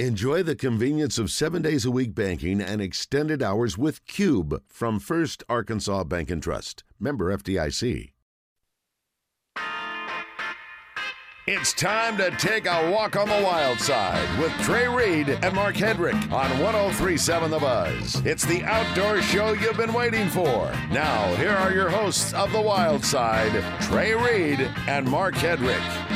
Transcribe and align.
Enjoy 0.00 0.42
the 0.42 0.56
convenience 0.56 1.18
of 1.18 1.30
seven 1.30 1.62
days 1.62 1.84
a 1.84 1.90
week 1.92 2.16
banking 2.16 2.60
and 2.60 2.82
extended 2.82 3.40
hours 3.40 3.78
with 3.78 4.04
Cube 4.08 4.60
from 4.66 4.98
First 4.98 5.44
Arkansas 5.48 6.02
Bank 6.02 6.32
and 6.32 6.42
Trust. 6.42 6.82
Member 6.98 7.32
FDIC. 7.36 8.10
It's 11.46 11.72
time 11.74 12.16
to 12.16 12.32
take 12.32 12.66
a 12.66 12.90
walk 12.90 13.14
on 13.14 13.28
the 13.28 13.40
wild 13.44 13.78
side 13.78 14.36
with 14.40 14.50
Trey 14.62 14.88
Reid 14.88 15.28
and 15.28 15.54
Mark 15.54 15.76
Hedrick 15.76 16.20
on 16.32 16.58
1037 16.58 17.52
The 17.52 17.58
Buzz. 17.60 18.20
It's 18.26 18.44
the 18.44 18.64
outdoor 18.64 19.22
show 19.22 19.52
you've 19.52 19.76
been 19.76 19.92
waiting 19.92 20.28
for. 20.28 20.72
Now, 20.90 21.32
here 21.36 21.52
are 21.52 21.72
your 21.72 21.90
hosts 21.90 22.32
of 22.32 22.50
The 22.50 22.60
Wild 22.60 23.04
Side, 23.04 23.52
Trey 23.82 24.14
Reid 24.14 24.58
and 24.88 25.08
Mark 25.08 25.34
Hedrick. 25.36 26.13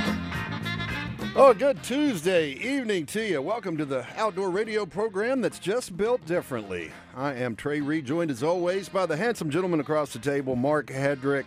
Oh, 1.41 1.55
good 1.55 1.81
Tuesday 1.85 2.55
evening 2.55 3.07
to 3.07 3.25
you. 3.25 3.41
Welcome 3.41 3.77
to 3.77 3.85
the 3.85 4.05
outdoor 4.17 4.51
radio 4.51 4.85
program 4.85 5.41
that's 5.41 5.61
just 5.61 5.97
built 5.97 6.27
differently. 6.27 6.91
I 7.15 7.33
am 7.35 7.55
Trey 7.55 7.81
Reid, 7.81 8.07
joined 8.07 8.33
as 8.33 8.43
always 8.43 8.89
by 8.89 9.07
the 9.07 9.17
handsome 9.17 9.49
gentleman 9.49 9.79
across 9.79 10.13
the 10.13 10.19
table, 10.19 10.57
Mark 10.57 10.89
Hedrick. 10.89 11.45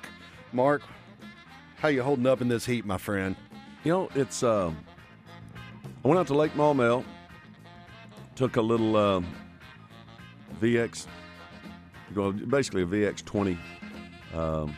Mark, 0.54 0.82
how 1.76 1.90
you 1.90 2.04
holding 2.04 2.26
up 2.26 2.40
in 2.40 2.48
this 2.48 2.66
heat, 2.66 2.86
my 2.86 2.98
friend? 2.98 3.36
You 3.84 3.92
know, 3.92 4.10
it's. 4.16 4.44
Uh, 4.44 4.72
I 6.06 6.08
went 6.08 6.22
out 6.22 6.28
to 6.28 6.36
Lake 6.36 6.54
Maumelle, 6.54 7.04
took 8.36 8.56
a 8.56 8.62
little 8.62 8.96
uh, 8.96 9.22
VX, 10.62 11.06
well, 12.16 12.32
basically 12.32 12.84
a 12.84 12.86
VX 12.86 13.26
20 13.26 13.58
um, 14.36 14.74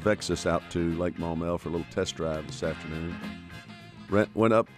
Vexus 0.00 0.46
out 0.46 0.68
to 0.72 0.96
Lake 0.96 1.16
Maumelle 1.16 1.60
for 1.60 1.68
a 1.68 1.72
little 1.72 1.86
test 1.92 2.16
drive 2.16 2.44
this 2.48 2.64
afternoon 2.64 3.14
went 4.10 4.52
up 4.52 4.68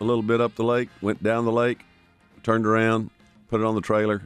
a 0.00 0.04
little 0.04 0.22
bit 0.22 0.40
up 0.40 0.54
the 0.56 0.64
lake, 0.64 0.88
went 1.00 1.22
down 1.22 1.44
the 1.44 1.52
lake, 1.52 1.80
turned 2.42 2.66
around, 2.66 3.10
put 3.48 3.60
it 3.60 3.64
on 3.64 3.74
the 3.74 3.80
trailer, 3.80 4.22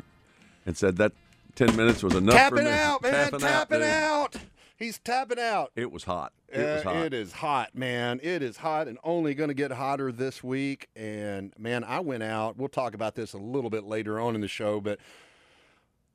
and 0.65 0.77
said 0.77 0.97
that 0.97 1.12
10 1.55 1.77
minutes 1.77 2.03
was 2.03 2.14
enough 2.14 2.34
tapping 2.34 2.59
for 2.59 2.65
me. 2.65 2.70
out, 2.70 3.03
man, 3.03 3.12
tapping, 3.12 3.41
tapping 3.41 3.83
out, 3.83 4.37
out. 4.37 4.37
He's 4.78 4.98
tapping 4.98 5.39
out. 5.39 5.73
It 5.75 5.91
was 5.91 6.05
hot. 6.05 6.33
It 6.48 6.61
uh, 6.61 6.75
was 6.75 6.83
hot. 6.83 6.97
It 6.97 7.15
is 7.15 7.33
hot, 7.33 7.75
man. 7.75 8.20
It 8.23 8.42
is 8.42 8.59
hot 8.59 8.89
and 8.89 8.98
only 9.03 9.34
going 9.34 9.48
to 9.48 9.55
get 9.55 9.70
hotter 9.73 10.12
this 10.12 10.45
week. 10.45 10.89
And 10.95 11.53
man, 11.59 11.83
I 11.83 12.00
went 12.00 12.22
out. 12.22 12.59
We'll 12.59 12.69
talk 12.69 12.95
about 12.95 13.15
this 13.15 13.33
a 13.33 13.39
little 13.39 13.70
bit 13.70 13.84
later 13.84 14.20
on 14.20 14.34
in 14.34 14.43
the 14.43 14.48
show, 14.48 14.81
but 14.81 14.98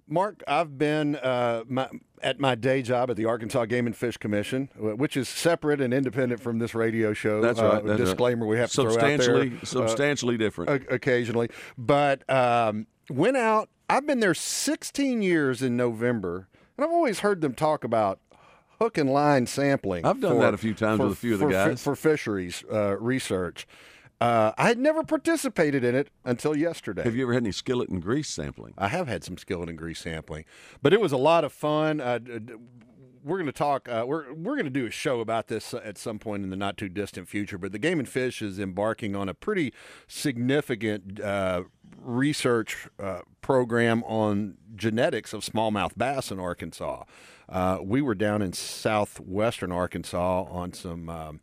Mark, 0.07 0.43
I've 0.47 0.77
been 0.77 1.15
uh, 1.15 1.63
my, 1.67 1.89
at 2.21 2.39
my 2.39 2.55
day 2.55 2.81
job 2.81 3.09
at 3.09 3.17
the 3.17 3.25
Arkansas 3.25 3.65
Game 3.65 3.87
and 3.87 3.95
Fish 3.95 4.17
Commission, 4.17 4.69
which 4.75 5.15
is 5.15 5.29
separate 5.29 5.81
and 5.81 5.93
independent 5.93 6.41
from 6.41 6.59
this 6.59 6.75
radio 6.75 7.13
show. 7.13 7.41
That's 7.41 7.59
right. 7.59 7.75
Uh, 7.75 7.81
that's 7.81 7.99
disclaimer 7.99 8.45
right. 8.45 8.51
we 8.51 8.57
have 8.57 8.69
to 8.71 8.75
substantially, 8.75 9.49
throw 9.49 9.55
out 9.55 9.61
there. 9.61 9.87
Substantially 9.87 10.35
uh, 10.35 10.39
different. 10.39 10.85
Occasionally. 10.89 11.49
But 11.77 12.29
um, 12.29 12.87
went 13.09 13.37
out. 13.37 13.69
I've 13.89 14.07
been 14.07 14.19
there 14.19 14.33
16 14.33 15.21
years 15.21 15.61
in 15.61 15.75
November, 15.75 16.47
and 16.77 16.85
I've 16.85 16.91
always 16.91 17.19
heard 17.19 17.41
them 17.41 17.53
talk 17.53 17.83
about 17.83 18.19
hook 18.79 18.97
and 18.97 19.09
line 19.09 19.45
sampling. 19.45 20.05
I've 20.05 20.19
done 20.19 20.37
for, 20.37 20.41
that 20.41 20.53
a 20.53 20.57
few 20.57 20.73
times 20.73 20.97
for, 20.97 21.03
with 21.03 21.13
a 21.13 21.15
few 21.15 21.33
of 21.33 21.39
the 21.39 21.45
for, 21.45 21.51
guys. 21.51 21.83
For 21.83 21.95
fisheries 21.95 22.63
uh, 22.71 22.97
research. 22.97 23.67
Uh, 24.21 24.51
I 24.55 24.67
had 24.67 24.77
never 24.77 25.01
participated 25.01 25.83
in 25.83 25.95
it 25.95 26.11
until 26.23 26.55
yesterday. 26.55 27.01
Have 27.03 27.15
you 27.15 27.23
ever 27.23 27.33
had 27.33 27.41
any 27.41 27.51
skillet 27.51 27.89
and 27.89 27.99
grease 27.99 28.29
sampling? 28.29 28.75
I 28.77 28.87
have 28.87 29.07
had 29.07 29.23
some 29.23 29.35
skillet 29.35 29.67
and 29.67 29.75
grease 29.75 29.99
sampling, 29.99 30.45
but 30.83 30.93
it 30.93 31.01
was 31.01 31.11
a 31.11 31.17
lot 31.17 31.43
of 31.43 31.51
fun. 31.51 31.99
Uh, 31.99 32.19
we're 33.23 33.37
going 33.37 33.47
to 33.47 33.51
talk. 33.51 33.89
Uh, 33.89 34.05
we're 34.07 34.31
we're 34.33 34.53
going 34.53 34.65
to 34.65 34.69
do 34.69 34.85
a 34.85 34.91
show 34.91 35.21
about 35.21 35.47
this 35.47 35.73
at 35.73 35.97
some 35.97 36.19
point 36.19 36.43
in 36.43 36.51
the 36.51 36.55
not 36.55 36.77
too 36.77 36.87
distant 36.87 37.29
future. 37.29 37.57
But 37.57 37.71
the 37.71 37.79
Game 37.79 37.97
and 37.97 38.07
Fish 38.07 38.43
is 38.43 38.59
embarking 38.59 39.15
on 39.15 39.27
a 39.27 39.33
pretty 39.33 39.73
significant 40.07 41.19
uh, 41.19 41.63
research 41.97 42.87
uh, 42.99 43.21
program 43.41 44.03
on 44.03 44.57
genetics 44.75 45.33
of 45.33 45.43
smallmouth 45.43 45.97
bass 45.97 46.29
in 46.29 46.39
Arkansas. 46.39 47.05
Uh, 47.49 47.79
we 47.81 48.03
were 48.03 48.15
down 48.15 48.43
in 48.43 48.53
southwestern 48.53 49.71
Arkansas 49.71 50.43
on 50.43 50.73
some. 50.73 51.09
Um, 51.09 51.39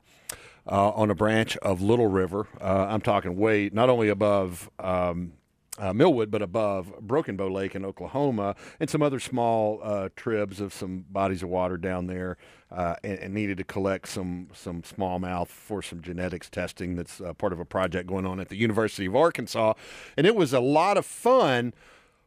uh, 0.68 0.90
on 0.90 1.10
a 1.10 1.14
branch 1.14 1.56
of 1.58 1.80
Little 1.80 2.08
River. 2.08 2.46
Uh, 2.60 2.86
I'm 2.88 3.00
talking 3.00 3.36
way 3.36 3.70
not 3.72 3.88
only 3.88 4.08
above 4.08 4.70
um, 4.78 5.32
uh, 5.78 5.92
Millwood, 5.92 6.30
but 6.30 6.42
above 6.42 6.92
Broken 7.00 7.36
Bow 7.36 7.48
Lake 7.48 7.74
in 7.74 7.84
Oklahoma, 7.84 8.56
and 8.80 8.90
some 8.90 9.02
other 9.02 9.20
small 9.20 9.80
uh, 9.82 10.08
tribs 10.16 10.60
of 10.60 10.74
some 10.74 11.04
bodies 11.08 11.42
of 11.42 11.48
water 11.48 11.76
down 11.76 12.06
there, 12.06 12.36
uh, 12.70 12.96
and, 13.04 13.18
and, 13.20 13.34
needed 13.34 13.58
to 13.58 13.64
collect 13.64 14.08
some 14.08 14.48
some 14.52 14.82
smallmouth 14.82 15.48
for 15.48 15.80
some 15.80 16.02
genetics 16.02 16.50
testing. 16.50 16.96
That's 16.96 17.20
uh, 17.20 17.32
part 17.32 17.52
of 17.52 17.60
a 17.60 17.64
project 17.64 18.08
going 18.08 18.26
on 18.26 18.40
at 18.40 18.48
the 18.48 18.56
University 18.56 19.06
of 19.06 19.16
Arkansas, 19.16 19.74
and 20.16 20.26
it 20.26 20.34
was 20.34 20.52
a 20.52 20.60
lot 20.60 20.96
of 20.96 21.06
fun. 21.06 21.72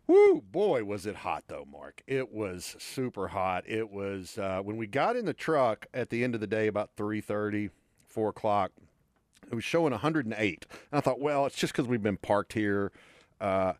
Woo, 0.07 0.41
boy, 0.41 0.84
was 0.84 1.06
it 1.06 1.18
hot 1.18 1.44
though, 1.47 1.66
Mark. 1.69 2.01
It 2.07 2.34
was 2.34 2.75
super 2.80 3.28
hot. 3.30 3.66
It 3.68 3.91
was 3.91 4.38
when 4.63 4.78
we 4.78 4.88
got 4.88 5.16
in 5.16 5.25
the 5.25 5.34
truck 5.34 5.88
at 5.94 6.09
the 6.09 6.24
end 6.24 6.35
of 6.35 6.41
the 6.41 6.47
day, 6.47 6.68
about 6.68 6.91
three 6.96 7.22
thirty 7.22 7.69
four 8.12 8.30
o'clock. 8.30 8.72
It 9.50 9.56
was 9.56 9.64
showing 9.64 9.92
108. 9.92 10.66
And 10.70 10.78
I 10.92 11.02
thought, 11.02 11.20
well, 11.20 11.46
it's 11.46 11.56
just 11.56 11.74
because 11.74 11.88
we've 11.88 12.04
been 12.04 12.18
parked 12.18 12.54
here. 12.54 12.92
Uh, 13.40 13.74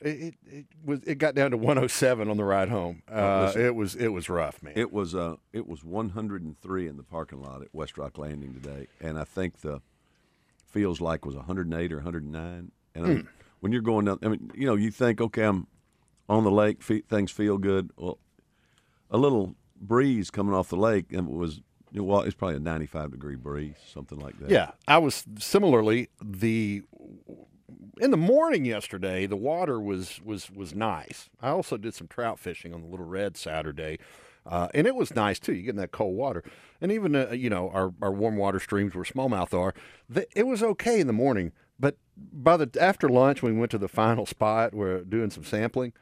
it, 0.00 0.34
it, 0.46 0.66
was 0.84 1.00
it 1.04 1.16
got 1.16 1.34
down 1.34 1.52
to 1.52 1.56
107 1.56 2.28
on 2.28 2.36
the 2.36 2.44
ride 2.44 2.68
home. 2.68 3.02
Uh, 3.10 3.44
listen, 3.46 3.64
it 3.64 3.74
was 3.74 3.94
it 3.94 4.08
was 4.08 4.28
rough, 4.28 4.62
man. 4.62 4.72
It 4.74 4.92
was 4.92 5.14
uh 5.14 5.36
it 5.52 5.68
was 5.68 5.84
103 5.84 6.88
in 6.88 6.96
the 6.96 7.02
parking 7.04 7.40
lot 7.40 7.62
at 7.62 7.68
West 7.72 7.96
Rock 7.98 8.18
Landing 8.18 8.52
today, 8.52 8.88
and 9.00 9.18
I 9.18 9.24
think 9.24 9.60
the 9.60 9.80
feels 10.66 11.00
like 11.00 11.24
was 11.24 11.36
108 11.36 11.92
or 11.92 11.96
109. 11.96 12.72
And 12.94 13.06
mm. 13.06 13.28
when 13.60 13.72
you're 13.72 13.82
going 13.82 14.06
down, 14.06 14.18
I 14.22 14.28
mean, 14.28 14.50
you 14.54 14.66
know, 14.66 14.74
you 14.74 14.90
think, 14.90 15.20
okay, 15.20 15.44
I'm 15.44 15.66
on 16.28 16.44
the 16.44 16.50
lake, 16.50 16.82
things 16.82 17.30
feel 17.30 17.58
good. 17.58 17.90
Well, 17.96 18.18
a 19.10 19.18
little 19.18 19.54
breeze 19.80 20.30
coming 20.30 20.54
off 20.54 20.68
the 20.68 20.76
lake, 20.76 21.12
and 21.12 21.28
it 21.28 21.34
was 21.34 21.60
well, 21.94 22.22
it's 22.22 22.34
probably 22.34 22.56
a 22.56 22.60
95 22.60 23.10
degree 23.10 23.36
breeze, 23.36 23.76
something 23.92 24.18
like 24.18 24.38
that. 24.38 24.50
Yeah, 24.50 24.70
I 24.88 24.98
was 24.98 25.24
similarly 25.38 26.08
the 26.22 26.82
in 28.00 28.10
the 28.10 28.16
morning 28.16 28.64
yesterday. 28.64 29.26
The 29.26 29.36
water 29.36 29.80
was 29.80 30.20
was 30.24 30.50
was 30.50 30.74
nice. 30.74 31.28
I 31.40 31.50
also 31.50 31.76
did 31.76 31.94
some 31.94 32.08
trout 32.08 32.38
fishing 32.38 32.72
on 32.72 32.80
the 32.80 32.88
Little 32.88 33.06
Red 33.06 33.36
Saturday, 33.36 33.98
uh, 34.46 34.68
and 34.74 34.86
it 34.86 34.94
was 34.94 35.14
nice 35.14 35.38
too. 35.38 35.52
You 35.52 35.62
get 35.62 35.70
in 35.70 35.76
that 35.76 35.92
cold 35.92 36.16
water, 36.16 36.42
and 36.80 36.90
even 36.90 37.14
uh, 37.14 37.30
you 37.32 37.50
know 37.50 37.70
our 37.70 37.92
our 38.00 38.12
warm 38.12 38.36
water 38.36 38.60
streams 38.60 38.94
where 38.94 39.04
smallmouth 39.04 39.52
are. 39.52 39.74
The, 40.08 40.26
it 40.34 40.46
was 40.46 40.62
okay 40.62 41.00
in 41.00 41.06
the 41.06 41.12
morning, 41.12 41.52
but 41.78 41.96
by 42.16 42.56
the 42.56 42.70
after 42.80 43.08
lunch 43.08 43.42
we 43.42 43.52
went 43.52 43.70
to 43.72 43.78
the 43.78 43.88
final 43.88 44.26
spot, 44.26 44.74
we're 44.74 45.02
doing 45.02 45.30
some 45.30 45.44
sampling 45.44 45.92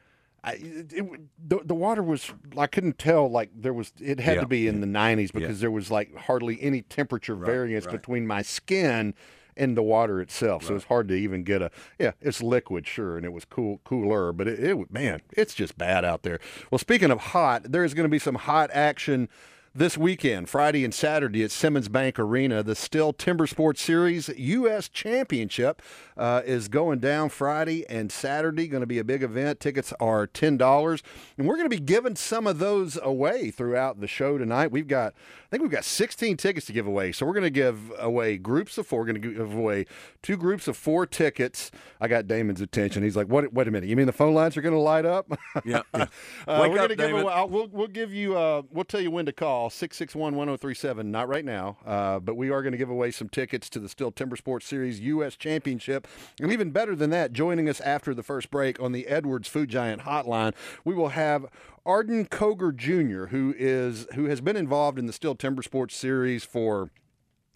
I, 0.43 0.53
it, 0.53 0.93
it, 0.93 1.19
the, 1.47 1.59
the 1.63 1.75
water 1.75 2.01
was 2.01 2.31
I 2.57 2.67
couldn't 2.67 2.97
tell 2.97 3.29
like 3.29 3.51
there 3.55 3.73
was 3.73 3.93
it 4.01 4.19
had 4.19 4.35
yeah. 4.35 4.41
to 4.41 4.47
be 4.47 4.67
in 4.67 4.81
the 4.81 4.87
90s 4.87 5.31
because 5.31 5.57
yeah. 5.57 5.61
there 5.61 5.71
was 5.71 5.91
like 5.91 6.15
hardly 6.15 6.61
any 6.61 6.81
temperature 6.81 7.35
right, 7.35 7.45
variance 7.45 7.85
right. 7.85 7.91
between 7.91 8.25
my 8.25 8.41
skin 8.41 9.13
and 9.55 9.77
the 9.77 9.83
water 9.83 10.19
itself. 10.19 10.63
Right. 10.63 10.69
So 10.69 10.75
it's 10.75 10.85
hard 10.85 11.07
to 11.09 11.13
even 11.13 11.43
get 11.43 11.61
a 11.61 11.69
yeah, 11.99 12.11
it's 12.21 12.41
liquid 12.41 12.87
sure 12.87 13.17
and 13.17 13.25
it 13.25 13.33
was 13.33 13.45
cool 13.45 13.81
cooler, 13.83 14.33
but 14.33 14.47
it, 14.47 14.59
it 14.59 14.91
man, 14.91 15.21
it's 15.33 15.53
just 15.53 15.77
bad 15.77 16.03
out 16.03 16.23
there. 16.23 16.39
Well, 16.71 16.79
speaking 16.79 17.11
of 17.11 17.19
hot, 17.19 17.71
there 17.71 17.83
is 17.83 17.93
going 17.93 18.05
to 18.05 18.09
be 18.09 18.19
some 18.19 18.35
hot 18.35 18.71
action 18.73 19.29
this 19.73 19.97
weekend, 19.97 20.49
Friday 20.49 20.83
and 20.83 20.93
Saturday 20.93 21.43
at 21.43 21.51
Simmons 21.51 21.87
Bank 21.87 22.19
Arena. 22.19 22.61
The 22.61 22.73
Stihl 22.73 23.17
Timber 23.17 23.47
Sports 23.47 23.81
Series 23.81 24.27
U.S. 24.27 24.89
Championship 24.89 25.81
uh, 26.17 26.41
is 26.45 26.67
going 26.67 26.99
down 26.99 27.29
Friday 27.29 27.87
and 27.87 28.11
Saturday. 28.11 28.67
Going 28.67 28.81
to 28.81 28.87
be 28.87 28.99
a 28.99 29.03
big 29.05 29.23
event. 29.23 29.61
Tickets 29.61 29.93
are 30.01 30.27
ten 30.27 30.57
dollars, 30.57 31.01
and 31.37 31.47
we're 31.47 31.55
going 31.55 31.69
to 31.69 31.75
be 31.75 31.81
giving 31.81 32.17
some 32.17 32.47
of 32.47 32.59
those 32.59 32.99
away 33.01 33.49
throughout 33.49 34.01
the 34.01 34.07
show 34.07 34.37
tonight. 34.37 34.71
We've 34.71 34.87
got, 34.87 35.13
I 35.13 35.49
think 35.49 35.61
we've 35.61 35.71
got 35.71 35.85
16 35.85 36.35
tickets 36.35 36.65
to 36.65 36.73
give 36.73 36.85
away. 36.85 37.13
So 37.13 37.25
we're 37.25 37.33
going 37.33 37.43
to 37.43 37.49
give 37.49 37.93
away 37.97 38.37
groups 38.37 38.77
of 38.77 38.85
four. 38.87 38.99
We're 38.99 39.13
going 39.13 39.21
to 39.21 39.33
give 39.33 39.53
away 39.53 39.85
two 40.21 40.37
groups 40.37 40.67
of 40.67 40.77
four 40.77 41.05
tickets. 41.05 41.71
I 41.99 42.07
got 42.07 42.27
Damon's 42.27 42.61
attention. 42.61 43.03
He's 43.03 43.15
like, 43.15 43.27
"What? 43.27 43.53
Wait 43.53 43.67
a 43.67 43.71
minute. 43.71 43.89
You 43.89 43.95
mean 43.95 44.05
the 44.05 44.11
phone 44.11 44.33
lines 44.33 44.55
are 44.57 44.61
going 44.61 44.75
to 44.75 44.79
light 44.79 45.05
up?" 45.05 45.27
Yeah. 45.65 45.81
yeah. 45.93 46.05
uh, 46.47 46.57
we're 46.61 46.75
going 46.75 46.89
to 46.89 46.95
give 46.95 47.11
away. 47.11 47.45
We'll 47.49 47.67
we'll 47.67 47.87
give 47.87 48.13
you. 48.13 48.37
Uh, 48.37 48.61
we'll 48.71 48.85
tell 48.85 49.01
you 49.01 49.11
when 49.11 49.25
to 49.25 49.33
call. 49.33 49.69
661 49.69 50.35
1037. 50.35 51.11
Not 51.11 51.27
right 51.27 51.43
now, 51.43 51.77
uh, 51.85 52.19
but 52.19 52.35
we 52.35 52.49
are 52.49 52.61
going 52.61 52.71
to 52.71 52.77
give 52.77 52.89
away 52.89 53.11
some 53.11 53.27
tickets 53.27 53.69
to 53.71 53.79
the 53.79 53.87
Stihl 53.87 54.15
Timber 54.15 54.35
Sports 54.37 54.65
Series 54.65 54.99
U.S. 55.01 55.35
Championship. 55.35 56.07
And 56.39 56.51
even 56.51 56.71
better 56.71 56.95
than 56.95 57.09
that, 57.09 57.33
joining 57.33 57.67
us 57.67 57.81
after 57.81 58.13
the 58.13 58.23
first 58.23 58.49
break 58.49 58.79
on 58.79 58.93
the 58.93 59.07
Edwards 59.07 59.49
Food 59.49 59.69
Giant 59.69 60.03
Hotline, 60.03 60.53
we 60.85 60.95
will 60.95 61.09
have 61.09 61.47
Arden 61.85 62.25
Cogar 62.25 62.75
Jr., 62.75 63.25
who 63.27 63.53
is 63.57 64.07
who 64.15 64.25
has 64.25 64.39
been 64.41 64.55
involved 64.55 64.97
in 64.97 65.05
the 65.05 65.13
Stihl 65.13 65.37
Timber 65.37 65.63
Sports 65.63 65.95
Series 65.95 66.43
for 66.43 66.91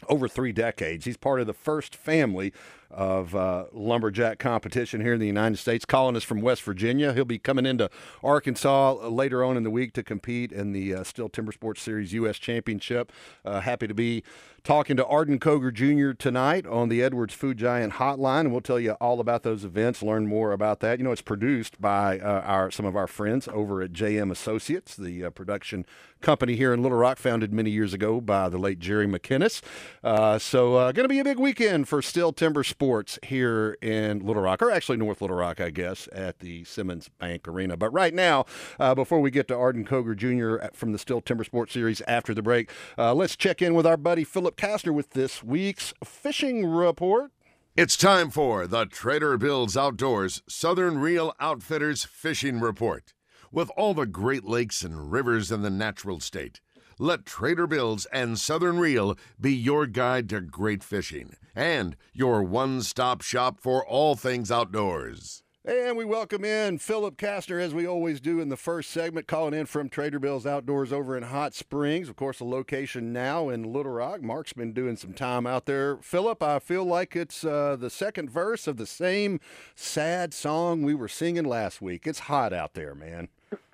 over 0.09 0.27
three 0.27 0.51
decades. 0.51 1.05
He's 1.05 1.17
part 1.17 1.39
of 1.39 1.47
the 1.47 1.53
first 1.53 1.95
family 1.95 2.53
of 2.95 3.35
uh, 3.35 3.65
lumberjack 3.73 4.39
competition 4.39 5.01
here 5.01 5.13
in 5.13 5.19
the 5.19 5.27
United 5.27 5.57
States, 5.57 5.85
calling 5.85 6.15
us 6.15 6.23
from 6.23 6.41
West 6.41 6.63
Virginia. 6.63 7.13
He'll 7.13 7.25
be 7.25 7.37
coming 7.37 7.65
into 7.65 7.89
Arkansas 8.23 8.93
later 9.09 9.43
on 9.43 9.57
in 9.57 9.63
the 9.63 9.69
week 9.69 9.93
to 9.93 10.03
compete 10.03 10.51
in 10.51 10.71
the 10.71 10.95
uh, 10.95 10.99
Stihl 11.01 11.31
Timber 11.31 11.51
Sports 11.51 11.81
Series 11.81 12.13
U.S. 12.13 12.39
Championship. 12.39 13.11
Uh, 13.43 13.59
happy 13.59 13.87
to 13.87 13.93
be 13.93 14.23
talking 14.63 14.97
to 14.97 15.05
Arden 15.05 15.39
Cogar 15.39 15.71
Jr. 15.71 16.13
tonight 16.13 16.65
on 16.65 16.89
the 16.89 17.03
Edwards 17.03 17.35
Food 17.35 17.57
Giant 17.57 17.93
Hotline, 17.93 18.41
and 18.41 18.51
we'll 18.51 18.61
tell 18.61 18.79
you 18.79 18.93
all 18.93 19.19
about 19.19 19.43
those 19.43 19.63
events, 19.63 20.01
learn 20.01 20.25
more 20.25 20.53
about 20.53 20.79
that. 20.79 20.97
You 20.97 21.03
know, 21.03 21.11
it's 21.11 21.21
produced 21.21 21.79
by 21.79 22.19
uh, 22.19 22.41
our 22.41 22.71
some 22.71 22.85
of 22.85 22.95
our 22.95 23.07
friends 23.07 23.47
over 23.53 23.81
at 23.81 23.91
JM 23.91 24.31
Associates, 24.31 24.95
the 24.95 25.25
uh, 25.25 25.29
production 25.29 25.85
company 26.21 26.55
here 26.55 26.73
in 26.73 26.81
Little 26.81 26.97
Rock, 26.97 27.19
founded 27.19 27.53
many 27.53 27.69
years 27.69 27.93
ago 27.93 28.19
by 28.19 28.49
the 28.49 28.57
late 28.57 28.79
Jerry 28.79 29.05
McKinnis. 29.05 29.61
Uh, 30.03 30.39
so, 30.39 30.75
uh, 30.75 30.91
going 30.91 31.03
to 31.03 31.09
be 31.13 31.19
a 31.19 31.23
big 31.23 31.37
weekend 31.37 31.87
for 31.87 32.01
Stihl 32.01 32.35
Timber 32.35 32.63
Sports 32.63 32.84
here 33.23 33.77
in 33.81 34.19
Little 34.19 34.41
Rock, 34.41 34.61
or 34.61 34.71
actually 34.71 34.97
North 34.97 35.21
Little 35.21 35.37
Rock, 35.37 35.59
I 35.59 35.69
guess, 35.69 36.07
at 36.11 36.39
the 36.39 36.63
Simmons 36.63 37.09
Bank 37.19 37.47
Arena. 37.47 37.77
But 37.77 37.91
right 37.91 38.13
now, 38.13 38.45
uh, 38.79 38.95
before 38.95 39.19
we 39.19 39.31
get 39.31 39.47
to 39.49 39.57
Arden 39.57 39.85
Cogar 39.85 40.15
Jr. 40.15 40.67
from 40.73 40.91
the 40.91 40.97
Stihl 40.97 41.23
Timber 41.23 41.43
Sports 41.43 41.73
Series 41.73 42.01
after 42.01 42.33
the 42.33 42.41
break, 42.41 42.69
uh, 42.97 43.13
let's 43.13 43.35
check 43.35 43.61
in 43.61 43.73
with 43.73 43.85
our 43.85 43.97
buddy 43.97 44.23
Philip 44.23 44.55
Kastner 44.55 44.93
with 44.93 45.11
this 45.11 45.43
week's 45.43 45.93
fishing 46.03 46.65
report. 46.65 47.31
It's 47.75 47.97
time 47.97 48.29
for 48.29 48.67
the 48.67 48.85
Trader 48.85 49.37
Bill's 49.37 49.75
Outdoors 49.75 50.41
Southern 50.47 50.97
Reel 50.97 51.33
Outfitters 51.41 52.05
Fishing 52.05 52.61
Report. 52.61 53.13
With 53.51 53.69
all 53.75 53.93
the 53.93 54.05
Great 54.05 54.45
Lakes 54.45 54.81
and 54.81 55.11
rivers 55.11 55.51
in 55.51 55.61
the 55.61 55.69
natural 55.69 56.19
state, 56.19 56.61
let 56.97 57.25
Trader 57.25 57.67
Bill's 57.67 58.05
and 58.07 58.39
Southern 58.39 58.79
Reel 58.79 59.17
be 59.39 59.53
your 59.53 59.85
guide 59.87 60.29
to 60.29 60.41
great 60.41 60.83
fishing 60.83 61.35
and 61.55 61.95
your 62.13 62.43
one 62.43 62.81
stop 62.81 63.21
shop 63.21 63.59
for 63.59 63.85
all 63.85 64.15
things 64.15 64.51
outdoors. 64.51 65.43
And 65.67 65.97
we 65.97 66.05
welcome 66.05 66.45
in 66.45 66.77
Philip 66.77 67.17
Kastner, 67.17 67.59
as 67.59 67.73
we 67.73 67.87
always 67.87 68.21
do 68.21 68.39
in 68.39 68.49
the 68.49 68.55
first 68.55 68.91
segment, 68.91 69.25
calling 69.25 69.55
in 69.55 69.65
from 69.65 69.89
Trader 69.89 70.19
Bill's 70.19 70.45
Outdoors 70.45 70.93
over 70.93 71.17
in 71.17 71.23
Hot 71.23 71.55
Springs. 71.55 72.07
Of 72.07 72.15
course, 72.15 72.39
a 72.39 72.45
location 72.45 73.11
now 73.11 73.49
in 73.49 73.73
Little 73.73 73.93
Rock. 73.93 74.21
Mark's 74.21 74.53
been 74.53 74.73
doing 74.73 74.95
some 74.95 75.13
time 75.13 75.47
out 75.47 75.65
there. 75.65 75.97
Philip, 75.97 76.43
I 76.43 76.59
feel 76.59 76.83
like 76.85 77.15
it's 77.15 77.43
uh, 77.43 77.77
the 77.79 77.89
second 77.89 78.29
verse 78.29 78.67
of 78.67 78.77
the 78.77 78.85
same 78.85 79.39
sad 79.73 80.35
song 80.35 80.83
we 80.83 80.93
were 80.93 81.07
singing 81.07 81.45
last 81.45 81.81
week. 81.81 82.05
It's 82.05 82.19
hot 82.19 82.53
out 82.53 82.75
there, 82.75 82.93
man. 82.93 83.29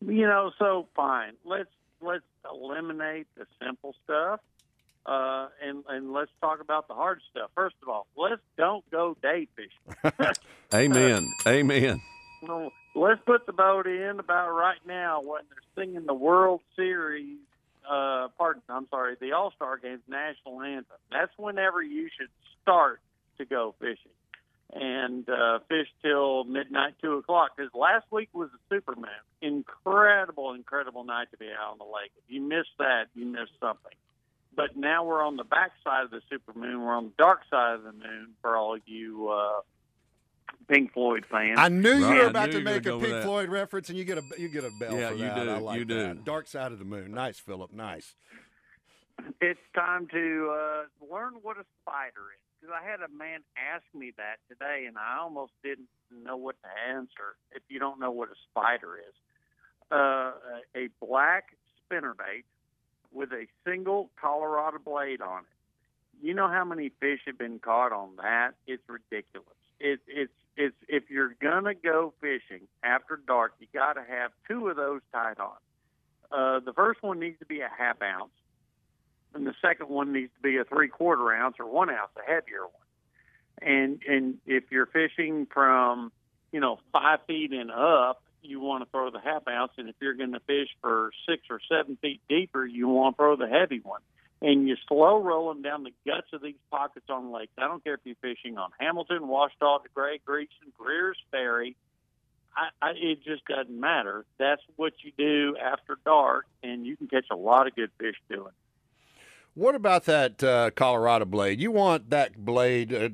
you 0.00 0.26
know, 0.26 0.50
so 0.58 0.88
fine. 0.96 1.34
Let's 1.44 1.68
let's 2.00 2.24
eliminate 2.50 3.26
the 3.36 3.46
simple 3.62 3.94
stuff, 4.04 4.40
uh, 5.04 5.48
and 5.62 5.84
and 5.88 6.12
let's 6.12 6.30
talk 6.40 6.60
about 6.60 6.88
the 6.88 6.94
hard 6.94 7.20
stuff. 7.30 7.50
First 7.54 7.76
of 7.82 7.88
all, 7.88 8.06
let's 8.16 8.40
don't 8.56 8.88
go 8.90 9.16
day 9.22 9.48
fishing. 9.56 10.12
Amen. 10.74 11.30
Amen. 11.46 12.00
No, 12.42 12.70
let's 12.94 13.20
put 13.24 13.46
the 13.46 13.52
boat 13.52 13.86
in 13.86 14.18
about 14.18 14.50
right 14.50 14.80
now 14.86 15.20
when 15.22 15.42
they're 15.48 15.84
singing 15.84 16.06
the 16.06 16.14
World 16.14 16.60
Series. 16.74 17.38
Uh, 17.88 18.28
pardon, 18.36 18.62
I'm 18.68 18.88
sorry, 18.88 19.16
the 19.20 19.32
All 19.32 19.52
Star 19.52 19.78
Games 19.78 20.02
national 20.08 20.60
anthem. 20.62 20.96
That's 21.10 21.32
whenever 21.36 21.82
you 21.82 22.08
should 22.18 22.30
start 22.62 23.00
to 23.38 23.44
go 23.44 23.74
fishing 23.78 24.10
and 24.72 25.28
uh, 25.28 25.60
fish 25.68 25.88
till 26.02 26.44
midnight, 26.44 26.94
two 27.00 27.14
o'clock. 27.14 27.52
Because 27.56 27.72
last 27.74 28.06
week 28.10 28.28
was 28.32 28.48
a 28.54 28.74
superman, 28.74 29.10
incredible, 29.40 30.52
incredible 30.54 31.04
night 31.04 31.28
to 31.30 31.36
be 31.36 31.46
out 31.46 31.72
on 31.72 31.78
the 31.78 31.84
lake. 31.84 32.12
If 32.16 32.24
you 32.28 32.40
missed 32.40 32.76
that, 32.78 33.04
you 33.14 33.26
missed 33.26 33.52
something. 33.60 33.92
But 34.54 34.76
now 34.76 35.04
we're 35.04 35.22
on 35.22 35.36
the 35.36 35.44
back 35.44 35.72
side 35.84 36.04
of 36.04 36.10
the 36.10 36.20
supermoon. 36.32 36.80
We're 36.84 36.96
on 36.96 37.04
the 37.06 37.12
dark 37.18 37.40
side 37.50 37.74
of 37.74 37.82
the 37.84 37.92
moon 37.92 38.28
for 38.40 38.56
all 38.56 38.76
you 38.86 39.28
uh, 39.28 39.60
Pink 40.66 40.94
Floyd 40.94 41.26
fans. 41.30 41.58
I 41.58 41.68
knew 41.68 41.92
you 41.94 42.06
were 42.06 42.26
about 42.26 42.50
to 42.52 42.60
make 42.62 42.86
a 42.86 42.98
Pink. 42.98 43.22
Floyd 43.22 43.50
reference, 43.50 43.90
and 43.90 43.98
you 43.98 44.04
get 44.04 44.18
a 44.18 44.22
you 44.38 44.48
get 44.48 44.64
a 44.64 44.70
bell 44.80 44.96
Yeah, 44.98 45.08
for 45.10 45.14
you 45.14 45.20
that. 45.26 45.44
do, 45.44 45.50
I 45.50 45.58
like 45.58 45.78
you 45.78 45.84
that. 45.84 46.14
do. 46.16 46.22
Dark 46.24 46.48
side 46.48 46.72
of 46.72 46.78
the 46.78 46.84
moon. 46.86 47.12
Nice, 47.12 47.38
Philip. 47.38 47.72
Nice. 47.72 48.14
it's 49.40 49.60
time 49.74 50.08
to 50.08 50.50
uh, 50.52 51.14
learn 51.14 51.34
what 51.42 51.56
a 51.58 51.64
spider 51.82 52.22
is. 52.34 52.45
Because 52.66 52.80
I 52.82 52.90
had 52.90 53.00
a 53.00 53.08
man 53.16 53.40
ask 53.56 53.84
me 53.94 54.12
that 54.16 54.36
today, 54.48 54.86
and 54.86 54.96
I 54.98 55.18
almost 55.20 55.52
didn't 55.62 55.88
know 56.24 56.36
what 56.36 56.56
to 56.62 56.68
answer. 56.92 57.36
If 57.52 57.62
you 57.68 57.78
don't 57.78 58.00
know 58.00 58.10
what 58.10 58.28
a 58.28 58.34
spider 58.50 58.96
is, 58.96 59.14
uh, 59.92 60.32
a 60.74 60.88
black 61.00 61.56
spinnerbait 61.78 62.42
with 63.12 63.30
a 63.32 63.46
single 63.64 64.10
Colorado 64.20 64.78
blade 64.84 65.20
on 65.20 65.42
it. 65.42 66.26
You 66.26 66.34
know 66.34 66.48
how 66.48 66.64
many 66.64 66.90
fish 67.00 67.20
have 67.26 67.38
been 67.38 67.60
caught 67.60 67.92
on 67.92 68.16
that? 68.16 68.52
It's 68.66 68.82
ridiculous. 68.88 69.46
It, 69.78 70.00
it's 70.08 70.32
it's 70.56 70.76
if 70.88 71.10
you're 71.10 71.36
gonna 71.40 71.74
go 71.74 72.14
fishing 72.20 72.66
after 72.82 73.20
dark, 73.28 73.52
you 73.60 73.66
got 73.72 73.92
to 73.92 74.02
have 74.02 74.32
two 74.48 74.68
of 74.68 74.76
those 74.76 75.02
tied 75.12 75.38
on. 75.38 75.56
Uh, 76.32 76.60
the 76.60 76.72
first 76.72 77.02
one 77.02 77.20
needs 77.20 77.38
to 77.38 77.46
be 77.46 77.60
a 77.60 77.70
half 77.78 78.02
ounce 78.02 78.32
and 79.34 79.46
the 79.46 79.54
second 79.60 79.88
one 79.88 80.12
needs 80.12 80.32
to 80.36 80.42
be 80.42 80.56
a 80.56 80.64
three 80.64 80.88
quarter 80.88 81.32
ounce 81.32 81.56
or 81.58 81.66
one 81.66 81.90
ounce, 81.90 82.10
a 82.16 82.22
heavier 82.30 82.62
one. 82.62 82.70
And 83.60 84.00
and 84.08 84.38
if 84.46 84.64
you're 84.70 84.86
fishing 84.86 85.46
from 85.52 86.12
you 86.52 86.60
know 86.60 86.78
five 86.92 87.20
feet 87.26 87.52
and 87.52 87.70
up, 87.70 88.22
you 88.42 88.60
want 88.60 88.84
to 88.84 88.90
throw 88.90 89.10
the 89.10 89.20
half 89.20 89.46
ounce, 89.48 89.72
and 89.76 89.88
if 89.88 89.96
you're 90.00 90.14
going 90.14 90.32
to 90.32 90.40
fish 90.40 90.68
for 90.80 91.10
six 91.28 91.42
or 91.50 91.60
seven 91.70 91.96
feet 92.00 92.20
deeper, 92.28 92.64
you 92.64 92.88
want 92.88 93.16
to 93.16 93.22
throw 93.22 93.36
the 93.36 93.48
heavy 93.48 93.80
one. 93.80 94.00
And 94.42 94.68
you 94.68 94.76
slow 94.86 95.22
roll 95.22 95.48
them 95.48 95.62
down 95.62 95.84
the 95.84 95.94
guts 96.06 96.28
of 96.34 96.42
these 96.42 96.56
pockets 96.70 97.06
on 97.08 97.32
lakes. 97.32 97.52
I 97.56 97.68
don't 97.68 97.82
care 97.82 97.94
if 97.94 98.00
you're 98.04 98.16
fishing 98.20 98.58
on 98.58 98.70
Hamilton, 98.78 99.22
Ouachita, 99.22 99.88
Gray, 99.94 100.20
Greeson, 100.26 100.72
Greer's 100.76 101.18
Ferry. 101.30 101.74
I, 102.54 102.68
I, 102.86 102.90
it 102.96 103.24
just 103.24 103.46
doesn't 103.46 103.80
matter. 103.80 104.26
That's 104.38 104.62
what 104.76 104.92
you 105.02 105.12
do 105.16 105.56
after 105.56 105.98
dark, 106.04 106.46
and 106.62 106.86
you 106.86 106.96
can 106.96 107.08
catch 107.08 107.26
a 107.30 107.36
lot 107.36 107.66
of 107.66 107.74
good 107.74 107.90
fish 107.98 108.16
doing. 108.30 108.52
What 109.56 109.74
about 109.74 110.04
that 110.04 110.44
uh, 110.44 110.70
Colorado 110.72 111.24
blade? 111.24 111.62
You 111.62 111.70
want 111.70 112.10
that 112.10 112.44
blade 112.44 112.92
uh, 112.92 113.08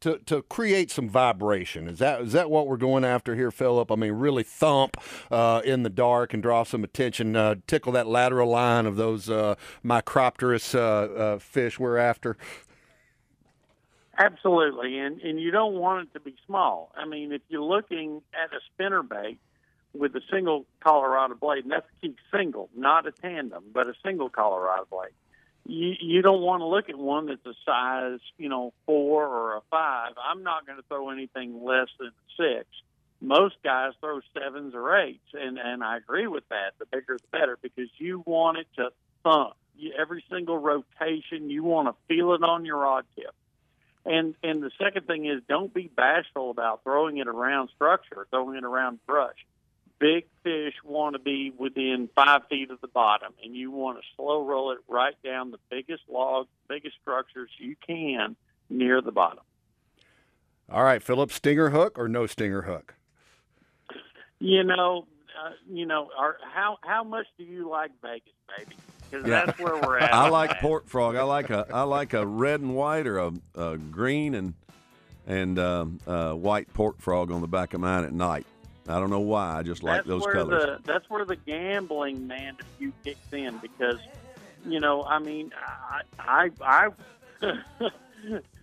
to 0.00 0.16
to 0.24 0.40
create 0.40 0.90
some 0.90 1.10
vibration. 1.10 1.88
Is 1.88 1.98
that 1.98 2.22
is 2.22 2.32
that 2.32 2.50
what 2.50 2.66
we're 2.66 2.78
going 2.78 3.04
after 3.04 3.34
here, 3.34 3.50
Philip? 3.50 3.92
I 3.92 3.96
mean, 3.96 4.12
really 4.12 4.44
thump 4.44 4.96
uh, 5.30 5.60
in 5.62 5.82
the 5.82 5.90
dark 5.90 6.32
and 6.32 6.42
draw 6.42 6.62
some 6.62 6.82
attention, 6.82 7.36
uh, 7.36 7.56
tickle 7.66 7.92
that 7.92 8.06
lateral 8.06 8.48
line 8.48 8.86
of 8.86 8.96
those 8.96 9.28
uh, 9.28 9.56
Micropterus 9.84 10.74
uh, 10.74 11.12
uh, 11.12 11.38
fish 11.38 11.78
we're 11.78 11.98
after. 11.98 12.38
Absolutely, 14.16 14.98
and 15.00 15.20
and 15.20 15.38
you 15.38 15.50
don't 15.50 15.74
want 15.74 16.08
it 16.08 16.14
to 16.14 16.20
be 16.20 16.34
small. 16.46 16.92
I 16.96 17.04
mean, 17.04 17.30
if 17.30 17.42
you're 17.50 17.60
looking 17.60 18.22
at 18.32 18.54
a 18.54 18.60
spinner 18.72 19.02
bait 19.02 19.38
with 19.92 20.16
a 20.16 20.22
single 20.32 20.64
Colorado 20.82 21.34
blade, 21.34 21.64
and 21.64 21.72
that's 21.72 21.86
a 21.98 22.06
key 22.06 22.16
single, 22.34 22.70
not 22.74 23.06
a 23.06 23.12
tandem, 23.12 23.64
but 23.74 23.86
a 23.86 23.92
single 24.02 24.30
Colorado 24.30 24.86
blade. 24.90 25.12
You 25.66 25.94
you 26.00 26.22
don't 26.22 26.42
want 26.42 26.60
to 26.60 26.66
look 26.66 26.88
at 26.88 26.98
one 26.98 27.26
that's 27.26 27.46
a 27.46 27.54
size, 27.64 28.20
you 28.36 28.48
know, 28.48 28.72
four 28.84 29.26
or 29.26 29.56
a 29.56 29.60
five. 29.70 30.12
I'm 30.22 30.42
not 30.42 30.66
going 30.66 30.78
to 30.78 30.84
throw 30.88 31.10
anything 31.10 31.64
less 31.64 31.88
than 31.98 32.10
six. 32.36 32.66
Most 33.20 33.54
guys 33.62 33.92
throw 34.00 34.20
sevens 34.34 34.74
or 34.74 34.96
eights, 34.98 35.28
and 35.32 35.58
and 35.58 35.84
I 35.84 35.98
agree 35.98 36.26
with 36.26 36.48
that. 36.48 36.72
The 36.78 36.86
bigger 36.86 37.16
the 37.16 37.38
better 37.38 37.58
because 37.62 37.88
you 37.98 38.22
want 38.26 38.58
it 38.58 38.66
to 38.76 38.90
thump. 39.22 39.54
You, 39.76 39.92
every 39.98 40.24
single 40.28 40.58
rotation, 40.58 41.48
you 41.48 41.62
want 41.62 41.88
to 41.88 41.94
feel 42.08 42.32
it 42.34 42.42
on 42.42 42.64
your 42.64 42.78
rod 42.78 43.04
tip. 43.14 43.34
And 44.04 44.34
and 44.42 44.62
the 44.62 44.72
second 44.82 45.06
thing 45.06 45.26
is 45.26 45.42
don't 45.48 45.72
be 45.72 45.88
bashful 45.94 46.50
about 46.50 46.82
throwing 46.82 47.18
it 47.18 47.28
around 47.28 47.70
structure, 47.74 48.26
throwing 48.30 48.56
it 48.56 48.64
around 48.64 48.98
brush. 49.06 49.36
Big 50.02 50.24
fish 50.42 50.74
want 50.84 51.12
to 51.14 51.20
be 51.20 51.52
within 51.56 52.08
five 52.16 52.42
feet 52.50 52.72
of 52.72 52.80
the 52.80 52.88
bottom, 52.88 53.32
and 53.44 53.54
you 53.54 53.70
want 53.70 53.98
to 53.98 54.02
slow 54.16 54.44
roll 54.44 54.72
it 54.72 54.78
right 54.88 55.14
down 55.22 55.52
the 55.52 55.60
biggest 55.70 56.02
log, 56.10 56.48
biggest 56.68 56.96
structures 57.00 57.48
you 57.56 57.76
can 57.86 58.34
near 58.68 59.00
the 59.00 59.12
bottom. 59.12 59.44
All 60.68 60.82
right, 60.82 61.00
Philip, 61.00 61.30
stinger 61.30 61.70
hook 61.70 61.96
or 62.00 62.08
no 62.08 62.26
stinger 62.26 62.62
hook? 62.62 62.94
You 64.40 64.64
know, 64.64 65.06
uh, 65.40 65.50
you 65.70 65.86
know, 65.86 66.08
are, 66.18 66.36
how 66.52 66.78
how 66.82 67.04
much 67.04 67.26
do 67.38 67.44
you 67.44 67.70
like 67.70 67.92
Vegas, 68.02 68.32
baby? 68.58 68.76
Because 69.08 69.24
Yeah. 69.28 69.46
that's 69.46 69.58
where 69.60 69.76
we're 69.78 69.98
at. 70.00 70.12
I 70.12 70.28
like 70.28 70.58
pork 70.60 70.88
frog. 70.88 71.14
I 71.14 71.22
like 71.22 71.50
a 71.50 71.64
I 71.72 71.82
like 71.82 72.12
a 72.12 72.26
red 72.26 72.60
and 72.60 72.74
white 72.74 73.06
or 73.06 73.18
a, 73.18 73.32
a 73.54 73.78
green 73.78 74.34
and 74.34 74.54
and 75.28 75.60
um, 75.60 76.00
uh, 76.08 76.32
white 76.32 76.72
pork 76.74 77.00
frog 77.00 77.30
on 77.30 77.40
the 77.40 77.46
back 77.46 77.72
of 77.72 77.80
mine 77.80 78.02
at 78.02 78.12
night. 78.12 78.46
I 78.88 78.98
don't 78.98 79.10
know 79.10 79.20
why. 79.20 79.58
I 79.58 79.62
just 79.62 79.82
like 79.82 79.98
that's 79.98 80.08
those 80.08 80.22
where 80.24 80.34
colors. 80.34 80.62
The, 80.64 80.78
that's 80.92 81.08
where 81.08 81.24
the 81.24 81.36
gambling 81.36 82.26
man 82.26 82.56
if 82.58 82.66
you 82.80 82.92
kicks 83.04 83.32
in 83.32 83.58
because, 83.58 83.98
you 84.66 84.80
know, 84.80 85.04
I 85.04 85.18
mean, 85.20 85.52
I 85.78 86.02
I 86.18 86.50
I, 86.60 86.88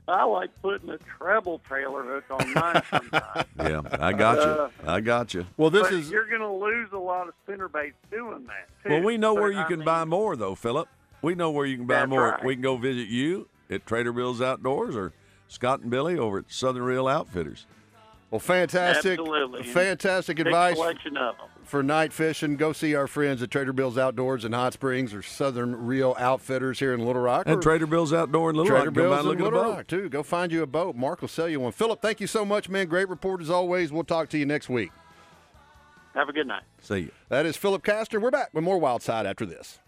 I 0.07 0.23
like 0.23 0.49
putting 0.61 0.89
a 0.89 0.97
treble 0.97 1.59
trailer 1.59 2.03
hook 2.03 2.23
on 2.31 2.53
mine 2.53 2.81
sometimes. 2.89 3.45
Yeah, 3.59 3.81
I 3.91 4.13
got 4.13 4.39
Uh, 4.39 4.69
you. 4.83 4.89
I 4.89 5.01
got 5.01 5.33
you. 5.33 5.45
Well, 5.57 5.69
this 5.69 5.83
but 5.83 5.93
is 5.93 6.09
you're 6.09 6.27
going 6.27 6.41
to 6.41 6.51
lose 6.51 6.89
a 6.93 6.97
lot 6.97 7.27
of 7.27 7.33
spinnerbaits 7.45 7.93
doing 8.09 8.45
that. 8.47 8.67
Too. 8.83 8.89
Well, 8.89 9.03
we 9.03 9.17
know 9.17 9.35
But, 9.35 9.41
where 9.41 9.51
you 9.51 9.59
I 9.59 9.63
can 9.65 9.79
mean, 9.79 9.85
buy 9.85 10.05
more, 10.05 10.35
though, 10.35 10.55
Philip. 10.55 10.87
We 11.21 11.35
know 11.35 11.51
where 11.51 11.65
you 11.65 11.75
can 11.77 11.85
buy 11.85 12.05
more. 12.05 12.29
right. 12.31 12.43
We 12.45 12.55
can 12.55 12.61
go 12.61 12.77
visit 12.77 13.07
you 13.09 13.47
at 13.69 13.85
Trader 13.85 14.13
Bill's 14.13 14.41
Outdoors, 14.41 14.95
or 14.95 15.11
Scott 15.49 15.81
and 15.81 15.91
Billy 15.91 16.17
over 16.17 16.39
at 16.39 16.45
Southern 16.47 16.83
Reel 16.83 17.07
Outfitters. 17.07 17.65
Well, 18.31 18.39
fantastic, 18.39 19.19
Absolutely. 19.19 19.63
fantastic 19.63 20.37
Big 20.37 20.45
advice 20.45 20.75
selection 20.75 21.17
of 21.17 21.35
them. 21.37 21.47
for 21.63 21.81
night 21.81 22.13
fishing. 22.13 22.57
Go 22.57 22.73
see 22.73 22.93
our 22.93 23.07
friends 23.07 23.41
at 23.41 23.49
Trader 23.49 23.73
Bill's 23.73 23.97
Outdoors 23.97 24.45
in 24.45 24.51
Hot 24.53 24.73
Springs 24.73 25.15
or 25.15 25.23
Southern 25.23 25.87
Reel 25.87 26.15
Outfitters 26.19 26.77
here 26.77 26.93
in 26.93 27.03
Little 27.03 27.23
Rock. 27.23 27.47
And 27.47 27.59
Trader 27.59 27.87
Bill's 27.87 28.13
Outdoor 28.13 28.51
in 28.51 28.55
Little 28.55 28.69
Trader 28.69 28.91
Rock. 28.91 28.93
Come 28.95 29.03
by 29.09 29.15
Bill's 29.15 29.25
look 29.25 29.37
in 29.39 29.43
Little. 29.45 29.63
Rock 29.63 29.87
too. 29.87 30.09
Go 30.09 30.21
find 30.21 30.51
you 30.51 30.61
a 30.61 30.67
boat. 30.67 30.95
Mark 30.95 31.21
will 31.21 31.27
sell 31.27 31.49
you 31.49 31.59
one. 31.59 31.71
Philip, 31.71 32.01
thank 32.03 32.19
you 32.21 32.27
so 32.27 32.45
much, 32.45 32.69
man. 32.69 32.87
Great 32.87 33.09
report 33.09 33.41
as 33.41 33.49
always. 33.49 33.91
We'll 33.91 34.03
talk 34.03 34.29
to 34.29 34.37
you 34.37 34.45
next 34.45 34.69
week. 34.69 34.91
Have 36.13 36.29
a 36.29 36.33
good 36.33 36.47
night. 36.47 36.63
See 36.81 36.97
you. 36.99 37.11
That 37.29 37.45
is 37.47 37.57
Philip 37.57 37.83
Kastner. 37.83 38.21
We're 38.21 38.31
back 38.31 38.49
with 38.53 38.63
more 38.63 38.77
Wild 38.77 39.01
Side 39.01 39.25
after 39.25 39.45
this. 39.45 39.79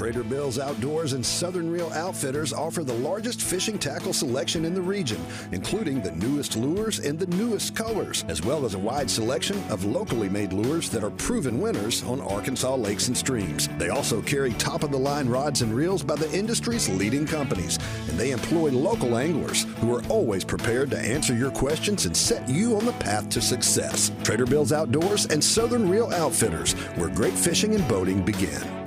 Trader 0.00 0.24
Bill's 0.24 0.58
Outdoors 0.58 1.12
and 1.12 1.24
Southern 1.24 1.70
Reel 1.70 1.92
Outfitters 1.92 2.54
offer 2.54 2.82
the 2.82 2.94
largest 2.94 3.42
fishing 3.42 3.78
tackle 3.78 4.14
selection 4.14 4.64
in 4.64 4.72
the 4.72 4.80
region, 4.80 5.20
including 5.52 6.00
the 6.00 6.12
newest 6.12 6.56
lures 6.56 7.00
and 7.00 7.18
the 7.18 7.26
newest 7.36 7.76
colors, 7.76 8.24
as 8.28 8.40
well 8.42 8.64
as 8.64 8.72
a 8.72 8.78
wide 8.78 9.10
selection 9.10 9.62
of 9.68 9.84
locally 9.84 10.30
made 10.30 10.54
lures 10.54 10.88
that 10.88 11.04
are 11.04 11.10
proven 11.10 11.60
winners 11.60 12.02
on 12.04 12.18
Arkansas 12.22 12.74
lakes 12.76 13.08
and 13.08 13.16
streams. 13.16 13.68
They 13.76 13.90
also 13.90 14.22
carry 14.22 14.54
top 14.54 14.84
of 14.84 14.90
the 14.90 14.96
line 14.96 15.28
rods 15.28 15.60
and 15.60 15.74
reels 15.74 16.02
by 16.02 16.16
the 16.16 16.34
industry's 16.34 16.88
leading 16.88 17.26
companies, 17.26 17.78
and 18.08 18.18
they 18.18 18.30
employ 18.30 18.70
local 18.70 19.18
anglers 19.18 19.64
who 19.80 19.94
are 19.94 20.02
always 20.06 20.44
prepared 20.44 20.90
to 20.92 20.98
answer 20.98 21.34
your 21.34 21.50
questions 21.50 22.06
and 22.06 22.16
set 22.16 22.48
you 22.48 22.74
on 22.74 22.86
the 22.86 22.92
path 22.92 23.28
to 23.28 23.42
success. 23.42 24.10
Trader 24.22 24.46
Bill's 24.46 24.72
Outdoors 24.72 25.26
and 25.26 25.44
Southern 25.44 25.90
Reel 25.90 26.10
Outfitters, 26.14 26.72
where 26.96 27.10
great 27.10 27.34
fishing 27.34 27.74
and 27.74 27.86
boating 27.86 28.24
begin. 28.24 28.80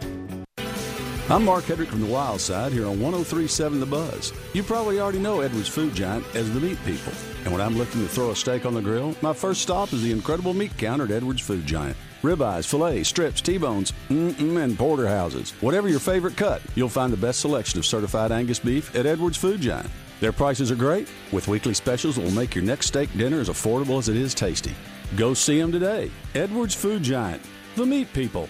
I'm 1.29 1.45
Mark 1.45 1.63
Hedrick 1.63 1.87
from 1.87 2.01
the 2.01 2.07
Wild 2.07 2.41
Side 2.41 2.73
here 2.73 2.83
on 2.85 2.99
1037 2.99 3.79
The 3.79 3.85
Buzz. 3.85 4.33
You 4.51 4.61
probably 4.61 4.99
already 4.99 5.19
know 5.19 5.39
Edwards 5.39 5.69
Food 5.69 5.95
Giant 5.95 6.25
as 6.35 6.53
the 6.53 6.59
meat 6.59 6.77
people. 6.85 7.13
And 7.45 7.53
when 7.53 7.61
I'm 7.61 7.77
looking 7.77 8.01
to 8.01 8.09
throw 8.09 8.31
a 8.31 8.35
steak 8.35 8.65
on 8.65 8.73
the 8.73 8.81
grill, 8.81 9.15
my 9.21 9.31
first 9.31 9.61
stop 9.61 9.93
is 9.93 10.03
the 10.03 10.11
incredible 10.11 10.53
meat 10.53 10.77
counter 10.77 11.05
at 11.05 11.11
Edwards 11.11 11.39
Food 11.39 11.65
Giant. 11.65 11.95
Ribeyes, 12.23 12.67
fillets, 12.67 13.07
strips, 13.07 13.39
T-bones, 13.39 13.93
and 14.09 14.77
porterhouses. 14.77 15.51
Whatever 15.61 15.87
your 15.87 16.01
favorite 16.01 16.35
cut, 16.35 16.61
you'll 16.75 16.89
find 16.89 17.13
the 17.13 17.17
best 17.17 17.39
selection 17.39 17.79
of 17.79 17.85
certified 17.85 18.33
Angus 18.33 18.59
beef 18.59 18.93
at 18.93 19.05
Edwards 19.05 19.37
Food 19.37 19.61
Giant. 19.61 19.89
Their 20.19 20.33
prices 20.33 20.71
are 20.71 20.75
great, 20.75 21.07
with 21.31 21.47
weekly 21.47 21.73
specials 21.73 22.17
that 22.17 22.23
will 22.25 22.31
make 22.31 22.53
your 22.53 22.65
next 22.65 22.87
steak 22.87 23.09
dinner 23.17 23.39
as 23.39 23.47
affordable 23.47 23.97
as 23.97 24.09
it 24.09 24.17
is 24.17 24.33
tasty. 24.33 24.75
Go 25.15 25.33
see 25.33 25.57
them 25.57 25.71
today. 25.71 26.11
Edwards 26.35 26.75
Food 26.75 27.01
Giant, 27.01 27.41
the 27.77 27.85
meat 27.85 28.11
people. 28.11 28.49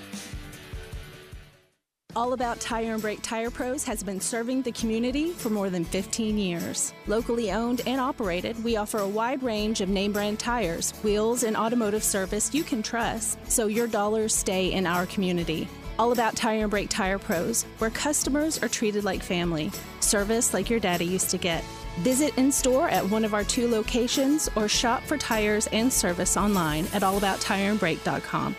All 2.15 2.33
About 2.33 2.59
Tire 2.59 2.93
and 2.93 3.01
Brake 3.01 3.23
Tire 3.23 3.49
Pros 3.49 3.83
has 3.85 4.03
been 4.03 4.21
serving 4.21 4.61
the 4.61 4.71
community 4.71 5.31
for 5.31 5.49
more 5.49 5.71
than 5.71 5.83
15 5.83 6.37
years. 6.37 6.93
Locally 7.07 7.51
owned 7.51 7.81
and 7.87 7.99
operated, 7.99 8.63
we 8.63 8.77
offer 8.77 8.99
a 8.99 9.07
wide 9.07 9.41
range 9.41 9.81
of 9.81 9.89
name 9.89 10.13
brand 10.13 10.37
tires, 10.37 10.91
wheels, 11.01 11.41
and 11.41 11.57
automotive 11.57 12.03
service 12.03 12.53
you 12.53 12.63
can 12.63 12.83
trust, 12.83 13.39
so 13.49 13.65
your 13.65 13.87
dollars 13.87 14.35
stay 14.35 14.73
in 14.73 14.85
our 14.85 15.07
community. 15.07 15.67
All 15.97 16.11
About 16.11 16.35
Tire 16.35 16.61
and 16.61 16.69
Brake 16.69 16.89
Tire 16.89 17.17
Pros, 17.17 17.63
where 17.79 17.89
customers 17.89 18.61
are 18.61 18.69
treated 18.69 19.03
like 19.03 19.23
family, 19.23 19.71
service 19.99 20.53
like 20.53 20.69
your 20.69 20.79
daddy 20.79 21.05
used 21.05 21.31
to 21.31 21.39
get. 21.39 21.63
Visit 22.01 22.37
in 22.37 22.51
store 22.51 22.89
at 22.89 23.09
one 23.09 23.25
of 23.25 23.33
our 23.33 23.43
two 23.43 23.67
locations 23.67 24.51
or 24.55 24.67
shop 24.67 25.01
for 25.03 25.17
tires 25.17 25.67
and 25.71 25.91
service 25.91 26.37
online 26.37 26.85
at 26.93 27.01
allabouttireandbrake.com. 27.01 28.55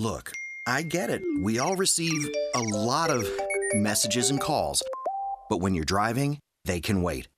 Look, 0.00 0.32
I 0.66 0.80
get 0.80 1.10
it. 1.10 1.20
We 1.42 1.58
all 1.58 1.76
receive 1.76 2.30
a 2.54 2.62
lot 2.62 3.10
of 3.10 3.28
messages 3.74 4.30
and 4.30 4.40
calls. 4.40 4.82
But 5.50 5.58
when 5.58 5.74
you're 5.74 5.84
driving, 5.84 6.38
they 6.64 6.80
can 6.80 7.02
wait. 7.02 7.28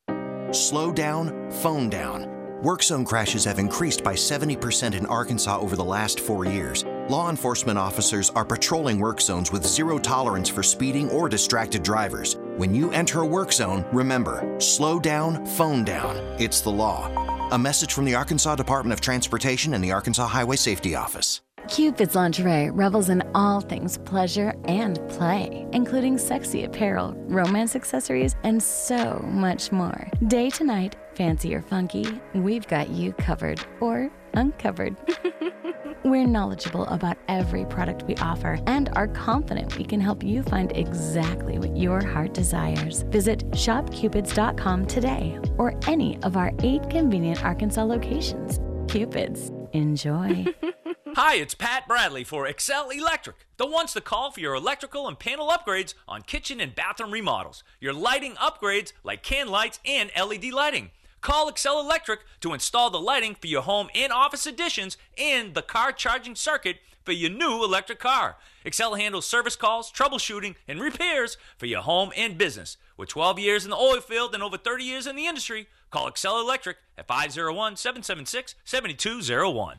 Slow 0.53 0.93
down, 0.93 1.51
phone 1.51 1.91
down. 1.91 2.29
Work 2.63 2.85
zone 2.85 3.05
crashes 3.05 3.45
have 3.47 3.59
increased 3.59 4.05
by 4.05 4.15
70% 4.15 4.95
in 4.95 5.07
Arkansas 5.07 5.59
over 5.59 5.75
the 5.75 5.83
last 5.83 6.21
four 6.21 6.45
years. 6.45 6.85
Law 7.09 7.31
enforcement 7.31 7.81
officers 7.81 8.31
are 8.31 8.45
patrolling 8.45 9.01
work 9.01 9.21
zones 9.21 9.51
with 9.51 9.67
zero 9.67 9.99
tolerance 9.99 10.49
for 10.49 10.63
speeding 10.63 11.11
or 11.11 11.29
distracted 11.29 11.83
drivers. 11.83 12.37
When 12.59 12.77
you 12.77 12.93
enter 12.93 13.23
a 13.23 13.27
work 13.27 13.53
zone, 13.53 13.85
remember 13.93 14.55
slow 14.61 15.01
down, 15.01 15.45
phone 15.47 15.83
down. 15.83 16.15
It's 16.39 16.61
the 16.61 16.71
law. 16.71 17.11
A 17.51 17.59
message 17.59 17.93
from 17.93 18.05
the 18.05 18.15
Arkansas 18.15 18.55
Department 18.55 18.93
of 18.93 19.01
Transportation 19.01 19.75
and 19.75 19.83
the 19.83 19.91
Arkansas 19.91 20.29
Highway 20.29 20.55
Safety 20.55 20.95
Office. 20.95 21.41
Cupid's 21.69 22.15
Lingerie 22.15 22.71
revels 22.71 23.09
in 23.09 23.23
all 23.35 23.61
things 23.61 23.99
pleasure 23.99 24.55
and 24.65 24.99
play, 25.09 25.67
including 25.73 26.19
sexy 26.19 26.65
apparel, 26.65 27.15
romance 27.29 27.77
accessories, 27.77 28.37
and 28.43 28.63
so 28.63 29.25
much 29.29 29.73
more. 29.73 30.09
Day 30.27 30.51
to 30.51 30.65
night, 30.65 30.97
fancy 31.15 31.55
or 31.55 31.63
funky, 31.63 32.21
we've 32.35 32.67
got 32.69 32.89
you 32.89 33.13
covered 33.15 33.61
or 33.81 34.11
uncovered. 34.35 34.97
We're 36.05 36.27
knowledgeable 36.27 36.85
about 36.87 37.17
every 37.29 37.65
product 37.65 38.03
we 38.05 38.17
offer 38.17 38.59
and 38.67 38.91
are 38.95 39.07
confident 39.09 39.79
we 39.79 39.85
can 39.85 40.01
help 40.01 40.25
you 40.25 40.43
find 40.43 40.73
exactly 40.77 41.59
what 41.61 41.77
your 41.77 42.05
heart 42.05 42.35
desires. 42.35 43.03
Visit 43.03 43.49
shopcupids.com 43.53 44.87
today 44.87 45.39
or 45.59 45.79
any 45.87 46.19
of 46.25 46.37
our 46.37 46.51
eight 46.65 46.91
convenient 46.91 47.45
Arkansas 47.45 47.85
locations. 47.85 48.59
Cupids, 48.89 49.53
enjoy. 49.73 50.47
Hi, 51.15 51.35
it's 51.35 51.55
Pat 51.55 51.87
Bradley 51.87 52.25
for 52.25 52.47
Excel 52.47 52.91
Electric, 52.91 53.37
the 53.57 53.67
ones 53.67 53.93
to 53.93 54.01
call 54.01 54.31
for 54.31 54.41
your 54.41 54.55
electrical 54.55 55.09
and 55.09 55.19
panel 55.19 55.49
upgrades 55.49 55.95
on 56.09 56.23
kitchen 56.23 56.61
and 56.61 56.75
bathroom 56.75 57.11
remodels, 57.11 57.63
your 57.81 57.93
lighting 57.93 58.35
upgrades 58.35 58.93
like 59.05 59.23
can 59.23 59.49
lights 59.49 59.81
and 59.85 60.11
LED 60.19 60.45
lighting. 60.53 60.91
Call 61.21 61.49
Excel 61.49 61.81
Electric 61.81 62.21
to 62.41 62.53
install 62.53 62.91
the 62.91 63.01
lighting 63.01 63.35
for 63.35 63.47
your 63.47 63.63
home 63.63 63.89
and 63.95 64.13
office 64.13 64.47
additions 64.47 64.97
and 65.19 65.55
the 65.55 65.63
car 65.63 65.93
charging 65.93 66.35
circuit 66.35 66.79
for 67.05 67.13
your 67.13 67.31
new 67.31 67.63
electric 67.65 67.99
car. 67.99 68.37
Excel 68.65 68.95
handles 68.95 69.27
service 69.27 69.57
calls, 69.57 69.93
troubleshooting, 69.93 70.55
and 70.67 70.81
repairs 70.81 71.37
for 71.59 71.67
your 71.67 71.83
home 71.83 72.13
and 72.17 72.39
business. 72.39 72.77
With 72.97 73.09
12 73.09 73.39
years 73.39 73.65
in 73.65 73.71
the 73.71 73.77
oil 73.77 74.01
field 74.01 74.35
and 74.35 74.43
over 74.43 74.57
30 74.57 74.85
years 74.85 75.07
in 75.07 75.17
the 75.17 75.27
industry, 75.27 75.69
call 75.93 76.09
Excel 76.09 76.41
Electric 76.41 76.79
at 76.99 77.07
501 77.07 77.77
776 77.77 78.55
7201. 78.65 79.79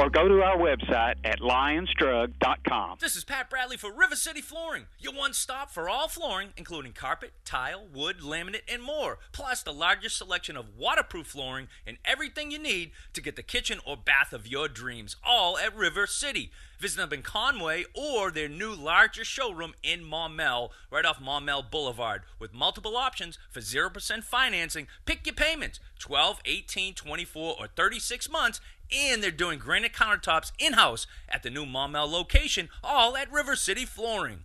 or 0.00 0.08
go 0.08 0.26
to 0.26 0.42
our 0.42 0.56
website 0.56 1.16
at 1.24 1.40
lionsdrug.com. 1.40 2.96
This 3.00 3.16
is 3.16 3.24
Pat 3.24 3.50
Bradley 3.50 3.76
for 3.76 3.92
River 3.92 4.16
City 4.16 4.40
Flooring, 4.40 4.86
your 4.98 5.12
one 5.12 5.34
stop 5.34 5.70
for 5.70 5.90
all 5.90 6.08
flooring, 6.08 6.54
including 6.56 6.92
carpet, 6.92 7.32
tile, 7.44 7.86
wood, 7.92 8.20
laminate, 8.20 8.62
and 8.66 8.82
more. 8.82 9.18
Plus, 9.32 9.62
the 9.62 9.74
largest 9.74 10.16
selection 10.16 10.56
of 10.56 10.74
waterproof 10.74 11.26
flooring 11.26 11.68
and 11.86 11.98
everything 12.06 12.50
you 12.50 12.58
need 12.58 12.92
to 13.12 13.20
get 13.20 13.36
the 13.36 13.42
kitchen 13.42 13.78
or 13.84 13.94
bath 13.94 14.32
of 14.32 14.46
your 14.46 14.68
dreams, 14.68 15.16
all 15.22 15.58
at 15.58 15.76
River 15.76 16.06
City. 16.06 16.50
Visit 16.78 16.96
them 16.96 17.12
in 17.12 17.22
Conway 17.22 17.84
or 17.94 18.30
their 18.30 18.48
new 18.48 18.74
larger 18.74 19.22
showroom 19.22 19.74
in 19.82 20.02
Maumelle, 20.02 20.70
right 20.90 21.04
off 21.04 21.20
Maumelle 21.20 21.70
Boulevard, 21.70 22.22
with 22.38 22.54
multiple 22.54 22.96
options 22.96 23.38
for 23.50 23.60
0% 23.60 24.24
financing. 24.24 24.86
Pick 25.04 25.26
your 25.26 25.34
payments 25.34 25.78
12, 25.98 26.40
18, 26.46 26.94
24, 26.94 27.56
or 27.60 27.66
36 27.66 28.30
months 28.30 28.62
and 28.92 29.22
they're 29.22 29.30
doing 29.30 29.58
granite 29.58 29.92
countertops 29.92 30.52
in 30.58 30.74
house 30.74 31.06
at 31.28 31.42
the 31.42 31.50
new 31.50 31.64
Maumelle 31.64 32.10
location, 32.10 32.68
all 32.82 33.16
at 33.16 33.32
River 33.32 33.56
City 33.56 33.84
Flooring. 33.84 34.44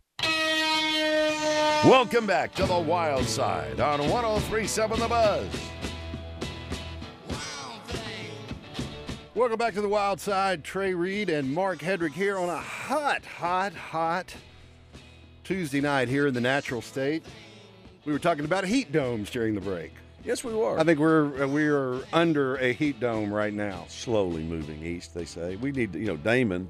Welcome 1.86 2.26
back 2.26 2.54
to 2.56 2.66
the 2.66 2.80
Wild 2.80 3.26
Side 3.26 3.80
on 3.80 4.00
1037 4.10 5.00
The 5.00 5.08
Buzz. 5.08 5.48
Welcome 9.36 9.58
back 9.58 9.74
to 9.74 9.82
the 9.82 9.90
Wild 9.90 10.22
Side. 10.22 10.64
Trey 10.64 10.94
Reid 10.94 11.30
and 11.30 11.54
Mark 11.54 11.80
Hedrick 11.80 12.14
here 12.14 12.38
on 12.38 12.50
a 12.50 12.58
hot, 12.58 13.26
hot, 13.26 13.74
hot 13.74 14.34
Tuesday 15.44 15.82
night 15.82 16.08
here 16.08 16.28
in 16.28 16.34
the 16.34 16.42
natural 16.42 16.82
state. 16.82 17.24
We 18.06 18.14
were 18.14 18.20
talking 18.20 18.46
about 18.46 18.66
heat 18.66 18.92
domes 18.92 19.30
during 19.30 19.54
the 19.54 19.62
break. 19.62 19.92
Yes, 20.26 20.44
we 20.44 20.54
were. 20.54 20.80
I 20.80 20.84
think 20.84 21.00
we're 21.00 21.44
uh, 21.44 21.48
we 21.48 21.68
are 21.68 22.02
under 22.12 22.56
a 22.58 22.74
heat 22.74 23.00
dome 23.00 23.32
right 23.32 23.54
now. 23.54 23.86
slowly 23.90 24.44
moving 24.44 24.84
east. 24.84 25.14
They 25.14 25.26
say 25.26 25.56
we 25.58 25.72
need 25.72 25.94
to, 25.94 26.00
you 26.00 26.08
know, 26.08 26.18
Damon. 26.18 26.70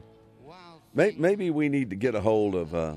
May, 0.94 1.14
maybe 1.18 1.50
we 1.50 1.68
need 1.70 1.90
to 1.90 1.96
get 1.96 2.16
a 2.16 2.22
hold 2.22 2.56
of 2.56 2.74
uh, 2.74 2.96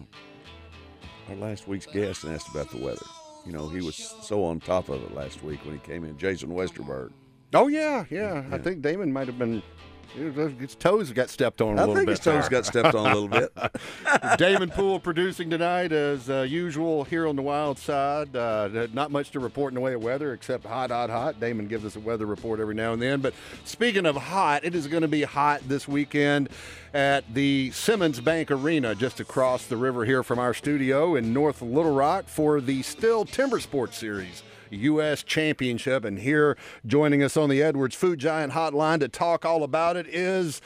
our 1.29 1.35
last 1.37 1.67
week's 1.67 1.87
guest 1.87 2.23
and 2.25 2.33
ask 2.35 2.49
about 2.51 2.71
the 2.71 2.79
weather. 2.79 3.05
you 3.45 3.53
know, 3.53 3.69
he 3.69 3.81
was 3.83 4.15
so 4.23 4.45
on 4.45 4.61
top 4.61 4.89
of 4.89 5.03
it 5.03 5.15
last 5.15 5.43
week 5.43 5.65
when 5.65 5.75
he 5.75 5.81
came 5.81 6.05
in. 6.05 6.17
Jason 6.17 6.51
Westerberg. 6.51 7.11
Oh 7.55 7.67
yeah, 7.69 8.05
yeah. 8.11 8.45
I 8.53 8.59
think 8.59 8.83
Damon 8.83 9.13
might 9.13 9.27
have 9.27 9.39
been. 9.39 9.63
His 10.15 10.75
toes 10.75 11.13
got 11.13 11.31
stepped 11.31 11.61
on 11.61 11.79
a 11.79 11.83
I 11.83 11.85
little 11.85 11.95
bit. 11.95 12.01
I 12.01 12.05
think 12.05 12.11
his 12.11 12.21
toes 12.21 12.49
got 12.49 12.67
stepped 12.67 12.95
on 12.95 13.11
a 13.11 13.15
little 13.15 13.29
bit. 13.29 13.53
Damon 14.39 14.71
Poole 14.71 14.99
producing 14.99 15.51
tonight 15.51 15.93
as 15.93 16.31
uh, 16.31 16.43
usual 16.43 17.05
here 17.05 17.27
on 17.27 17.37
the 17.37 17.43
wild 17.43 17.79
side. 17.79 18.35
Uh, 18.35 18.87
not 18.93 19.11
much 19.11 19.31
to 19.33 19.41
report 19.41 19.73
in 19.73 19.75
the 19.75 19.81
way 19.81 19.95
of 19.95 20.03
weather 20.03 20.33
except 20.33 20.65
hot, 20.65 20.91
hot, 20.91 21.11
hot. 21.11 21.39
Damon 21.41 21.69
gives 21.69 21.85
us 21.85 21.97
a 21.97 22.01
weather 22.01 22.27
report 22.27 22.61
every 22.61 22.75
now 22.75 22.93
and 22.93 23.03
then. 23.03 23.21
But 23.21 23.35
speaking 23.65 24.07
of 24.07 24.17
hot, 24.17 24.65
it 24.65 24.75
is 24.75 24.87
going 24.87 25.03
to 25.03 25.09
be 25.09 25.23
hot 25.23 25.61
this 25.69 25.87
weekend 25.87 26.49
at 26.95 27.33
the 27.33 27.71
Simmons 27.73 28.21
Bank 28.21 28.51
Arena 28.51 28.95
just 28.95 29.21
across 29.21 29.67
the 29.67 29.77
river 29.77 30.05
here 30.05 30.23
from 30.23 30.39
our 30.39 30.55
studio 30.55 31.17
in 31.17 31.33
North 31.33 31.61
Little 31.61 31.95
Rock 31.95 32.29
for 32.29 32.61
the 32.61 32.81
Stihl 32.81 33.31
Timber 33.31 33.61
Sports 33.61 33.99
Series. 33.99 34.43
U.S. 34.71 35.23
Championship. 35.23 36.05
And 36.05 36.19
here 36.19 36.57
joining 36.87 37.23
us 37.23 37.37
on 37.37 37.49
the 37.49 37.63
Edwards 37.63 37.95
Food 37.95 38.19
Giant 38.19 38.53
Hotline 38.53 39.01
to 39.01 39.09
talk 39.09 39.45
all 39.45 39.63
about 39.63 39.97
it 39.97 40.07
is 40.09 40.61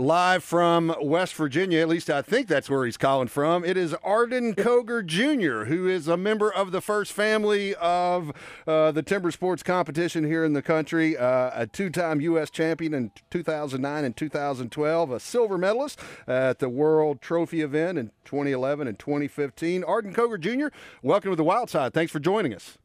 live 0.00 0.42
from 0.42 0.94
West 1.00 1.34
Virginia. 1.34 1.80
At 1.80 1.88
least 1.88 2.08
I 2.10 2.22
think 2.22 2.48
that's 2.48 2.70
where 2.70 2.84
he's 2.84 2.96
calling 2.96 3.28
from. 3.28 3.64
It 3.64 3.76
is 3.76 3.94
Arden 4.02 4.54
Cogar 4.54 5.04
Jr., 5.04 5.64
who 5.64 5.88
is 5.88 6.08
a 6.08 6.16
member 6.16 6.50
of 6.52 6.72
the 6.72 6.80
first 6.80 7.12
family 7.12 7.74
of 7.74 8.32
uh, 8.66 8.92
the 8.92 9.02
timber 9.02 9.30
sports 9.30 9.62
competition 9.62 10.24
here 10.24 10.44
in 10.44 10.54
the 10.54 10.62
country, 10.62 11.16
uh, 11.16 11.50
a 11.54 11.66
two 11.66 11.90
time 11.90 12.20
U.S. 12.22 12.50
champion 12.50 12.94
in 12.94 13.10
2009 13.30 14.04
and 14.04 14.16
2012, 14.16 15.10
a 15.10 15.20
silver 15.20 15.58
medalist 15.58 16.00
at 16.26 16.58
the 16.60 16.68
World 16.68 17.20
Trophy 17.20 17.60
event 17.60 17.98
in 17.98 18.10
2011 18.24 18.88
and 18.88 18.98
2015. 18.98 19.84
Arden 19.84 20.14
Cogar 20.14 20.40
Jr., 20.40 20.74
welcome 21.02 21.30
to 21.30 21.36
the 21.36 21.44
Wild 21.44 21.68
Side. 21.68 21.92
Thanks 21.92 22.12
for 22.12 22.20
joining 22.20 22.54
us. 22.54 22.78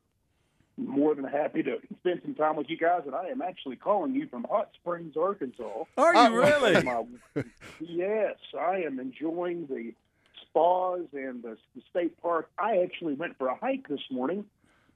More 0.78 1.16
than 1.16 1.26
happy 1.26 1.64
to 1.64 1.78
spend 2.00 2.22
some 2.24 2.36
time 2.36 2.56
with 2.56 2.70
you 2.70 2.78
guys. 2.78 3.02
And 3.06 3.16
I 3.16 3.28
am 3.28 3.42
actually 3.42 3.76
calling 3.76 4.14
you 4.14 4.28
from 4.28 4.46
Hot 4.50 4.70
Springs, 4.76 5.16
Arkansas. 5.18 5.84
Are 5.98 6.14
you 6.14 6.20
oh, 6.20 6.32
really? 6.32 6.84
My- 6.84 7.44
yes, 7.80 8.36
I 8.60 8.82
am 8.82 9.00
enjoying 9.00 9.68
the 9.68 9.94
spas 10.42 11.08
and 11.14 11.44
the, 11.44 11.58
the 11.76 11.82
state 11.90 12.22
park. 12.22 12.50
I 12.58 12.80
actually 12.80 13.14
went 13.14 13.38
for 13.38 13.48
a 13.48 13.56
hike 13.56 13.88
this 13.88 14.02
morning 14.12 14.46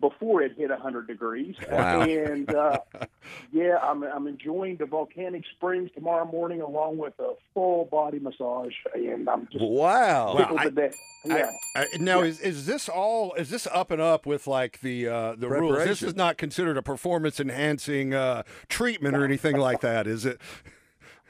before 0.01 0.41
it 0.41 0.53
hit 0.58 0.70
100 0.70 1.08
degrees. 1.08 1.56
Wow. 1.70 2.01
And 2.01 2.53
uh, 2.53 2.79
yeah, 3.51 3.77
I'm, 3.82 4.03
I'm 4.03 4.27
enjoying 4.27 4.77
the 4.77 4.86
volcanic 4.86 5.44
springs 5.56 5.89
tomorrow 5.94 6.25
morning 6.25 6.62
along 6.62 6.98
with 6.98 7.13
a 7.20 7.34
full 7.53 7.86
body 7.86 8.20
massage. 8.20 8.74
And 8.94 9.29
I'm 9.29 9.48
just 9.51 9.63
Wow. 9.63 10.36
tickled 10.38 10.79
I- 10.79 10.91
Yeah. 11.25 11.50
I, 11.75 11.88
now 12.00 12.22
is 12.22 12.39
is 12.39 12.65
this 12.65 12.88
all 12.88 13.34
is 13.34 13.50
this 13.50 13.68
up 13.68 13.91
and 13.91 14.01
up 14.01 14.25
with 14.25 14.48
like 14.48 14.79
the 14.82 15.08
uh, 15.10 15.36
the 15.38 15.50
rules? 15.50 15.84
This 15.84 16.01
is 16.01 16.15
not 16.15 16.38
considered 16.38 16.77
a 16.77 16.82
performance 16.82 17.39
enhancing 17.41 18.13
uh, 18.13 18.44
treatment 18.70 19.15
or 19.18 19.25
anything 19.25 19.58
like 19.58 19.82
that, 19.82 20.08
is 20.08 20.25
it? 20.25 20.39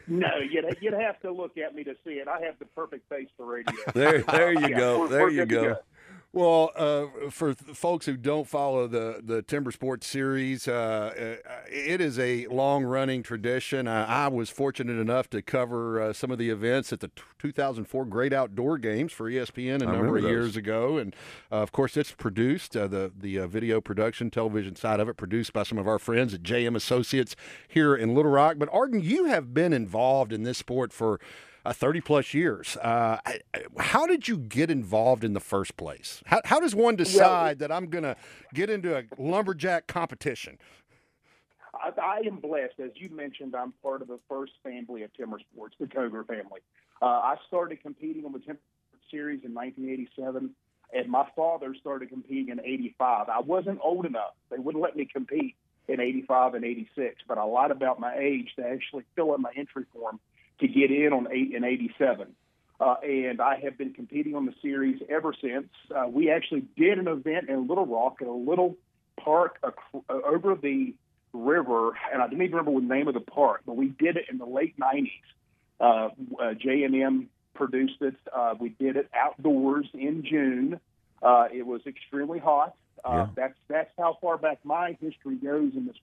No, 0.07 0.27
you'd, 0.37 0.65
you'd 0.81 0.93
have 0.95 1.19
to 1.21 1.31
look 1.31 1.57
at 1.59 1.75
me 1.75 1.83
to 1.83 1.93
see 2.03 2.13
it. 2.13 2.27
I 2.27 2.41
have 2.41 2.57
the 2.57 2.65
perfect 2.65 3.07
face 3.09 3.27
for 3.37 3.45
radio. 3.45 3.71
There, 3.93 4.23
there 4.23 4.53
you 4.53 4.61
Yeah, 4.69 4.77
go. 4.77 4.99
we're- 5.01 5.09
There 5.09 5.21
we're 5.23 5.29
you 5.29 5.45
go. 5.45 5.63
go. 5.63 5.75
Well, 6.31 6.69
uh, 6.75 7.31
for 7.31 7.55
th- 7.55 7.75
folks 7.75 8.05
who 8.05 8.15
don't 8.15 8.47
follow 8.47 8.85
the, 8.85 9.19
the 9.23 9.41
Timber 9.41 9.71
Sports 9.71 10.05
Series, 10.05 10.67
uh, 10.67 11.39
uh, 11.43 11.51
it 11.67 11.99
is 11.99 12.19
a 12.19 12.45
long 12.47 12.83
running 12.83 13.23
tradition. 13.23 13.87
Uh, 13.87 14.05
I 14.07 14.27
was 14.27 14.51
fortunate 14.51 14.99
enough 14.99 15.27
to 15.31 15.41
cover 15.41 15.99
uh, 15.99 16.13
some 16.13 16.29
of 16.29 16.37
the 16.37 16.51
events 16.51 16.93
at 16.93 16.99
the 16.99 17.07
t- 17.07 17.23
2004 17.39 18.05
Great 18.05 18.31
Outdoor 18.31 18.77
Games 18.77 19.11
for 19.11 19.27
ESPN 19.27 19.81
a 19.81 19.87
I 19.87 19.91
number 19.91 20.17
of 20.17 20.21
those. 20.21 20.29
years 20.29 20.55
ago, 20.55 20.99
and 20.99 21.15
uh, 21.51 21.55
of 21.55 21.71
course, 21.71 21.97
it's 21.97 22.11
produced 22.11 22.77
uh, 22.77 22.85
the 22.87 23.11
the 23.17 23.39
uh, 23.39 23.47
video 23.47 23.81
production, 23.81 24.29
television 24.29 24.75
side 24.75 24.99
of 24.99 25.09
it, 25.09 25.17
produced 25.17 25.51
by 25.51 25.63
some 25.63 25.79
of 25.79 25.87
our 25.87 25.97
friends 25.97 26.35
at 26.35 26.43
JM 26.43 26.75
Associates 26.75 27.35
here 27.67 27.95
in 27.95 28.13
Little 28.13 28.31
Rock. 28.31 28.57
But 28.59 28.69
Arden, 28.71 29.01
you 29.01 29.25
have 29.25 29.51
been 29.55 29.73
involved 29.73 30.31
in 30.31 30.43
this 30.43 30.59
sport 30.59 30.93
for 30.93 31.19
uh, 31.65 31.73
30 31.73 32.01
plus 32.01 32.33
years. 32.33 32.77
Uh, 32.77 33.17
how 33.77 34.05
did 34.05 34.27
you 34.27 34.37
get 34.37 34.69
involved 34.69 35.23
in 35.23 35.33
the 35.33 35.39
first 35.39 35.77
place? 35.77 36.21
How, 36.25 36.41
how 36.45 36.59
does 36.59 36.75
one 36.75 36.95
decide 36.95 37.59
that 37.59 37.71
I'm 37.71 37.87
going 37.87 38.03
to 38.03 38.15
get 38.53 38.69
into 38.69 38.97
a 38.97 39.03
lumberjack 39.17 39.87
competition? 39.87 40.57
I, 41.73 41.91
I 42.01 42.21
am 42.25 42.37
blessed, 42.37 42.79
as 42.83 42.91
you 42.95 43.09
mentioned. 43.09 43.55
I'm 43.55 43.73
part 43.83 44.01
of 44.01 44.07
the 44.07 44.19
first 44.29 44.53
family 44.63 45.03
of 45.03 45.13
timber 45.13 45.39
sports, 45.51 45.75
the 45.79 45.85
Cogar 45.85 46.25
family. 46.25 46.61
Uh, 47.01 47.05
I 47.05 47.35
started 47.47 47.81
competing 47.81 48.25
on 48.25 48.33
the 48.33 48.39
timber 48.39 48.59
series 49.11 49.43
in 49.43 49.53
1987, 49.53 50.49
and 50.93 51.09
my 51.09 51.25
father 51.35 51.75
started 51.79 52.09
competing 52.09 52.49
in 52.49 52.59
'85. 52.59 53.29
I 53.29 53.39
wasn't 53.39 53.79
old 53.83 54.05
enough; 54.05 54.33
they 54.49 54.57
wouldn't 54.57 54.83
let 54.83 54.95
me 54.95 55.05
compete 55.05 55.55
in 55.87 55.99
'85 55.99 56.55
and 56.55 56.65
'86. 56.65 57.21
But 57.27 57.37
I 57.37 57.43
lied 57.43 57.71
about 57.71 57.99
my 57.99 58.15
age 58.17 58.49
to 58.57 58.65
actually 58.65 59.03
fill 59.15 59.33
in 59.35 59.41
my 59.41 59.51
entry 59.55 59.85
form 59.93 60.19
to 60.59 60.67
get 60.67 60.91
in 60.91 61.13
on 61.13 61.27
eight 61.31 61.55
and 61.55 61.65
'87. 61.65 62.27
Uh, 62.79 62.95
and 63.03 63.41
I 63.41 63.59
have 63.59 63.77
been 63.77 63.93
competing 63.93 64.35
on 64.35 64.45
the 64.45 64.53
series 64.61 65.01
ever 65.09 65.33
since. 65.41 65.67
Uh, 65.93 66.07
we 66.09 66.31
actually 66.31 66.63
did 66.77 66.97
an 66.97 67.07
event 67.09 67.49
in 67.49 67.67
Little 67.67 67.85
Rock 67.85 68.17
at 68.21 68.27
a 68.27 68.31
little 68.31 68.77
park 69.21 69.59
ac- 69.65 70.03
uh, 70.09 70.13
over 70.25 70.55
the 70.55 70.93
river, 71.33 71.91
and 72.11 72.21
I 72.21 72.27
don't 72.27 72.41
even 72.41 72.55
remember 72.55 72.79
the 72.79 72.87
name 72.87 73.07
of 73.09 73.13
the 73.13 73.19
park, 73.19 73.61
but 73.65 73.75
we 73.75 73.87
did 73.89 74.15
it 74.15 74.25
in 74.31 74.37
the 74.37 74.45
late 74.45 74.75
'90s. 74.79 75.11
Uh, 75.81 76.09
uh, 76.41 76.53
J&M 76.55 77.29
produced 77.53 78.01
it. 78.01 78.15
Uh, 78.33 78.55
we 78.59 78.69
did 78.69 78.95
it 78.97 79.09
outdoors 79.13 79.87
in 79.93 80.23
June. 80.25 80.79
Uh, 81.21 81.47
it 81.53 81.65
was 81.65 81.81
extremely 81.85 82.39
hot. 82.39 82.75
Uh, 83.03 83.27
That's 83.35 83.55
that's 83.69 83.91
how 83.97 84.17
far 84.21 84.37
back 84.37 84.59
my 84.65 84.97
history 84.99 85.35
goes 85.35 85.71
in 85.75 85.85
this. 85.85 85.95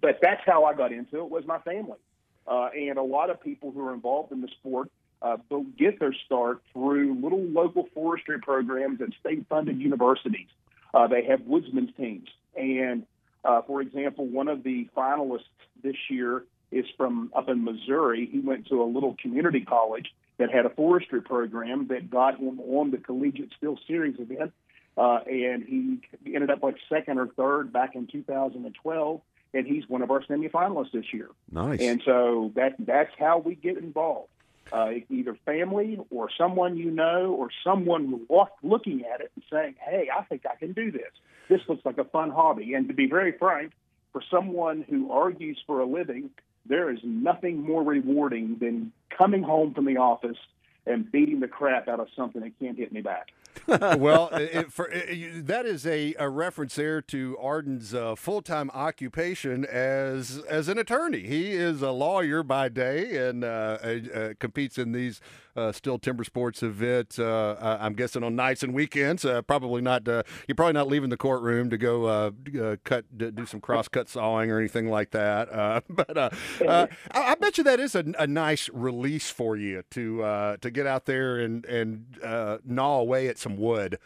But 0.00 0.18
that's 0.20 0.40
how 0.44 0.64
I 0.64 0.74
got 0.74 0.92
into 0.92 1.18
it. 1.18 1.30
Was 1.30 1.46
my 1.46 1.58
family, 1.60 1.98
uh, 2.46 2.68
and 2.76 2.98
a 2.98 3.02
lot 3.02 3.30
of 3.30 3.40
people 3.40 3.72
who 3.72 3.86
are 3.86 3.94
involved 3.94 4.32
in 4.32 4.40
the 4.40 4.48
sport 4.60 4.90
uh, 5.22 5.36
get 5.78 5.98
their 5.98 6.14
start 6.26 6.62
through 6.72 7.18
little 7.20 7.42
local 7.42 7.88
forestry 7.94 8.38
programs 8.40 9.00
at 9.00 9.08
state-funded 9.20 9.80
universities. 9.80 10.48
Uh, 10.94 11.06
they 11.06 11.24
have 11.24 11.40
woodsman's 11.40 11.90
teams, 11.96 12.28
and 12.54 13.04
uh, 13.44 13.62
for 13.62 13.80
example, 13.80 14.26
one 14.26 14.48
of 14.48 14.62
the 14.62 14.88
finalists 14.96 15.44
this 15.82 15.96
year 16.10 16.44
is 16.70 16.84
from 16.96 17.30
up 17.34 17.48
in 17.48 17.64
Missouri. 17.64 18.28
He 18.30 18.40
went 18.40 18.66
to 18.68 18.82
a 18.82 18.84
little 18.84 19.16
community 19.20 19.60
college 19.60 20.12
that 20.38 20.52
had 20.52 20.66
a 20.66 20.70
forestry 20.70 21.22
program 21.22 21.86
that 21.88 22.10
got 22.10 22.38
him 22.38 22.60
on 22.60 22.90
the 22.90 22.98
Collegiate 22.98 23.52
Stihl 23.60 23.78
Series 23.86 24.18
event, 24.18 24.52
uh, 24.96 25.20
and 25.26 25.64
he 25.64 26.00
ended 26.34 26.50
up 26.50 26.62
like 26.62 26.76
second 26.88 27.18
or 27.18 27.28
third 27.28 27.72
back 27.72 27.94
in 27.94 28.06
2012, 28.06 29.20
and 29.56 29.66
he's 29.66 29.88
one 29.88 30.02
of 30.02 30.10
our 30.10 30.22
semifinalists 30.22 30.92
this 30.92 31.12
year. 31.12 31.28
Nice. 31.50 31.80
And 31.80 32.02
so 32.04 32.52
that 32.54 32.74
that's 32.78 33.12
how 33.18 33.38
we 33.38 33.54
get 33.54 33.78
involved. 33.78 34.28
Uh, 34.72 34.90
either 35.10 35.36
family 35.46 35.98
or 36.10 36.28
someone 36.36 36.76
you 36.76 36.90
know 36.90 37.32
or 37.38 37.48
someone 37.62 38.26
walk, 38.28 38.50
looking 38.62 39.04
at 39.04 39.20
it 39.20 39.30
and 39.36 39.44
saying, 39.50 39.76
"Hey, 39.78 40.08
I 40.14 40.22
think 40.24 40.44
I 40.44 40.56
can 40.56 40.72
do 40.72 40.90
this. 40.90 41.12
This 41.48 41.60
looks 41.68 41.84
like 41.84 41.98
a 41.98 42.04
fun 42.04 42.30
hobby." 42.30 42.74
And 42.74 42.88
to 42.88 42.94
be 42.94 43.06
very 43.06 43.32
frank, 43.32 43.72
for 44.12 44.22
someone 44.30 44.84
who 44.88 45.12
argues 45.12 45.62
for 45.66 45.80
a 45.80 45.86
living, 45.86 46.30
there 46.66 46.90
is 46.90 46.98
nothing 47.04 47.62
more 47.62 47.82
rewarding 47.82 48.56
than 48.58 48.92
coming 49.16 49.42
home 49.42 49.72
from 49.72 49.84
the 49.84 49.98
office 49.98 50.38
and 50.84 51.10
beating 51.10 51.40
the 51.40 51.48
crap 51.48 51.88
out 51.88 52.00
of 52.00 52.08
something 52.16 52.42
that 52.42 52.58
can't 52.58 52.76
hit 52.76 52.92
me 52.92 53.02
back. 53.02 53.28
Well, 53.68 54.28
it, 54.32 54.72
for, 54.72 54.88
it, 54.90 55.46
that 55.46 55.66
is 55.66 55.86
a, 55.86 56.14
a 56.18 56.28
reference 56.28 56.74
there 56.76 57.00
to 57.02 57.36
Arden's 57.40 57.94
uh, 57.94 58.14
full 58.14 58.42
time 58.42 58.70
occupation 58.70 59.64
as 59.64 60.42
as 60.48 60.68
an 60.68 60.78
attorney. 60.78 61.22
He 61.22 61.52
is 61.52 61.82
a 61.82 61.90
lawyer 61.90 62.42
by 62.42 62.68
day 62.68 63.28
and 63.28 63.44
uh, 63.44 63.46
uh, 63.46 64.34
competes 64.38 64.78
in 64.78 64.92
these 64.92 65.20
uh, 65.56 65.72
Stihl 65.72 66.00
timber 66.00 66.24
sports 66.24 66.62
event. 66.62 67.18
Uh, 67.18 67.56
I'm 67.80 67.94
guessing 67.94 68.22
on 68.22 68.36
nights 68.36 68.62
and 68.62 68.74
weekends. 68.74 69.24
Uh, 69.24 69.42
probably 69.42 69.82
not. 69.82 70.06
Uh, 70.06 70.22
you're 70.46 70.54
probably 70.54 70.74
not 70.74 70.88
leaving 70.88 71.10
the 71.10 71.16
courtroom 71.16 71.70
to 71.70 71.78
go 71.78 72.04
uh, 72.06 72.30
uh, 72.60 72.76
cut 72.84 73.04
do 73.16 73.46
some 73.46 73.60
cross 73.60 73.88
cut 73.88 74.08
sawing 74.08 74.50
or 74.50 74.58
anything 74.58 74.88
like 74.88 75.10
that. 75.12 75.52
Uh, 75.52 75.80
but 75.88 76.16
uh, 76.16 76.30
uh, 76.66 76.86
I, 77.12 77.32
I 77.32 77.34
bet 77.34 77.58
you 77.58 77.64
that 77.64 77.80
is 77.80 77.94
a, 77.94 78.04
a 78.18 78.26
nice 78.26 78.68
release 78.72 79.30
for 79.30 79.56
you 79.56 79.82
to 79.90 80.22
uh, 80.22 80.56
to 80.58 80.70
get 80.70 80.86
out 80.86 81.06
there 81.06 81.38
and 81.38 81.64
and 81.66 82.18
uh, 82.22 82.58
gnaw 82.64 83.00
away 83.00 83.28
at 83.28 83.38
some 83.38 83.56
wood. 83.56 83.98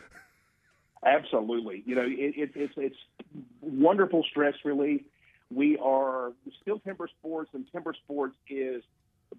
Absolutely. 1.05 1.83
You 1.87 1.95
know, 1.95 2.03
it, 2.03 2.35
it, 2.37 2.51
it's 2.55 2.75
it's 2.77 2.97
wonderful 3.61 4.25
stress 4.31 4.55
relief. 4.65 5.03
We 5.53 5.79
are 5.79 6.33
Stihl 6.49 6.83
timber 6.85 7.09
sports, 7.09 7.51
and 7.55 7.67
timber 7.73 7.95
sports 8.05 8.37
is 8.49 8.85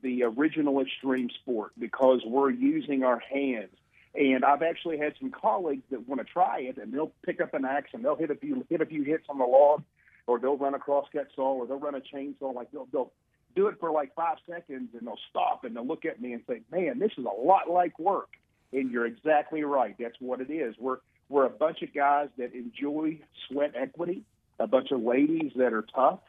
the 0.02 0.24
original 0.24 0.82
extreme 0.82 1.30
sport 1.42 1.72
because 1.78 2.22
we're 2.26 2.50
using 2.50 3.04
our 3.04 3.20
hands. 3.20 3.70
And 4.14 4.44
I've 4.44 4.62
actually 4.62 4.98
had 4.98 5.14
some 5.20 5.32
colleagues 5.32 5.84
that 5.90 6.08
want 6.08 6.20
to 6.20 6.26
try 6.26 6.62
it, 6.62 6.78
and 6.78 6.94
they'll 6.94 7.14
pick 7.26 7.40
up 7.40 7.54
an 7.54 7.64
axe 7.64 7.92
and 7.94 8.04
they'll 8.04 8.16
hit 8.16 8.30
a 8.30 8.36
few 8.36 8.66
hit 8.70 8.82
a 8.82 8.86
few 8.86 9.04
hits 9.04 9.26
on 9.30 9.38
the 9.38 9.46
log, 9.46 9.84
or 10.28 10.38
they'll 10.38 10.58
run 10.58 10.74
a 10.74 10.80
crosscut 10.80 11.28
saw, 11.34 11.54
or 11.54 11.66
they'll 11.66 11.80
run 11.80 11.96
a 11.96 12.02
chainsaw. 12.02 12.54
Like 12.54 12.72
they'll 12.72 12.88
they'll 12.92 13.12
do 13.56 13.68
it 13.68 13.80
for 13.80 13.92
like 13.92 14.14
five 14.14 14.38
seconds, 14.50 14.90
and 14.98 15.08
they'll 15.08 15.20
stop 15.30 15.64
and 15.64 15.76
they'll 15.76 15.88
look 15.88 16.04
at 16.04 16.22
me 16.22 16.34
and 16.34 16.44
say, 16.46 16.62
"Man, 16.72 17.00
this 17.00 17.12
is 17.18 17.26
a 17.26 17.42
lot 17.42 17.70
like 17.70 17.98
work." 18.00 18.30
And 18.74 18.92
you're 18.92 19.06
exactly 19.06 19.64
right. 19.64 19.96
That's 19.98 20.16
what 20.20 20.42
it 20.42 20.50
is. 20.52 20.76
We're 20.78 20.98
We're 21.30 21.46
a 21.46 21.50
bunch 21.50 21.82
of 21.82 21.94
guys 21.94 22.28
that 22.38 22.54
enjoy 22.54 23.20
sweat 23.48 23.74
equity, 23.76 24.24
a 24.60 24.68
bunch 24.68 24.92
of 24.92 25.02
ladies 25.02 25.54
that 25.56 25.72
are 25.72 25.86
tough, 25.96 26.20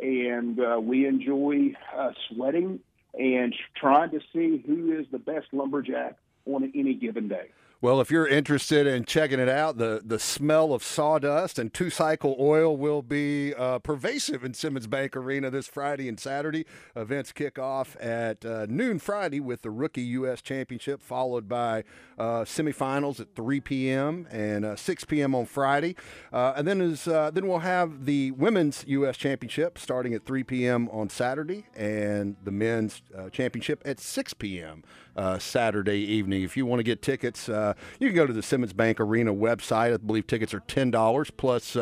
and 0.00 0.58
uh, 0.58 0.80
we 0.80 1.06
enjoy 1.06 1.74
uh, 1.94 2.12
sweating 2.30 2.80
and 3.14 3.54
trying 3.76 4.10
to 4.10 4.20
see 4.32 4.62
who 4.66 4.98
is 4.98 5.06
the 5.10 5.18
best 5.18 5.46
lumberjack 5.52 6.16
on 6.46 6.72
any 6.74 6.94
given 6.94 7.28
day. 7.28 7.48
Well, 7.80 8.00
if 8.00 8.10
you're 8.10 8.26
interested 8.26 8.88
in 8.88 9.04
checking 9.04 9.38
it 9.38 9.48
out, 9.48 9.78
the, 9.78 10.02
the 10.04 10.18
smell 10.18 10.72
of 10.72 10.82
sawdust 10.82 11.60
and 11.60 11.72
two 11.72 11.90
cycle 11.90 12.34
oil 12.40 12.76
will 12.76 13.02
be 13.02 13.54
uh, 13.54 13.78
pervasive 13.78 14.42
in 14.42 14.52
Simmons 14.52 14.88
Bank 14.88 15.16
Arena 15.16 15.48
this 15.48 15.68
Friday 15.68 16.08
and 16.08 16.18
Saturday. 16.18 16.66
Events 16.96 17.30
kick 17.30 17.56
off 17.56 17.96
at 18.00 18.44
uh, 18.44 18.66
noon 18.68 18.98
Friday 18.98 19.38
with 19.38 19.62
the 19.62 19.70
Rookie 19.70 20.02
U.S. 20.02 20.42
Championship, 20.42 21.00
followed 21.00 21.48
by 21.48 21.84
uh, 22.18 22.40
semifinals 22.40 23.20
at 23.20 23.36
3 23.36 23.60
p.m. 23.60 24.26
and 24.32 24.64
uh, 24.64 24.74
6 24.74 25.04
p.m. 25.04 25.36
on 25.36 25.46
Friday. 25.46 25.94
Uh, 26.32 26.54
and 26.56 26.66
then, 26.66 26.80
is, 26.80 27.06
uh, 27.06 27.30
then 27.30 27.46
we'll 27.46 27.60
have 27.60 28.06
the 28.06 28.32
Women's 28.32 28.84
U.S. 28.88 29.16
Championship 29.16 29.78
starting 29.78 30.14
at 30.14 30.26
3 30.26 30.42
p.m. 30.42 30.88
on 30.88 31.08
Saturday 31.08 31.66
and 31.76 32.34
the 32.42 32.50
Men's 32.50 33.02
Championship 33.30 33.80
at 33.84 34.00
6 34.00 34.34
p.m. 34.34 34.82
Saturday 35.38 35.98
evening. 35.98 36.42
If 36.42 36.56
you 36.56 36.64
want 36.64 36.80
to 36.80 36.84
get 36.84 37.02
tickets, 37.02 37.48
uh, 37.48 37.74
you 37.98 38.08
can 38.08 38.16
go 38.16 38.26
to 38.26 38.32
the 38.32 38.42
Simmons 38.42 38.72
Bank 38.72 39.00
Arena 39.00 39.34
website. 39.34 39.94
I 39.94 39.96
believe 39.96 40.26
tickets 40.26 40.54
are 40.54 40.60
ten 40.60 40.90
dollars 40.90 41.30
plus, 41.30 41.76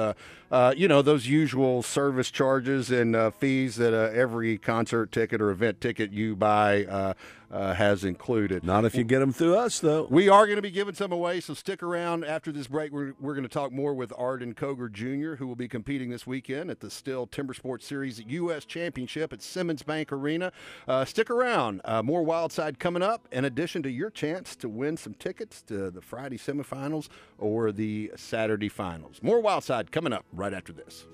uh, 0.50 0.74
you 0.76 0.88
know, 0.88 1.02
those 1.02 1.26
usual 1.26 1.82
service 1.82 2.30
charges 2.30 2.90
and 2.90 3.16
uh, 3.16 3.30
fees 3.30 3.76
that 3.76 3.94
uh, 3.94 4.12
every 4.12 4.58
concert 4.58 5.12
ticket 5.12 5.40
or 5.40 5.50
event 5.50 5.80
ticket 5.80 6.12
you 6.12 6.36
buy 6.36 6.84
uh, 6.84 7.14
uh, 7.50 7.74
has 7.74 8.04
included. 8.04 8.64
Not 8.64 8.84
if 8.84 8.94
you 8.94 9.04
get 9.04 9.20
them 9.20 9.32
through 9.32 9.56
us, 9.56 9.78
though. 9.78 10.06
We 10.10 10.28
are 10.28 10.46
going 10.46 10.56
to 10.56 10.62
be 10.62 10.70
giving 10.70 10.94
some 10.94 11.12
away, 11.12 11.40
so 11.40 11.54
stick 11.54 11.82
around 11.82 12.24
after 12.24 12.50
this 12.50 12.66
break. 12.66 12.92
We're, 12.92 13.14
we're 13.20 13.34
going 13.34 13.44
to 13.44 13.48
talk 13.48 13.72
more 13.72 13.94
with 13.94 14.12
Arden 14.16 14.54
Cogar 14.54 14.90
Jr., 14.90 15.36
who 15.36 15.46
will 15.46 15.56
be 15.56 15.68
competing 15.68 16.10
this 16.10 16.26
weekend 16.26 16.70
at 16.70 16.80
the 16.80 16.88
Stihl 16.88 17.30
Timber 17.30 17.54
Sports 17.54 17.86
Series 17.86 18.22
U.S. 18.26 18.64
Championship 18.64 19.32
at 19.32 19.42
Simmons 19.42 19.82
Bank 19.82 20.12
Arena. 20.12 20.52
Uh, 20.88 21.04
stick 21.04 21.30
around. 21.30 21.80
Uh, 21.84 22.02
more 22.02 22.24
Wildside 22.24 22.78
coming 22.78 23.02
up, 23.02 23.28
in 23.30 23.44
addition 23.44 23.82
to 23.84 23.90
your 23.90 24.10
chance 24.10 24.56
to 24.56 24.68
win 24.68 24.96
some 24.96 25.14
tickets 25.14 25.62
to 25.62 25.90
the 25.90 26.00
Friday 26.00 26.38
semifinals 26.38 27.08
or 27.38 27.70
the 27.70 28.12
Saturday 28.16 28.68
finals. 28.68 29.20
More 29.22 29.42
Wildside 29.42 29.90
coming 29.90 30.12
up 30.12 30.24
right 30.36 30.52
after 30.52 30.72
this. 30.72 31.06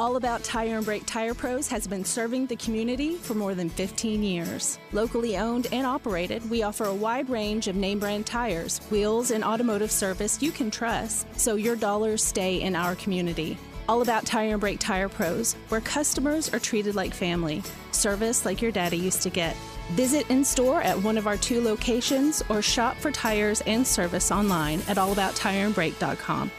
All 0.00 0.14
About 0.14 0.44
Tire 0.44 0.76
and 0.76 0.84
Brake 0.84 1.06
Tire 1.06 1.34
Pros 1.34 1.66
has 1.68 1.88
been 1.88 2.04
serving 2.04 2.46
the 2.46 2.54
community 2.54 3.16
for 3.16 3.34
more 3.34 3.56
than 3.56 3.68
15 3.68 4.22
years. 4.22 4.78
Locally 4.92 5.36
owned 5.36 5.66
and 5.72 5.84
operated, 5.84 6.48
we 6.48 6.62
offer 6.62 6.84
a 6.84 6.94
wide 6.94 7.28
range 7.28 7.66
of 7.66 7.74
name 7.74 7.98
brand 7.98 8.24
tires, 8.24 8.78
wheels, 8.90 9.32
and 9.32 9.42
automotive 9.42 9.90
service 9.90 10.40
you 10.40 10.52
can 10.52 10.70
trust, 10.70 11.26
so 11.36 11.56
your 11.56 11.74
dollars 11.74 12.22
stay 12.22 12.60
in 12.60 12.76
our 12.76 12.94
community. 12.94 13.58
All 13.88 14.02
About 14.02 14.26
Tire 14.26 14.52
and 14.52 14.60
Brake 14.60 14.78
Tire 14.78 15.08
Pros, 15.08 15.54
where 15.70 15.80
customers 15.80 16.52
are 16.52 16.58
treated 16.58 16.94
like 16.94 17.14
family, 17.14 17.62
service 17.90 18.44
like 18.44 18.60
your 18.60 18.70
daddy 18.70 18.98
used 18.98 19.22
to 19.22 19.30
get. 19.30 19.56
Visit 19.92 20.28
in 20.30 20.44
store 20.44 20.82
at 20.82 21.02
one 21.02 21.16
of 21.16 21.26
our 21.26 21.38
two 21.38 21.62
locations 21.62 22.42
or 22.50 22.60
shop 22.60 22.96
for 22.98 23.10
tires 23.10 23.62
and 23.62 23.86
service 23.86 24.30
online 24.30 24.80
at 24.88 24.98
allabouttireandbrake.com. 24.98 26.50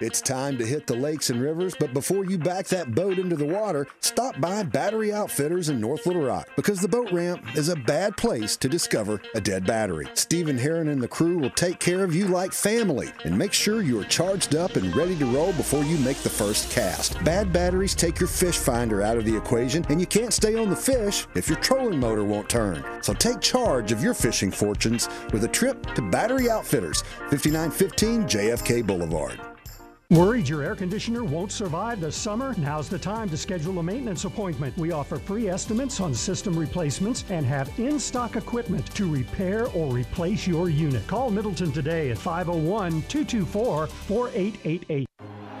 It's 0.00 0.20
time 0.20 0.56
to 0.58 0.66
hit 0.66 0.86
the 0.86 0.94
lakes 0.94 1.28
and 1.28 1.42
rivers, 1.42 1.74
but 1.74 1.92
before 1.92 2.24
you 2.24 2.38
back 2.38 2.66
that 2.68 2.94
boat 2.94 3.18
into 3.18 3.34
the 3.34 3.44
water, 3.44 3.88
stop 3.98 4.40
by 4.40 4.62
Battery 4.62 5.12
Outfitters 5.12 5.70
in 5.70 5.80
North 5.80 6.06
Little 6.06 6.22
Rock 6.22 6.48
because 6.54 6.80
the 6.80 6.86
boat 6.86 7.10
ramp 7.10 7.44
is 7.56 7.68
a 7.68 7.74
bad 7.74 8.16
place 8.16 8.56
to 8.58 8.68
discover 8.68 9.20
a 9.34 9.40
dead 9.40 9.66
battery. 9.66 10.06
Stephen 10.14 10.56
Heron 10.56 10.86
and 10.86 11.02
the 11.02 11.08
crew 11.08 11.38
will 11.38 11.50
take 11.50 11.80
care 11.80 12.04
of 12.04 12.14
you 12.14 12.28
like 12.28 12.52
family 12.52 13.10
and 13.24 13.36
make 13.36 13.52
sure 13.52 13.82
you 13.82 14.00
are 14.00 14.04
charged 14.04 14.54
up 14.54 14.76
and 14.76 14.94
ready 14.94 15.16
to 15.16 15.26
roll 15.26 15.52
before 15.54 15.82
you 15.82 15.98
make 15.98 16.18
the 16.18 16.30
first 16.30 16.70
cast. 16.70 17.22
Bad 17.24 17.52
batteries 17.52 17.96
take 17.96 18.20
your 18.20 18.28
fish 18.28 18.56
finder 18.56 19.02
out 19.02 19.16
of 19.16 19.24
the 19.24 19.36
equation, 19.36 19.84
and 19.88 19.98
you 19.98 20.06
can't 20.06 20.32
stay 20.32 20.54
on 20.54 20.70
the 20.70 20.76
fish 20.76 21.26
if 21.34 21.48
your 21.48 21.58
trolling 21.58 21.98
motor 21.98 22.22
won't 22.22 22.48
turn. 22.48 22.84
So 23.02 23.14
take 23.14 23.40
charge 23.40 23.90
of 23.90 24.00
your 24.00 24.14
fishing 24.14 24.52
fortunes 24.52 25.08
with 25.32 25.42
a 25.42 25.48
trip 25.48 25.92
to 25.96 26.02
Battery 26.02 26.48
Outfitters, 26.48 27.02
5915 27.30 28.22
JFK 28.28 28.86
Boulevard. 28.86 29.40
Worried 30.10 30.48
your 30.48 30.62
air 30.62 30.74
conditioner 30.74 31.22
won't 31.22 31.52
survive 31.52 32.00
the 32.00 32.10
summer? 32.10 32.54
Now's 32.56 32.88
the 32.88 32.98
time 32.98 33.28
to 33.28 33.36
schedule 33.36 33.78
a 33.78 33.82
maintenance 33.82 34.24
appointment. 34.24 34.74
We 34.78 34.90
offer 34.90 35.18
free 35.18 35.50
estimates 35.50 36.00
on 36.00 36.14
system 36.14 36.58
replacements 36.58 37.26
and 37.28 37.44
have 37.44 37.70
in 37.78 37.98
stock 37.98 38.34
equipment 38.34 38.86
to 38.94 39.06
repair 39.12 39.66
or 39.66 39.92
replace 39.92 40.46
your 40.46 40.70
unit. 40.70 41.06
Call 41.06 41.30
Middleton 41.30 41.72
today 41.72 42.10
at 42.10 42.16
501 42.16 43.02
224 43.02 43.86
4888. 43.86 45.06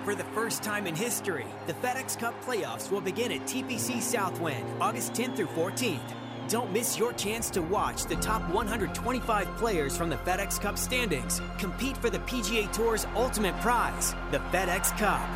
For 0.02 0.14
the 0.14 0.24
first 0.24 0.62
time 0.62 0.86
in 0.86 0.96
history, 0.96 1.44
the 1.66 1.74
FedEx 1.74 2.18
Cup 2.18 2.42
playoffs 2.42 2.90
will 2.90 3.02
begin 3.02 3.30
at 3.32 3.42
TPC 3.42 4.00
Southwind 4.00 4.64
August 4.80 5.12
10th 5.12 5.36
through 5.36 5.48
14th. 5.48 6.17
Don't 6.48 6.72
miss 6.72 6.98
your 6.98 7.12
chance 7.12 7.50
to 7.50 7.60
watch 7.60 8.06
the 8.06 8.16
top 8.16 8.40
125 8.48 9.56
players 9.58 9.94
from 9.94 10.08
the 10.08 10.16
FedEx 10.16 10.58
Cup 10.58 10.78
standings 10.78 11.42
compete 11.58 11.94
for 11.98 12.08
the 12.08 12.20
PGA 12.20 12.72
Tour's 12.72 13.06
ultimate 13.14 13.54
prize, 13.60 14.14
the 14.30 14.38
FedEx 14.50 14.96
Cup. 14.96 15.28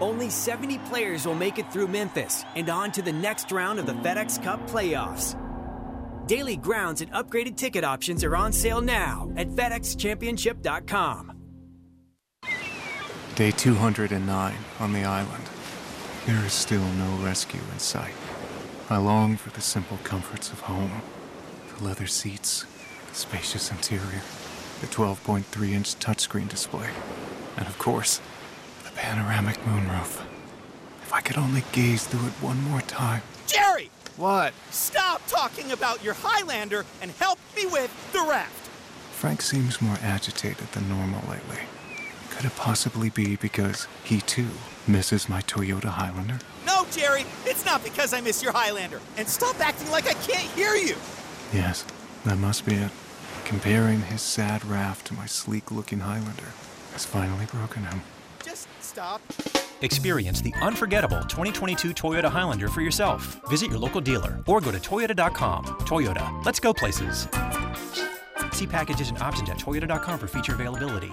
Only 0.00 0.30
70 0.30 0.78
players 0.78 1.26
will 1.26 1.34
make 1.34 1.58
it 1.58 1.70
through 1.70 1.88
Memphis 1.88 2.46
and 2.56 2.70
on 2.70 2.90
to 2.92 3.02
the 3.02 3.12
next 3.12 3.52
round 3.52 3.78
of 3.78 3.84
the 3.84 3.92
FedEx 3.92 4.42
Cup 4.42 4.66
playoffs. 4.66 5.36
Daily 6.26 6.56
grounds 6.56 7.02
and 7.02 7.12
upgraded 7.12 7.56
ticket 7.56 7.84
options 7.84 8.24
are 8.24 8.34
on 8.34 8.50
sale 8.50 8.80
now 8.80 9.30
at 9.36 9.50
FedExChampionship.com. 9.50 11.32
Day 13.34 13.50
209 13.50 14.54
on 14.80 14.92
the 14.94 15.04
island. 15.04 15.44
There 16.24 16.42
is 16.46 16.52
still 16.54 16.84
no 16.84 17.24
rescue 17.24 17.60
in 17.72 17.78
sight. 17.78 18.14
I 18.92 18.98
long 18.98 19.38
for 19.38 19.48
the 19.48 19.62
simple 19.62 19.98
comforts 20.04 20.52
of 20.52 20.60
home 20.60 21.00
the 21.74 21.82
leather 21.82 22.06
seats, 22.06 22.66
the 23.08 23.14
spacious 23.14 23.70
interior, 23.70 24.20
the 24.82 24.86
12.3 24.86 25.70
inch 25.70 25.94
touchscreen 25.98 26.46
display, 26.46 26.90
and 27.56 27.66
of 27.66 27.78
course, 27.78 28.20
the 28.84 28.90
panoramic 28.90 29.56
moonroof. 29.64 30.22
If 31.04 31.10
I 31.10 31.22
could 31.22 31.38
only 31.38 31.64
gaze 31.72 32.04
through 32.06 32.26
it 32.26 32.34
one 32.42 32.62
more 32.64 32.82
time. 32.82 33.22
Jerry! 33.46 33.88
What? 34.18 34.52
Stop 34.70 35.26
talking 35.26 35.72
about 35.72 36.04
your 36.04 36.12
Highlander 36.12 36.84
and 37.00 37.12
help 37.12 37.38
me 37.56 37.64
with 37.64 37.90
the 38.12 38.20
raft! 38.28 38.68
Frank 39.12 39.40
seems 39.40 39.80
more 39.80 39.96
agitated 40.02 40.70
than 40.72 40.90
normal 40.90 41.22
lately. 41.30 41.60
Could 42.42 42.50
it 42.50 42.56
possibly 42.56 43.08
be 43.08 43.36
because 43.36 43.86
he 44.02 44.20
too 44.20 44.48
misses 44.88 45.28
my 45.28 45.42
Toyota 45.42 45.84
Highlander? 45.84 46.40
No, 46.66 46.84
Jerry, 46.90 47.24
it's 47.46 47.64
not 47.64 47.84
because 47.84 48.12
I 48.12 48.20
miss 48.20 48.42
your 48.42 48.50
Highlander. 48.50 49.00
And 49.16 49.28
stop 49.28 49.60
acting 49.60 49.88
like 49.92 50.08
I 50.08 50.14
can't 50.14 50.50
hear 50.50 50.74
you. 50.74 50.96
Yes, 51.52 51.84
that 52.24 52.38
must 52.38 52.66
be 52.66 52.74
it. 52.74 52.90
Comparing 53.44 54.00
his 54.00 54.22
sad 54.22 54.64
raft 54.64 55.06
to 55.06 55.14
my 55.14 55.24
sleek 55.24 55.70
looking 55.70 56.00
Highlander 56.00 56.50
has 56.94 57.04
finally 57.04 57.46
broken 57.46 57.84
him. 57.84 58.02
Just 58.44 58.66
stop. 58.80 59.20
Experience 59.82 60.40
the 60.40 60.52
unforgettable 60.60 61.20
2022 61.20 61.90
Toyota 61.90 62.28
Highlander 62.28 62.66
for 62.66 62.80
yourself. 62.80 63.40
Visit 63.50 63.70
your 63.70 63.78
local 63.78 64.00
dealer 64.00 64.42
or 64.48 64.60
go 64.60 64.72
to 64.72 64.80
Toyota.com. 64.80 65.64
Toyota, 65.86 66.44
let's 66.44 66.58
go 66.58 66.74
places. 66.74 67.28
See 68.50 68.66
packages 68.66 69.10
and 69.10 69.18
options 69.22 69.48
at 69.48 69.58
Toyota.com 69.58 70.18
for 70.18 70.26
feature 70.26 70.54
availability. 70.54 71.12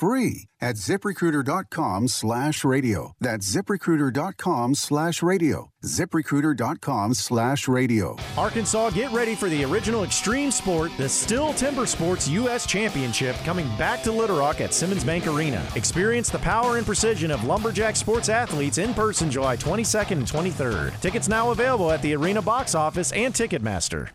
free 0.00 0.46
at 0.62 0.76
ziprecruiter.com 0.76 2.08
slash 2.08 2.64
radio. 2.64 3.12
That's 3.20 3.54
ziprecruiter.com 3.54 4.74
slash 4.74 5.22
radio. 5.22 5.70
ziprecruiter.com 5.84 7.14
slash 7.14 7.68
radio. 7.68 8.16
Arkansas, 8.38 8.90
get 8.90 9.12
ready 9.12 9.34
for 9.34 9.50
the 9.50 9.62
original 9.64 10.02
extreme 10.02 10.50
sport, 10.50 10.90
the 10.96 11.04
Stihl 11.04 11.54
Timber 11.54 11.84
Sports 11.84 12.28
U.S. 12.28 12.66
Championship, 12.66 13.36
coming 13.44 13.66
back 13.76 14.02
to 14.04 14.12
Little 14.12 14.38
Rock 14.38 14.62
at 14.62 14.72
Simmons 14.72 15.04
Bank 15.04 15.26
Arena. 15.26 15.62
Experience 15.76 16.30
the 16.30 16.38
power 16.38 16.78
and 16.78 16.86
precision 16.86 17.30
of 17.30 17.44
Lumberjack 17.44 17.94
sports 17.94 18.30
athletes 18.30 18.78
in 18.78 18.94
person 18.94 19.30
July 19.30 19.56
22nd 19.56 20.12
and 20.12 20.26
23rd. 20.26 20.98
Tickets 21.00 21.28
now 21.28 21.50
available 21.50 21.90
at 21.90 22.00
the 22.00 22.14
arena 22.14 22.40
box 22.40 22.74
office 22.74 23.12
and 23.12 23.34
Ticketmaster. 23.34 24.08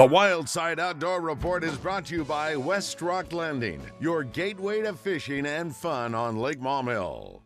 The 0.00 0.06
Wild 0.06 0.48
Side 0.48 0.80
Outdoor 0.80 1.20
Report 1.20 1.62
is 1.62 1.76
brought 1.76 2.06
to 2.06 2.14
you 2.14 2.24
by 2.24 2.56
West 2.56 3.02
Rock 3.02 3.34
Landing, 3.34 3.82
your 4.00 4.24
gateway 4.24 4.80
to 4.80 4.94
fishing 4.94 5.44
and 5.44 5.76
fun 5.76 6.14
on 6.14 6.38
Lake 6.38 6.58
Maumelle. 6.58 7.42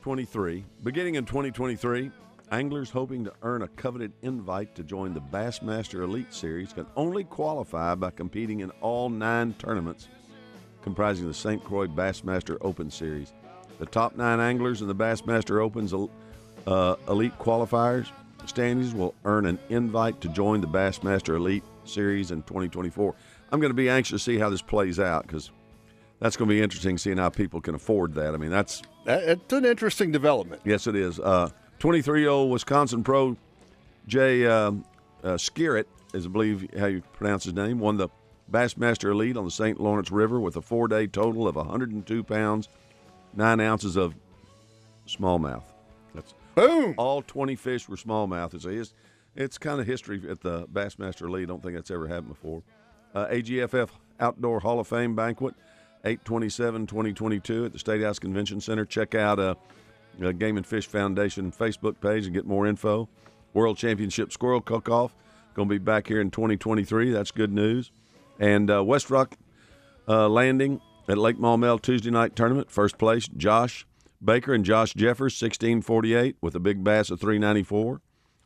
23. 0.00 0.64
Beginning 0.82 1.14
in 1.14 1.24
2023, 1.24 2.10
anglers 2.50 2.90
hoping 2.90 3.22
to 3.22 3.32
earn 3.42 3.62
a 3.62 3.68
coveted 3.68 4.12
invite 4.22 4.74
to 4.74 4.82
join 4.82 5.14
the 5.14 5.20
Bassmaster 5.20 6.02
Elite 6.02 6.34
Series 6.34 6.72
can 6.72 6.86
only 6.96 7.22
qualify 7.22 7.94
by 7.94 8.10
competing 8.10 8.58
in 8.58 8.70
all 8.80 9.08
nine 9.08 9.54
tournaments 9.56 10.08
comprising 10.82 11.28
the 11.28 11.34
St. 11.34 11.62
Croix 11.62 11.86
Bassmaster 11.86 12.58
Open 12.62 12.90
Series. 12.90 13.32
The 13.78 13.86
top 13.86 14.16
nine 14.16 14.40
anglers 14.40 14.82
in 14.82 14.88
the 14.88 14.96
Bassmaster 14.96 15.62
Open's 15.62 15.94
uh, 15.94 16.96
Elite 17.06 17.38
qualifiers 17.38 18.10
standings 18.46 18.94
will 18.94 19.14
earn 19.24 19.46
an 19.46 19.58
invite 19.68 20.20
to 20.20 20.28
join 20.28 20.60
the 20.60 20.66
Bassmaster 20.66 21.36
Elite 21.36 21.64
Series 21.84 22.30
in 22.30 22.42
2024. 22.42 23.14
I'm 23.50 23.60
going 23.60 23.70
to 23.70 23.74
be 23.74 23.88
anxious 23.88 24.24
to 24.24 24.32
see 24.32 24.38
how 24.38 24.48
this 24.48 24.62
plays 24.62 24.98
out 24.98 25.26
because 25.26 25.50
that's 26.20 26.36
going 26.36 26.48
to 26.48 26.54
be 26.54 26.62
interesting 26.62 26.98
seeing 26.98 27.18
how 27.18 27.28
people 27.28 27.60
can 27.60 27.74
afford 27.74 28.14
that. 28.14 28.34
I 28.34 28.36
mean, 28.36 28.50
that's 28.50 28.82
it's 29.06 29.52
an 29.52 29.64
interesting 29.64 30.12
development. 30.12 30.62
Yes, 30.64 30.86
it 30.86 30.96
is. 30.96 31.20
23 31.78 32.20
year 32.20 32.30
old 32.30 32.50
Wisconsin 32.50 33.02
pro 33.02 33.36
Jay 34.06 34.46
uh, 34.46 34.72
uh, 35.22 35.36
Skerritt, 35.36 35.86
is 36.14 36.26
I 36.26 36.28
believe 36.28 36.68
how 36.78 36.86
you 36.86 37.02
pronounce 37.12 37.44
his 37.44 37.54
name, 37.54 37.78
won 37.78 37.96
the 37.96 38.08
Bassmaster 38.50 39.10
Elite 39.10 39.36
on 39.36 39.44
the 39.44 39.50
St. 39.50 39.80
Lawrence 39.80 40.10
River 40.10 40.38
with 40.40 40.56
a 40.56 40.62
four 40.62 40.88
day 40.88 41.06
total 41.06 41.48
of 41.48 41.56
102 41.56 42.24
pounds, 42.24 42.68
nine 43.34 43.60
ounces 43.60 43.96
of 43.96 44.14
smallmouth. 45.06 45.71
Boom. 46.54 46.94
All 46.98 47.22
20 47.22 47.56
fish 47.56 47.88
were 47.88 47.96
smallmouth. 47.96 48.54
It's, 48.54 48.64
it's, 48.64 48.94
it's 49.34 49.58
kind 49.58 49.80
of 49.80 49.86
history 49.86 50.22
at 50.28 50.40
the 50.40 50.66
Bassmaster. 50.66 51.42
I 51.42 51.44
don't 51.44 51.62
think 51.62 51.74
that's 51.74 51.90
ever 51.90 52.08
happened 52.08 52.28
before. 52.28 52.62
Uh, 53.14 53.26
AGFF 53.26 53.90
Outdoor 54.20 54.60
Hall 54.60 54.80
of 54.80 54.86
Fame 54.86 55.14
banquet, 55.14 55.54
827 56.04 56.86
2022 56.86 57.66
at 57.66 57.72
the 57.72 57.78
State 57.78 58.02
House 58.02 58.18
Convention 58.18 58.60
Center. 58.60 58.84
Check 58.84 59.14
out 59.14 59.38
uh, 59.38 59.54
uh, 60.22 60.32
Game 60.32 60.56
and 60.56 60.66
Fish 60.66 60.86
Foundation 60.86 61.52
Facebook 61.52 62.00
page 62.00 62.26
and 62.26 62.34
get 62.34 62.46
more 62.46 62.66
info. 62.66 63.08
World 63.54 63.76
Championship 63.76 64.32
Squirrel 64.32 64.60
Cook 64.60 64.88
Off 64.88 65.14
going 65.54 65.68
to 65.68 65.74
be 65.74 65.78
back 65.78 66.06
here 66.06 66.20
in 66.20 66.30
2023. 66.30 67.10
That's 67.10 67.30
good 67.30 67.52
news. 67.52 67.90
And 68.38 68.70
uh, 68.70 68.82
West 68.82 69.10
Rock 69.10 69.36
uh, 70.08 70.28
Landing 70.28 70.80
at 71.08 71.18
Lake 71.18 71.38
Maumelle 71.38 71.80
Tuesday 71.80 72.10
night 72.10 72.34
tournament. 72.34 72.70
First 72.70 72.98
place, 72.98 73.28
Josh 73.36 73.86
Baker 74.24 74.54
and 74.54 74.64
Josh 74.64 74.94
Jeffers, 74.94 75.34
1648 75.40 76.36
with 76.40 76.54
a 76.54 76.60
big 76.60 76.84
bass 76.84 77.10
of 77.10 77.20
394. 77.20 78.00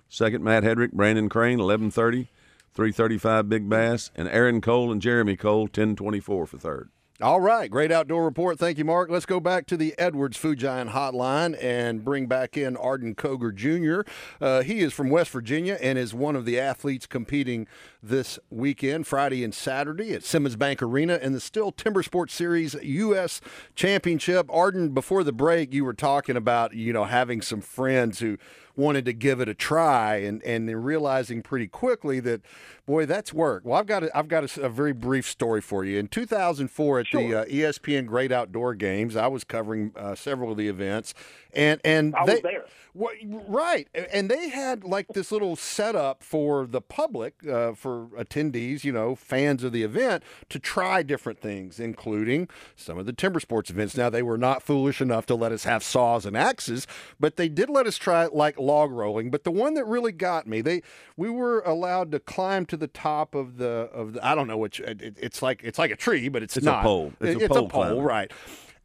Second, 0.09 0.43
Matt 0.43 0.63
Hedrick, 0.63 0.93
Brandon 0.93 1.29
Crane, 1.29 1.59
1130, 1.59 2.29
335 2.75 3.49
big 3.49 3.69
bass. 3.69 4.11
And 4.15 4.29
Aaron 4.29 4.61
Cole 4.61 4.91
and 4.91 5.03
Jeremy 5.03 5.37
Cole, 5.37 5.63
1024 5.63 6.47
for 6.47 6.59
third. 6.59 6.91
All 7.23 7.41
right, 7.41 7.71
great 7.71 7.91
outdoor 7.91 8.27
report. 8.27 8.59
Thank 8.59 8.77
you, 8.77 8.85
Mark. 8.85 9.09
Let's 9.09 9.25
go 9.25 9.41
back 9.41 9.65
to 9.69 9.79
the 9.79 9.95
Edwards 9.97 10.37
Food 10.37 10.59
Giant 10.59 10.91
hotline 10.91 11.57
and 11.63 12.05
bring 12.05 12.27
back 12.27 12.59
in 12.59 12.77
Arden 12.77 13.15
Cogar 13.15 13.55
Jr. 13.55 14.07
Uh, 14.39 14.63
he 14.63 14.81
is 14.81 14.93
from 14.93 15.09
West 15.09 15.31
Virginia 15.31 15.79
and 15.81 15.97
is 15.97 16.13
one 16.13 16.37
of 16.37 16.45
the 16.45 16.61
athletes 16.61 17.07
competing 17.07 17.67
this 18.03 18.39
weekend, 18.51 19.07
Friday 19.07 19.43
and 19.43 19.55
Saturday, 19.55 20.13
at 20.13 20.25
Simmons 20.25 20.57
Bank 20.57 20.83
Arena 20.83 21.17
in 21.17 21.33
the 21.33 21.41
Still 21.41 21.73
Timber 21.73 22.03
Sports 22.03 22.35
Series 22.35 22.75
U.S. 22.83 23.41
Championship. 23.75 24.47
Arden, 24.53 24.91
before 24.91 25.25
the 25.25 25.33
break, 25.33 25.73
you 25.73 25.87
were 25.87 25.95
talking 25.95 26.37
about 26.37 26.75
you 26.75 26.93
know 26.93 27.05
having 27.05 27.41
some 27.41 27.63
friends 27.63 28.19
who 28.19 28.37
wanted 28.77 29.07
to 29.07 29.13
give 29.13 29.41
it 29.41 29.49
a 29.49 29.55
try 29.55 30.17
and 30.17 30.43
and 30.43 30.85
realizing 30.85 31.43
pretty 31.43 31.67
quickly 31.67 32.21
that 32.21 32.43
boy 32.87 33.05
that's 33.05 33.33
work 33.33 33.63
well 33.65 33.79
i've 33.79 33.87
got 33.87 34.05
a, 34.05 34.17
i've 34.17 34.29
got 34.29 34.57
a, 34.57 34.63
a 34.63 34.69
very 34.69 34.93
brief 34.93 35.29
story 35.29 35.61
for 35.61 35.85
you 35.85 35.99
in 35.99 36.09
2004 36.09 37.01
at 37.01 37.07
sure. 37.07 37.21
the 37.21 37.35
uh, 37.41 37.45
espn 37.47 38.07
great 38.07 38.33
outdoor 38.33 38.75
games 38.75 39.17
i 39.17 39.27
was 39.27 39.45
covering 39.45 39.93
uh, 39.97 40.15
several 40.15 40.53
of 40.53 40.57
the 40.57 40.69
events 40.69 41.13
and 41.57 41.81
and 41.85 42.15
I 42.15 42.27
they, 42.27 42.33
was 42.35 42.43
there. 42.43 42.65
Well, 42.95 43.13
right, 43.47 43.89
and 44.11 44.31
they 44.31 44.49
had 44.49 44.83
like 44.85 45.09
this 45.09 45.31
little 45.31 45.55
setup 45.55 46.23
for 46.23 46.67
the 46.67 46.81
public, 46.81 47.47
uh, 47.47 47.73
for 47.75 48.07
attendees, 48.19 48.85
you 48.85 48.93
know, 48.93 49.15
fans 49.15 49.63
of 49.65 49.73
the 49.73 49.83
event, 49.83 50.23
to 50.49 50.59
try 50.59 51.03
different 51.03 51.39
things, 51.39 51.79
including 51.79 52.49
some 52.75 52.97
of 52.97 53.05
the 53.05 53.13
timber 53.13 53.41
sports 53.41 53.69
events. 53.69 53.99
Now 53.99 54.09
they 54.09 54.23
were 54.23 54.39
not 54.39 54.63
foolish 54.63 55.03
enough 55.03 55.27
to 55.27 55.35
let 55.35 55.53
us 55.53 55.65
have 55.65 55.83
saws 55.83 56.25
and 56.25 56.37
axes, 56.37 56.87
but 57.21 57.37
they 57.37 57.51
did 57.51 57.69
let 57.69 57.87
us 57.87 57.99
try 57.99 58.27
like 58.27 58.59
log 58.59 58.91
rolling. 58.93 59.31
But 59.31 59.45
the 59.45 59.51
one 59.51 59.75
that 59.75 59.87
really 59.87 60.13
got 60.13 60.47
me, 60.47 60.63
they 60.63 60.83
we 61.19 61.29
were 61.29 61.61
allowed 61.61 62.13
to 62.13 62.21
climb 62.21 62.65
to 62.67 62.76
the 62.77 62.89
top 62.89 63.35
of 63.35 63.59
the 63.59 63.89
of 63.93 64.15
the 64.15 64.27
I 64.27 64.35
don't 64.35 64.47
know 64.47 64.59
which 64.59 64.81
it, 64.81 65.17
it's 65.19 65.43
like 65.43 65.61
it's 65.65 65.79
like 65.79 65.91
a 65.91 65.97
tree, 65.97 66.29
but 66.29 66.43
it's, 66.43 66.57
it's 66.57 66.67
not 66.67 66.81
a 66.81 66.83
pole. 66.83 67.13
It's, 67.21 67.43
it's 67.43 67.45
a 67.45 67.49
pole, 67.49 67.67
a 67.67 67.69
pole 67.69 68.03
right? 68.03 68.31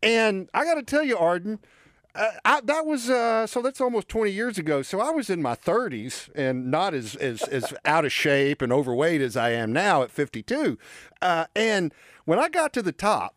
And 0.04 0.49
I 0.54 0.63
got 0.65 0.75
to 0.75 0.84
tell 0.84 1.04
you, 1.04 1.17
Arden. 1.17 1.60
Uh, 2.13 2.30
I, 2.43 2.60
that 2.62 2.86
was 2.86 3.10
uh, 3.10 3.47
so 3.47 3.62
that's 3.62 3.80
almost 3.80 4.10
20 4.10 4.32
years 4.32 4.58
ago. 4.58 4.82
So 4.82 4.99
I 4.99 5.12
was 5.12 5.30
in 5.30 5.41
my 5.41 5.56
30s 5.56 6.30
and 6.36 6.69
not 6.69 6.93
as, 6.93 7.15
as, 7.15 7.41
as 7.43 7.73
out 7.86 8.04
of 8.04 8.12
shape 8.12 8.62
and 8.62 8.73
overweight 8.73 9.21
as 9.21 9.38
I 9.38 9.51
am 9.51 9.71
now 9.71 10.04
at 10.04 10.12
52. 10.12 10.77
Uh, 11.21 11.45
and 11.56 11.93
when 12.25 12.38
I 12.38 12.49
got 12.49 12.73
to 12.73 12.82
the 12.82 12.91
top, 12.91 13.36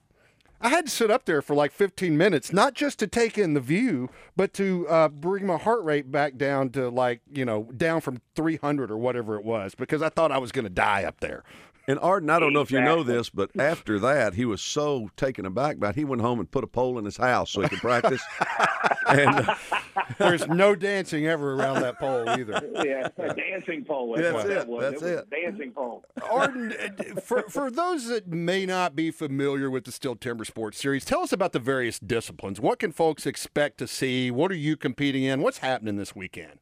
I 0.61 0.69
had 0.69 0.87
to 0.87 0.90
sit 0.90 1.11
up 1.11 1.25
there 1.27 1.43
for 1.43 1.55
like 1.55 1.73
15 1.73 2.17
minutes, 2.17 2.53
not 2.53 2.75
just 2.75 2.99
to 3.01 3.07
take 3.07 3.37
in 3.37 3.55
the 3.55 3.61
view, 3.61 4.09
but 4.35 4.55
to 4.55 4.88
uh, 4.88 5.09
bring 5.09 5.47
my 5.47 5.59
heart 5.59 5.85
rate 5.85 6.11
back 6.11 6.37
down 6.37 6.71
to 6.71 6.88
like, 6.88 7.21
you 7.33 7.45
know, 7.45 7.64
down 7.77 8.01
from 8.01 8.21
300 8.35 8.90
or 8.90 8.97
whatever 8.97 9.37
it 9.37 9.45
was 9.45 9.75
because 9.75 10.01
I 10.01 10.09
thought 10.09 10.33
I 10.33 10.38
was 10.38 10.53
going 10.53 10.64
to 10.64 10.71
die 10.71 11.05
up 11.05 11.21
there. 11.21 11.45
And 11.87 11.99
Arden, 11.99 12.31
I 12.31 12.38
don't 12.38 12.53
know 12.53 12.62
if 12.62 12.70
you 12.70 12.81
know 12.81 13.03
this, 13.03 13.29
but 13.29 13.51
after 13.59 13.99
that, 14.01 14.35
he 14.35 14.44
was 14.44 14.62
so 14.62 15.11
taken 15.16 15.44
aback 15.44 15.79
by 15.79 15.90
it, 15.90 15.97
he 15.97 16.05
went 16.05 16.23
home 16.23 16.40
and 16.40 16.51
put 16.51 16.64
a 16.64 16.66
pole 16.66 16.99
in 16.99 17.05
his 17.05 17.18
house 17.18 17.51
so 17.51 17.61
he 17.61 17.68
could 17.68 17.81
practice. 17.81 18.23
and 19.09 19.49
uh, 19.49 19.55
there's 20.18 20.47
no 20.49 20.75
dancing 20.75 21.27
ever 21.27 21.55
around 21.55 21.83
that 21.83 21.99
pole 21.99 22.29
either. 22.31 22.61
Yeah, 22.85 23.09
a 23.18 23.35
dancing 23.35 23.85
pole. 23.85 24.14
That's, 24.16 24.33
That's 24.33 24.35
what 24.35 24.51
it. 24.51 24.55
That 24.55 24.68
was. 24.68 24.83
That's 24.83 25.03
it. 25.03 25.05
Was 25.05 25.12
it. 25.12 25.27
a 25.27 25.51
dancing 25.51 25.73
pole. 25.73 26.05
Arden, 26.31 26.73
uh, 26.73 27.20
for, 27.20 27.42
for 27.49 27.70
those 27.70 28.07
that 28.07 28.29
may 28.29 28.64
not 28.64 28.97
be 28.97 29.11
familiar 29.11 29.70
with 29.70 29.85
the 29.85 29.90
Stihl 29.90 30.18
Timber 30.18 30.44
Sports 30.44 30.81
Series, 30.81 31.05
tell 31.05 31.20
us 31.20 31.33
about 31.33 31.53
the 31.53 31.59
various 31.59 31.99
disciplines. 31.99 32.61
What 32.61 32.79
can 32.79 32.92
folks 32.92 33.27
expect 33.27 33.79
to 33.79 33.87
see? 33.87 34.31
What 34.31 34.51
are 34.51 34.57
you 34.57 34.77
competing 34.77 35.25
in? 35.25 35.42
What's 35.42 35.59
happening 35.59 35.97
this 35.97 36.16
weekend? 36.16 36.59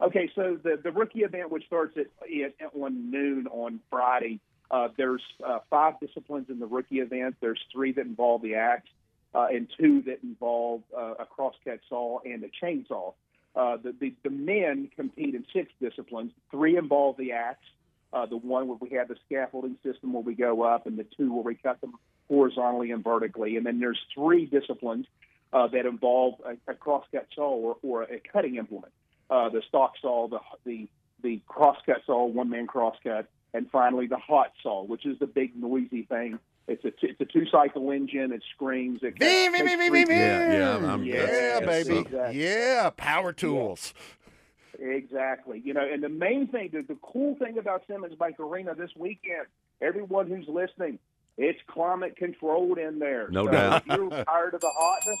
Okay, 0.00 0.30
so 0.34 0.56
the 0.62 0.78
the 0.82 0.92
rookie 0.92 1.20
event, 1.20 1.50
which 1.50 1.66
starts 1.66 1.96
at, 1.96 2.06
at 2.60 2.74
one 2.74 3.10
noon 3.10 3.48
on 3.48 3.80
Friday, 3.90 4.40
uh, 4.70 4.88
there's 4.96 5.22
uh, 5.44 5.58
five 5.70 5.94
disciplines 6.00 6.48
in 6.50 6.60
the 6.60 6.66
rookie 6.66 7.00
event. 7.00 7.36
There's 7.40 7.60
three 7.72 7.92
that 7.92 8.06
involve 8.06 8.42
the 8.42 8.54
axe, 8.54 8.88
uh, 9.34 9.46
and 9.50 9.66
two 9.78 10.02
that 10.02 10.22
involve 10.22 10.82
uh, 10.96 11.14
a 11.18 11.26
crosscut 11.26 11.80
saw 11.88 12.20
and 12.24 12.44
a 12.44 12.48
chainsaw. 12.64 13.14
Uh, 13.56 13.78
the, 13.82 13.92
the 13.98 14.14
the 14.22 14.30
men 14.30 14.88
compete 14.94 15.34
in 15.34 15.44
six 15.52 15.72
disciplines. 15.80 16.30
Three 16.52 16.76
involve 16.76 17.16
the 17.16 17.32
axe. 17.32 17.64
Uh, 18.12 18.24
the 18.24 18.36
one 18.36 18.68
where 18.68 18.78
we 18.80 18.90
have 18.90 19.08
the 19.08 19.16
scaffolding 19.26 19.76
system 19.82 20.12
where 20.12 20.22
we 20.22 20.34
go 20.34 20.62
up, 20.62 20.86
and 20.86 20.96
the 20.96 21.06
two 21.16 21.32
where 21.32 21.42
we 21.42 21.56
cut 21.56 21.80
them 21.80 21.94
horizontally 22.28 22.92
and 22.92 23.02
vertically. 23.02 23.56
And 23.56 23.66
then 23.66 23.80
there's 23.80 23.98
three 24.14 24.46
disciplines 24.46 25.06
that 25.52 25.86
involve 25.86 26.34
a, 26.44 26.70
a 26.70 26.74
crosscut 26.74 27.26
saw 27.34 27.50
or, 27.50 27.76
or 27.82 28.02
a 28.04 28.20
cutting 28.32 28.56
implement. 28.56 28.92
Uh, 29.30 29.48
the 29.50 29.62
stock 29.68 29.92
saw, 30.00 30.28
the 30.28 30.38
the 30.64 30.88
the 31.22 31.40
crosscut 31.48 32.04
saw, 32.06 32.24
one 32.26 32.48
man 32.50 32.66
crosscut, 32.66 33.26
and 33.54 33.70
finally 33.70 34.06
the 34.06 34.16
hot 34.16 34.52
saw, 34.62 34.82
which 34.84 35.04
is 35.04 35.18
the 35.18 35.26
big 35.26 35.54
noisy 35.56 36.02
thing. 36.04 36.38
It's 36.66 36.84
a 36.84 36.92
it's 37.02 37.20
a 37.20 37.24
two 37.24 37.46
cycle 37.50 37.90
engine. 37.90 38.32
It 38.32 38.42
screams. 38.54 39.00
It 39.02 39.18
Beep, 39.18 39.52
beep, 39.52 39.64
beep, 39.64 39.78
beep, 39.78 39.92
beep, 39.92 40.08
Yeah, 40.08 40.52
yeah, 40.58 40.70
I'm- 40.74 40.84
I'm- 40.84 41.04
yeah, 41.04 41.16
that's- 41.26 41.60
that's 41.60 41.88
baby, 41.88 41.94
something. 42.10 42.38
yeah, 42.40 42.90
power 42.96 43.32
tools. 43.32 43.94
Exactly. 44.78 45.60
You 45.64 45.74
know, 45.74 45.80
and 45.80 46.02
the 46.02 46.08
main 46.08 46.46
thing, 46.46 46.70
the, 46.72 46.82
the 46.82 46.96
cool 47.02 47.34
thing 47.36 47.58
about 47.58 47.82
Simmons 47.88 48.14
Bank 48.14 48.38
Arena 48.38 48.74
this 48.74 48.90
weekend, 48.96 49.46
everyone 49.80 50.28
who's 50.28 50.46
listening, 50.46 50.98
it's 51.36 51.58
climate 51.68 52.16
controlled 52.16 52.78
in 52.78 52.98
there. 52.98 53.28
No 53.28 53.46
so 53.46 53.50
doubt. 53.52 53.82
If 53.88 53.96
you're 53.96 54.10
tired 54.24 54.54
of 54.54 54.60
the 54.60 54.70
hotness, 54.72 55.18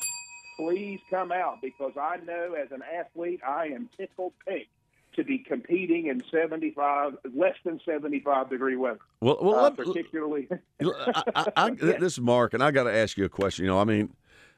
please 0.58 1.00
come 1.08 1.30
out 1.30 1.62
because 1.62 1.92
I 2.00 2.16
know 2.26 2.54
as 2.54 2.72
an 2.72 2.82
athlete 2.82 3.40
I 3.46 3.66
am 3.66 3.88
tickled 3.96 4.32
pink 4.46 4.66
to 5.14 5.24
be 5.24 5.38
competing 5.38 6.06
in 6.06 6.22
75 6.30 7.16
less 7.34 7.54
than 7.64 7.80
75 7.84 8.50
degree 8.50 8.76
weather. 8.76 8.98
Well, 9.20 9.38
well 9.40 9.64
uh, 9.66 9.70
particularly. 9.70 10.48
I, 10.80 11.24
I, 11.34 11.46
I, 11.56 11.70
This 11.74 12.14
is 12.14 12.20
Mark, 12.20 12.54
and 12.54 12.62
I 12.62 12.70
got 12.70 12.84
to 12.84 12.94
ask 12.94 13.16
you 13.16 13.24
a 13.24 13.28
question. 13.28 13.64
You 13.64 13.70
know, 13.70 13.80
I 13.80 13.84
mean, 13.84 14.14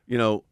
you 0.06 0.18
know, 0.18 0.44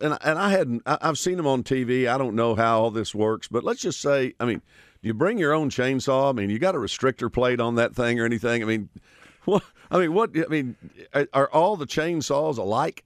and 0.00 0.18
and 0.22 0.38
I 0.38 0.50
hadn't. 0.50 0.82
I've 0.86 1.18
seen 1.18 1.36
them 1.36 1.46
on 1.46 1.62
TV. 1.62 2.08
I 2.08 2.18
don't 2.18 2.34
know 2.34 2.54
how 2.54 2.82
all 2.82 2.90
this 2.90 3.14
works, 3.14 3.48
but 3.48 3.64
let's 3.64 3.80
just 3.80 4.00
say, 4.00 4.34
I 4.38 4.44
mean, 4.44 4.60
do 5.02 5.08
you 5.08 5.14
bring 5.14 5.38
your 5.38 5.52
own 5.52 5.70
chainsaw? 5.70 6.30
I 6.30 6.32
mean, 6.32 6.50
you 6.50 6.58
got 6.58 6.74
a 6.74 6.78
restrictor 6.78 7.32
plate 7.32 7.60
on 7.60 7.76
that 7.76 7.94
thing 7.94 8.20
or 8.20 8.24
anything? 8.24 8.62
I 8.62 8.66
mean, 8.66 8.88
what? 9.44 9.62
I 9.90 9.98
mean, 9.98 10.12
what? 10.12 10.30
I 10.36 10.48
mean, 10.48 10.76
are 11.32 11.48
all 11.50 11.76
the 11.76 11.86
chainsaws 11.86 12.58
alike? 12.58 13.04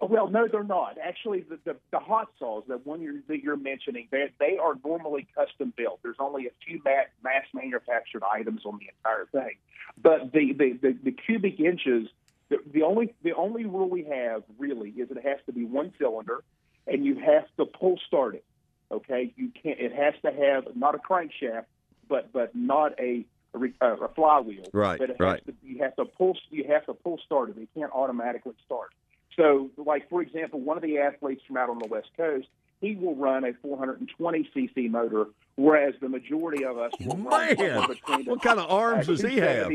Well, 0.00 0.28
no, 0.28 0.48
they're 0.48 0.64
not. 0.64 0.96
Actually, 1.02 1.40
the, 1.40 1.58
the, 1.64 1.76
the 1.90 1.98
hot 1.98 2.28
saws, 2.38 2.64
the 2.66 2.78
one 2.78 3.00
you're, 3.00 3.20
that 3.28 3.42
you're 3.42 3.56
mentioning, 3.56 4.08
they, 4.10 4.30
they 4.38 4.58
are 4.58 4.74
normally 4.84 5.26
custom 5.34 5.72
built. 5.76 6.00
There's 6.02 6.16
only 6.18 6.46
a 6.46 6.50
few 6.66 6.80
mass, 6.84 7.06
mass 7.22 7.44
manufactured 7.52 8.22
items 8.22 8.62
on 8.64 8.78
the 8.78 8.86
entire 8.96 9.26
thing. 9.26 9.56
But 10.02 10.32
the, 10.32 10.52
the, 10.52 10.78
the, 10.80 10.98
the 11.04 11.12
cubic 11.12 11.60
inches, 11.60 12.08
the, 12.48 12.58
the 12.72 12.82
only 12.82 13.14
the 13.22 13.32
only 13.34 13.64
rule 13.64 13.88
we 13.88 14.04
have 14.04 14.42
really 14.58 14.90
is 14.90 15.10
it 15.10 15.24
has 15.24 15.38
to 15.46 15.52
be 15.52 15.64
one 15.64 15.92
cylinder, 15.98 16.42
and 16.86 17.04
you 17.04 17.18
have 17.18 17.46
to 17.56 17.64
pull 17.64 17.98
start 18.06 18.34
it. 18.34 18.44
Okay, 18.90 19.32
you 19.36 19.50
can't. 19.62 19.78
It 19.80 19.92
has 19.94 20.14
to 20.22 20.30
have 20.30 20.76
not 20.76 20.94
a 20.94 20.98
crankshaft, 20.98 21.64
but 22.08 22.32
but 22.32 22.54
not 22.54 22.98
a 23.00 23.24
a, 23.54 23.86
a 23.86 24.08
flywheel. 24.14 24.66
Right, 24.72 24.98
But 24.98 25.10
it 25.10 25.16
right. 25.18 25.44
To, 25.46 25.54
you 25.62 25.82
have 25.82 25.96
to 25.96 26.04
pull. 26.04 26.36
You 26.50 26.64
have 26.68 26.84
to 26.86 26.94
pull 26.94 27.18
start 27.24 27.50
it. 27.50 27.56
It 27.58 27.68
can't 27.74 27.92
automatically 27.92 28.54
start. 28.66 28.90
So, 29.36 29.70
like 29.76 30.08
for 30.08 30.22
example, 30.22 30.60
one 30.60 30.76
of 30.76 30.82
the 30.82 30.98
athletes 30.98 31.42
from 31.46 31.56
out 31.56 31.70
on 31.70 31.78
the 31.78 31.88
West 31.88 32.08
Coast, 32.16 32.48
he 32.80 32.94
will 32.96 33.14
run 33.16 33.44
a 33.44 33.52
420 33.62 34.50
cc 34.54 34.90
motor, 34.90 35.26
whereas 35.56 35.94
the 36.00 36.08
majority 36.08 36.64
of 36.64 36.76
us 36.78 36.92
will 37.00 37.16
run 37.16 37.46
Man, 37.48 37.56
somewhere 37.56 37.88
between. 37.88 38.26
what 38.26 38.42
kind 38.42 38.58
of 38.60 38.70
arms 38.70 39.08
uh, 39.08 39.12
does 39.12 39.22
he 39.22 39.36
have? 39.38 39.72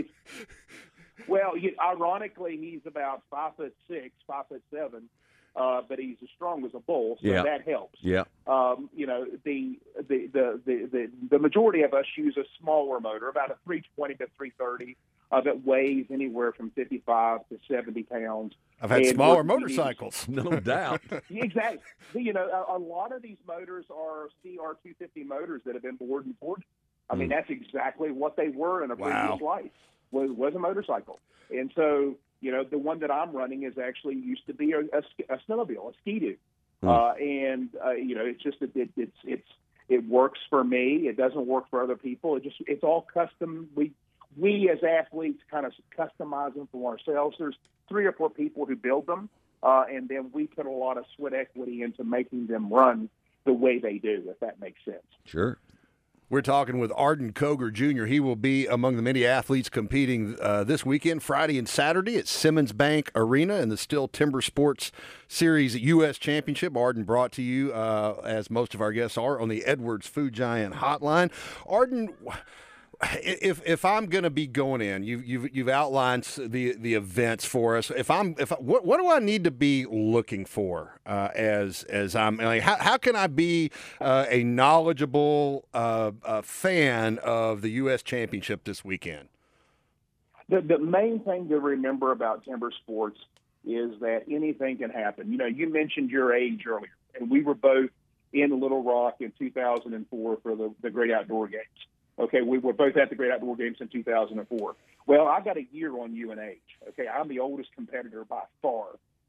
Well, 1.27 1.57
you, 1.57 1.75
ironically, 1.83 2.57
he's 2.57 2.81
about 2.85 3.23
five 3.29 3.55
foot 3.55 3.75
six, 3.87 4.11
five 4.25 4.47
foot 4.47 4.63
seven, 4.73 5.09
uh, 5.55 5.81
but 5.87 5.99
he's 5.99 6.17
as 6.23 6.29
strong 6.35 6.63
as 6.65 6.71
a 6.73 6.79
bull, 6.79 7.17
so 7.21 7.27
Yeah. 7.27 7.43
that 7.43 7.67
helps. 7.67 7.99
Yeah. 8.01 8.23
Um, 8.47 8.89
you 8.95 9.05
know, 9.05 9.25
the 9.43 9.79
the, 10.07 10.27
the 10.31 10.61
the 10.65 10.89
the 10.91 11.11
the 11.31 11.39
majority 11.39 11.81
of 11.83 11.93
us 11.93 12.05
use 12.15 12.37
a 12.37 12.45
smaller 12.61 12.99
motor, 12.99 13.27
about 13.27 13.51
a 13.51 13.57
320 13.65 14.13
to 14.15 14.27
330, 14.37 14.95
uh, 15.31 15.41
that 15.41 15.65
weighs 15.65 16.05
anywhere 16.11 16.51
from 16.51 16.71
55 16.71 17.47
to 17.49 17.57
70 17.69 18.03
pounds. 18.03 18.53
I've 18.81 18.89
had 18.89 19.01
And 19.01 19.09
smaller 19.15 19.43
what 19.43 19.57
we 19.57 19.61
motorcycles. 19.61 20.27
No 20.27 20.43
doubt. 20.59 21.01
Exactly. 21.29 21.79
You 22.13 22.33
know, 22.33 22.47
a, 22.47 22.77
a 22.77 22.79
lot 22.79 23.11
of 23.11 23.21
these 23.21 23.37
motors 23.47 23.85
are 23.95 24.29
CR250 24.45 25.25
motors 25.27 25.61
that 25.65 25.73
have 25.75 25.83
been 25.83 25.95
bored 25.97 26.25
and 26.25 26.39
bored. 26.39 26.63
I 27.09 27.15
mean, 27.15 27.27
Mm. 27.29 27.31
that's 27.31 27.49
exactly 27.49 28.11
what 28.11 28.35
they 28.35 28.49
were 28.49 28.83
in 28.83 28.91
a 28.91 28.95
Wow. 28.95 29.27
previous 29.27 29.41
life. 29.41 29.71
Was 30.11 30.31
was 30.31 30.55
a 30.55 30.59
motorcycle, 30.59 31.19
and 31.51 31.71
so 31.75 32.15
you 32.41 32.51
know, 32.51 32.63
the 32.63 32.79
one 32.79 32.99
that 33.01 33.11
I'm 33.11 33.31
running 33.31 33.61
is 33.63 33.77
actually 33.77 34.15
used 34.15 34.47
to 34.47 34.53
be 34.55 34.71
a, 34.71 34.79
a, 34.79 35.03
sk- 35.03 35.29
a 35.29 35.37
snowmobile, 35.47 35.91
a 35.91 35.93
ski-doo, 36.01 36.35
Hmm. 36.81 36.87
uh, 36.89 37.11
and 37.13 37.69
uh, 37.85 37.91
you 37.91 38.15
know, 38.15 38.25
it's 38.25 38.41
just 38.41 38.59
that 38.61 38.75
it, 38.75 38.89
it's 38.97 39.17
it's 39.23 39.47
it 39.87 40.07
works 40.07 40.39
for 40.49 40.63
me. 40.63 41.07
It 41.07 41.15
doesn't 41.17 41.45
work 41.45 41.69
for 41.69 41.83
other 41.83 41.95
people. 41.95 42.35
It 42.37 42.43
just 42.43 42.55
it's 42.61 42.83
all 42.83 43.05
custom. 43.13 43.69
We 43.75 43.91
we 44.37 44.69
as 44.69 44.79
athletes 44.83 45.41
kind 45.49 45.65
of 45.65 45.73
customize 45.97 46.53
them 46.55 46.67
for 46.71 46.91
ourselves. 46.91 47.37
There's 47.39 47.57
three 47.87 48.05
or 48.05 48.11
four 48.11 48.29
people 48.29 48.65
who 48.65 48.75
build 48.75 49.07
them, 49.07 49.29
uh, 49.63 49.85
and 49.91 50.07
then 50.07 50.29
we 50.33 50.47
put 50.47 50.65
a 50.65 50.71
lot 50.71 50.97
of 50.97 51.05
sweat 51.15 51.33
equity 51.33 51.81
into 51.81 52.03
making 52.03 52.47
them 52.47 52.71
run 52.71 53.09
the 53.45 53.53
way 53.53 53.79
they 53.79 53.97
do. 53.97 54.23
If 54.27 54.39
that 54.39 54.59
makes 54.59 54.83
sense. 54.85 55.03
Sure. 55.25 55.57
We're 56.31 56.41
talking 56.41 56.77
with 56.77 56.91
Arden 56.95 57.33
Cogar 57.33 57.73
Jr. 57.73 58.05
He 58.05 58.19
will 58.19 58.35
be 58.35 58.67
among 58.67 58.97
the 58.97 59.01
many 59.01 59.25
athletes 59.25 59.67
competing 59.67 60.37
uh, 60.39 60.63
this 60.63 60.85
weekend, 60.85 61.23
Friday 61.23 61.57
and 61.57 61.67
Saturday 61.67 62.17
at 62.17 62.27
Simmons 62.27 62.71
Bank 62.71 63.11
Arena 63.15 63.55
in 63.55 63.69
the 63.69 63.75
Stihl 63.75 64.11
Timber 64.11 64.39
Sports 64.41 64.91
Series 65.27 65.75
U.S. 65.75 66.19
Championship. 66.19 66.77
Arden 66.77 67.03
brought 67.03 67.31
to 67.31 67.41
you, 67.41 67.73
uh, 67.73 68.21
as 68.23 68.51
most 68.51 68.75
of 68.75 68.81
our 68.81 68.91
guests 68.91 69.17
are, 69.17 69.41
on 69.41 69.49
the 69.49 69.65
Edwards 69.65 70.05
Food 70.05 70.33
Giant 70.33 70.75
Hotline. 70.75 71.31
Arden, 71.65 72.13
if 73.01 73.61
if 73.65 73.85
I'm 73.85 74.07
going 74.07 74.25
to 74.25 74.29
be 74.29 74.45
going 74.45 74.81
in, 74.81 75.03
you've 75.03 75.25
you've 75.25 75.55
you've 75.55 75.69
outlined 75.69 76.23
the 76.37 76.75
the 76.75 76.95
events 76.95 77.45
for 77.45 77.77
us. 77.77 77.91
If 77.91 78.11
I'm 78.11 78.35
if 78.37 78.51
I, 78.51 78.55
what 78.55 78.85
what 78.85 78.99
do 78.99 79.09
I 79.09 79.19
need 79.19 79.45
to 79.45 79.51
be 79.51 79.85
looking 79.85 80.45
for 80.45 80.99
uh, 81.05 81.29
as 81.33 81.83
as 81.83 82.15
I'm 82.15 82.37
like, 82.37 82.61
how 82.61 82.75
how 82.77 82.97
can 82.97 83.15
I 83.15 83.27
be 83.27 83.71
uh, 84.01 84.25
a 84.29 84.43
knowledgeable 84.43 85.65
uh, 85.73 86.11
uh, 86.23 86.41
fan 86.41 87.19
of 87.19 87.61
the 87.61 87.69
U.S. 87.71 88.03
Championship 88.03 88.65
this 88.65 88.83
weekend? 88.83 89.29
The, 90.49 90.61
the 90.61 90.79
main 90.79 91.19
thing 91.19 91.47
to 91.49 91.59
remember 91.59 92.11
about 92.11 92.43
timber 92.43 92.71
sports 92.71 93.19
is 93.65 93.91
that 94.01 94.23
anything 94.29 94.77
can 94.77 94.89
happen. 94.89 95.31
You 95.31 95.37
know, 95.37 95.45
you 95.45 95.71
mentioned 95.71 96.09
your 96.09 96.33
age 96.33 96.63
earlier, 96.67 96.89
and 97.17 97.29
we 97.29 97.43
were 97.43 97.53
both 97.53 97.91
in 98.33 98.59
Little 98.59 98.83
Rock 98.83 99.17
in 99.19 99.31
2004 99.37 100.37
for 100.41 100.55
the, 100.55 100.73
the 100.81 100.89
Great 100.89 101.11
Outdoor 101.11 101.47
Games. 101.47 101.63
Okay, 102.19 102.41
we 102.41 102.57
were 102.57 102.73
both 102.73 102.97
at 102.97 103.09
the 103.09 103.15
Great 103.15 103.31
Outdoor 103.31 103.55
Games 103.55 103.77
in 103.79 103.87
2004. 103.87 104.75
Well, 105.07 105.27
I 105.27 105.39
got 105.41 105.57
a 105.57 105.65
year 105.71 105.97
on 105.97 106.13
age. 106.13 106.57
Okay, 106.89 107.07
I'm 107.07 107.29
the 107.29 107.39
oldest 107.39 107.69
competitor 107.73 108.25
by 108.25 108.41
far, 108.61 108.87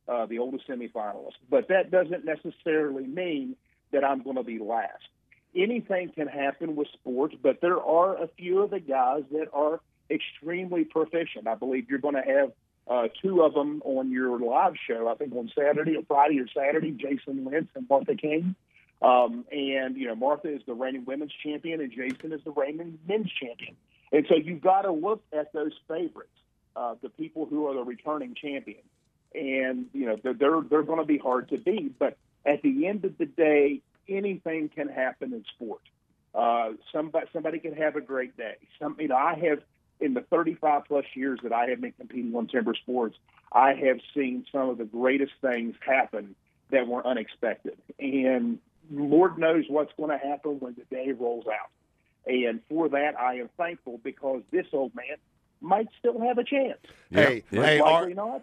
uh, 0.09 0.26
the 0.26 0.38
oldest 0.38 0.68
semifinalist. 0.68 1.37
But 1.48 1.68
that 1.68 1.90
doesn't 1.90 2.24
necessarily 2.24 3.07
mean 3.07 3.55
that 3.92 4.05
I'm 4.05 4.22
going 4.22 4.37
to 4.37 4.42
be 4.42 4.59
last. 4.59 5.09
Anything 5.55 6.11
can 6.11 6.26
happen 6.26 6.74
with 6.74 6.88
sports, 6.88 7.35
but 7.40 7.61
there 7.61 7.81
are 7.81 8.22
a 8.22 8.29
few 8.37 8.62
of 8.62 8.70
the 8.70 8.81
guys 8.81 9.22
that 9.33 9.48
are 9.53 9.81
extremely 10.11 10.85
proficient. 10.85 11.46
I 11.46 11.55
believe 11.55 11.88
you're 11.88 12.00
going 12.00 12.16
to 12.16 12.22
have 12.22 12.53
uh, 12.88 13.09
two 13.22 13.42
of 13.42 13.55
them 13.55 13.83
on 13.85 14.11
your 14.11 14.38
live 14.38 14.74
show. 14.88 15.09
I 15.09 15.14
think 15.14 15.33
on 15.35 15.50
Saturday 15.57 15.96
or 15.96 16.03
Friday 16.09 16.40
or 16.40 16.48
Saturday, 16.48 16.90
Jason 16.90 17.44
Lentz 17.44 17.70
and 17.76 17.88
Martha 17.88 18.16
King. 18.16 18.57
Um, 19.02 19.46
and 19.50 19.96
you 19.96 20.06
know, 20.06 20.14
Martha 20.14 20.54
is 20.54 20.62
the 20.66 20.74
reigning 20.74 21.04
women's 21.04 21.32
champion, 21.42 21.80
and 21.80 21.90
Jason 21.90 22.32
is 22.32 22.40
the 22.44 22.50
reigning 22.50 22.98
men's 23.08 23.30
champion. 23.30 23.76
And 24.12 24.26
so 24.28 24.34
you've 24.36 24.60
got 24.60 24.82
to 24.82 24.92
look 24.92 25.22
at 25.32 25.52
those 25.52 25.72
favorites, 25.88 26.36
uh, 26.76 26.96
the 27.00 27.08
people 27.08 27.46
who 27.46 27.66
are 27.66 27.74
the 27.74 27.84
returning 27.84 28.34
champion. 28.34 28.82
And 29.34 29.86
you 29.92 30.06
know, 30.06 30.16
they're 30.22 30.34
they're, 30.34 30.60
they're 30.68 30.82
going 30.82 30.98
to 30.98 31.04
be 31.04 31.18
hard 31.18 31.48
to 31.50 31.58
beat. 31.58 31.98
But 31.98 32.18
at 32.44 32.62
the 32.62 32.86
end 32.86 33.04
of 33.04 33.16
the 33.16 33.26
day, 33.26 33.80
anything 34.08 34.68
can 34.68 34.88
happen 34.88 35.32
in 35.32 35.44
sport. 35.54 35.82
Uh, 36.34 36.72
somebody 36.92 37.26
somebody 37.32 37.58
can 37.58 37.74
have 37.74 37.96
a 37.96 38.00
great 38.00 38.36
day. 38.36 38.56
Some, 38.78 38.96
you 38.98 39.08
know, 39.08 39.16
I 39.16 39.34
have 39.48 39.60
in 40.00 40.14
the 40.14 40.22
35 40.22 40.84
plus 40.86 41.04
years 41.14 41.38
that 41.42 41.52
I 41.52 41.66
have 41.66 41.80
been 41.80 41.92
competing 41.92 42.34
on 42.34 42.46
timber 42.46 42.74
sports, 42.74 43.16
I 43.52 43.74
have 43.74 43.98
seen 44.14 44.46
some 44.50 44.68
of 44.68 44.78
the 44.78 44.84
greatest 44.84 45.32
things 45.40 45.74
happen 45.84 46.34
that 46.70 46.86
were 46.86 47.06
unexpected. 47.06 47.76
And 47.98 48.58
Lord 48.90 49.38
knows 49.38 49.64
what's 49.68 49.92
going 49.96 50.11
to 50.11 50.18
happen 50.18 50.59
when 50.61 50.74
the 50.74 50.85
day 50.94 51.12
rolls 51.12 51.46
out. 51.46 51.70
And 52.26 52.61
for 52.68 52.88
that, 52.90 53.18
I 53.18 53.37
am 53.37 53.48
thankful 53.57 54.00
because 54.03 54.42
this 54.50 54.66
old 54.72 54.94
man 54.94 55.16
might 55.61 55.88
still 55.98 56.20
have 56.20 56.38
a 56.38 56.44
chance. 56.44 56.79
Hey, 57.11 57.44
Most 57.50 57.66
hey, 57.66 57.81
likely 57.81 58.14
Ar- 58.14 58.26
not. 58.29 58.42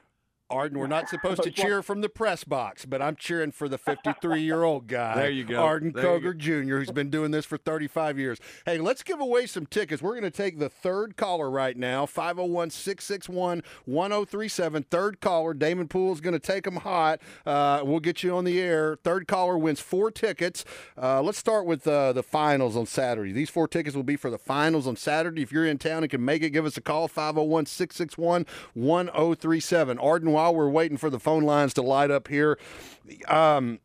Arden, 0.50 0.80
we're 0.80 0.88
not 0.88 1.10
supposed 1.10 1.44
to 1.44 1.52
cheer 1.52 1.84
from 1.84 2.02
the 2.02 2.10
press 2.10 2.44
box, 2.44 2.86
but 2.86 3.02
I'm 3.02 3.16
cheering 3.16 3.52
for 3.52 3.68
the 3.68 3.78
53 3.78 4.42
year 4.42 4.64
old 4.64 4.88
guy. 4.88 5.16
There 5.16 5.30
you 5.30 5.44
go. 5.44 5.62
Arden 5.62 5.92
There 5.94 6.06
Cogar 6.06 6.38
Jr., 6.38 6.78
who's 6.78 6.92
been 6.92 7.10
doing 7.10 7.32
this 7.32 7.46
for 7.46 7.58
35 7.58 8.18
years. 8.18 8.40
Hey, 8.66 8.78
let's 8.78 9.04
give 9.04 9.20
away 9.20 9.46
some 9.46 9.66
tickets. 9.66 10.02
We're 10.02 10.14
going 10.14 10.24
to 10.24 10.32
take 10.32 10.60
the 10.60 10.70
third 10.70 11.18
caller 11.18 11.50
right 11.50 11.76
now 11.76 12.06
501 12.06 12.70
661 12.70 13.64
1037. 13.86 14.84
Third 14.84 15.20
caller. 15.20 15.54
Damon 15.54 15.88
Poole 15.88 16.14
is 16.14 16.22
going 16.22 16.34
to 16.34 16.40
take 16.40 16.64
them 16.64 16.78
hot. 16.78 17.20
Uh, 17.46 17.82
we'll 17.84 18.00
get 18.00 18.24
you 18.24 18.36
on 18.36 18.46
the 18.46 18.60
air. 18.62 18.98
Third 19.04 19.28
caller 19.28 19.58
wins 19.58 19.80
four 19.80 20.12
tickets. 20.12 20.64
Uh, 21.02 21.22
let's 21.22 21.38
start 21.38 21.66
with 21.66 21.88
uh, 21.88 22.14
the 22.14 22.24
finals 22.24 22.78
on 22.78 22.86
Saturday. 22.86 23.32
These 23.34 23.50
four 23.50 23.68
tickets 23.68 23.96
will 23.96 24.04
be 24.04 24.16
for 24.16 24.30
the 24.30 24.38
finals 24.38 24.88
on 24.88 24.96
Saturday. 24.96 25.42
If 25.42 25.52
you're 25.52 25.66
in 25.66 25.78
town 25.78 26.04
and 26.04 26.10
can 26.10 26.24
make 26.24 26.42
it, 26.42 26.52
give 26.52 26.66
us 26.66 26.78
a 26.78 26.82
call 26.82 27.08
501 27.08 27.66
661 27.66 28.46
1037. 28.74 30.00
Arden, 30.00 30.32
while 30.38 30.54
we're 30.54 30.70
waiting 30.70 30.98
for 30.98 31.10
the 31.10 31.20
phone 31.20 31.44
lines 31.44 31.74
to 31.74 31.82
light 31.82 32.12
up 32.12 32.28
here, 32.28 32.60
um, 33.28 33.80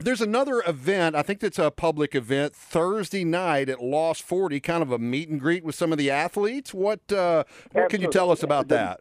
there's 0.00 0.20
another 0.20 0.60
event. 0.66 1.14
I 1.14 1.22
think 1.22 1.44
it's 1.44 1.60
a 1.60 1.70
public 1.70 2.16
event 2.16 2.56
Thursday 2.56 3.22
night 3.22 3.68
at 3.68 3.80
Lost 3.80 4.24
40, 4.24 4.58
kind 4.58 4.82
of 4.82 4.90
a 4.90 4.98
meet 4.98 5.28
and 5.28 5.38
greet 5.38 5.62
with 5.62 5.76
some 5.76 5.92
of 5.92 5.98
the 5.98 6.10
athletes. 6.10 6.74
What 6.74 7.12
uh, 7.12 7.44
what 7.70 7.88
can 7.88 8.00
you 8.00 8.10
tell 8.10 8.32
us 8.32 8.42
about 8.42 8.66
that? 8.68 9.00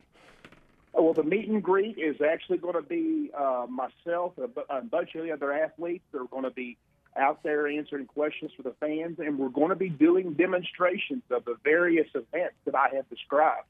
Oh, 0.94 1.02
Well, 1.02 1.14
the 1.14 1.24
meet 1.24 1.50
and 1.50 1.64
greet 1.64 1.98
is 1.98 2.18
actually 2.22 2.60
going 2.60 2.76
to 2.76 2.84
be 2.84 3.32
uh, 3.36 3.66
myself, 3.68 4.34
a, 4.38 4.78
a 4.78 4.82
bunch 4.84 5.16
of 5.16 5.24
the 5.24 5.32
other 5.32 5.52
athletes. 5.52 6.04
They're 6.12 6.26
going 6.26 6.44
to 6.44 6.52
be 6.52 6.78
out 7.18 7.42
there 7.42 7.68
answering 7.68 8.06
questions 8.06 8.52
for 8.56 8.62
the 8.62 8.76
fans, 8.80 9.18
and 9.18 9.40
we're 9.40 9.50
going 9.50 9.70
to 9.70 9.76
be 9.76 9.90
doing 9.90 10.34
demonstrations 10.34 11.24
of 11.32 11.46
the 11.46 11.56
various 11.64 12.08
events 12.14 12.56
that 12.66 12.76
I 12.76 12.90
have 12.96 13.10
described. 13.10 13.66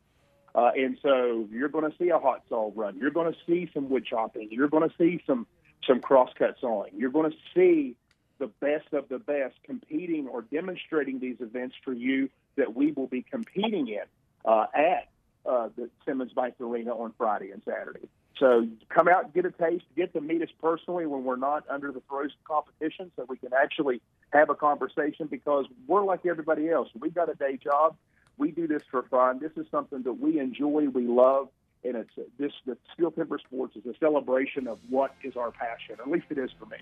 Uh, 0.54 0.72
and 0.76 0.98
so 1.02 1.48
you're 1.52 1.70
going 1.70 1.90
to 1.90 1.98
see 1.98 2.10
a 2.10 2.20
hot 2.20 2.44
saw 2.50 2.72
run. 2.76 2.98
You're 2.98 3.12
going 3.12 3.32
to 3.32 3.38
see 3.48 3.70
some 3.74 3.90
wood 3.90 4.06
chopping. 4.06 4.50
You're 4.52 4.68
going 4.68 4.88
to 4.88 4.96
see 4.98 5.22
some 5.26 5.48
some 5.88 6.00
crosscut 6.00 6.56
sawing. 6.60 6.92
You're 6.96 7.10
going 7.10 7.32
to 7.32 7.38
see 7.56 7.96
the 8.38 8.48
best 8.48 8.94
of 8.94 9.08
the 9.10 9.20
best 9.20 9.56
competing 9.64 10.28
or 10.28 10.42
demonstrating 10.42 11.20
these 11.20 11.38
events 11.40 11.76
for 11.84 11.94
you 11.94 12.30
that 12.58 12.76
we 12.76 12.92
will 12.92 13.08
be 13.08 13.24
competing 13.24 13.88
in 13.88 14.04
uh, 14.46 14.66
at 14.76 15.10
uh, 15.46 15.70
the 15.76 15.90
Simmons 16.06 16.34
Bank 16.34 16.56
Arena 16.60 16.92
on 16.92 17.14
Friday 17.18 17.52
and 17.52 17.62
Saturday. 17.66 18.10
So 18.38 18.68
come 18.90 19.08
out 19.08 19.34
get 19.34 19.46
a 19.46 19.52
taste, 19.52 19.86
get 19.96 20.14
to 20.14 20.22
meet 20.22 20.42
us 20.42 20.50
personally 20.62 21.06
when 21.06 21.24
we're 21.24 21.36
not 21.36 21.64
under 21.70 21.92
the 21.92 22.02
throes 22.10 22.32
of 22.32 22.44
competition 22.44 23.12
so 23.16 23.26
we 23.30 23.38
can 23.38 23.52
actually 23.54 24.02
have 24.34 24.50
a 24.50 24.56
conversation 24.56 25.28
because 25.28 25.66
we're 25.88 26.04
like 26.04 26.26
everybody 26.26 26.70
else. 26.70 26.90
We've 27.00 27.14
got 27.14 27.30
a 27.30 27.36
day 27.36 27.58
job. 27.58 27.96
We 28.42 28.50
do 28.50 28.68
this 28.68 28.82
for 28.90 29.04
fun. 29.04 29.38
This 29.40 29.52
is 29.56 29.68
something 29.70 30.02
that 30.02 30.14
we 30.14 30.40
enjoy, 30.40 30.88
we 30.88 31.06
love, 31.06 31.50
and 31.84 31.96
it's 31.96 32.10
this 32.40 32.52
the 32.66 32.76
Stihl 32.90 33.14
Timber 33.14 33.38
Sports 33.38 33.76
is 33.76 33.86
a 33.86 33.96
celebration 34.00 34.68
of 34.68 34.80
what 34.90 35.14
is 35.24 35.36
our 35.38 35.52
passion. 35.52 35.98
At 36.00 36.10
least 36.10 36.26
it 36.32 36.40
is 36.40 36.50
for 36.58 36.66
me. 36.66 36.78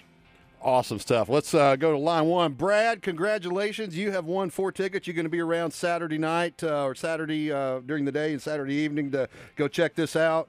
Awesome 0.61 0.99
stuff. 0.99 1.27
Let's 1.27 1.53
uh, 1.53 1.75
go 1.75 1.91
to 1.91 1.97
line 1.97 2.27
one. 2.27 2.53
Brad, 2.53 3.01
congratulations. 3.01 3.97
You 3.97 4.11
have 4.11 4.23
won 4.23 4.49
four 4.49 4.71
tickets. 4.71 5.05
You're 5.05 5.15
going 5.15 5.25
to 5.25 5.29
be 5.29 5.41
around 5.41 5.71
Saturday 5.71 6.17
night 6.17 6.63
uh, 6.63 6.85
or 6.85 6.95
Saturday 6.95 7.51
uh, 7.51 7.81
during 7.81 8.05
the 8.05 8.11
day 8.13 8.31
and 8.31 8.41
Saturday 8.41 8.75
evening 8.75 9.11
to 9.11 9.27
go 9.57 9.67
check 9.67 9.95
this 9.95 10.15
out. 10.15 10.47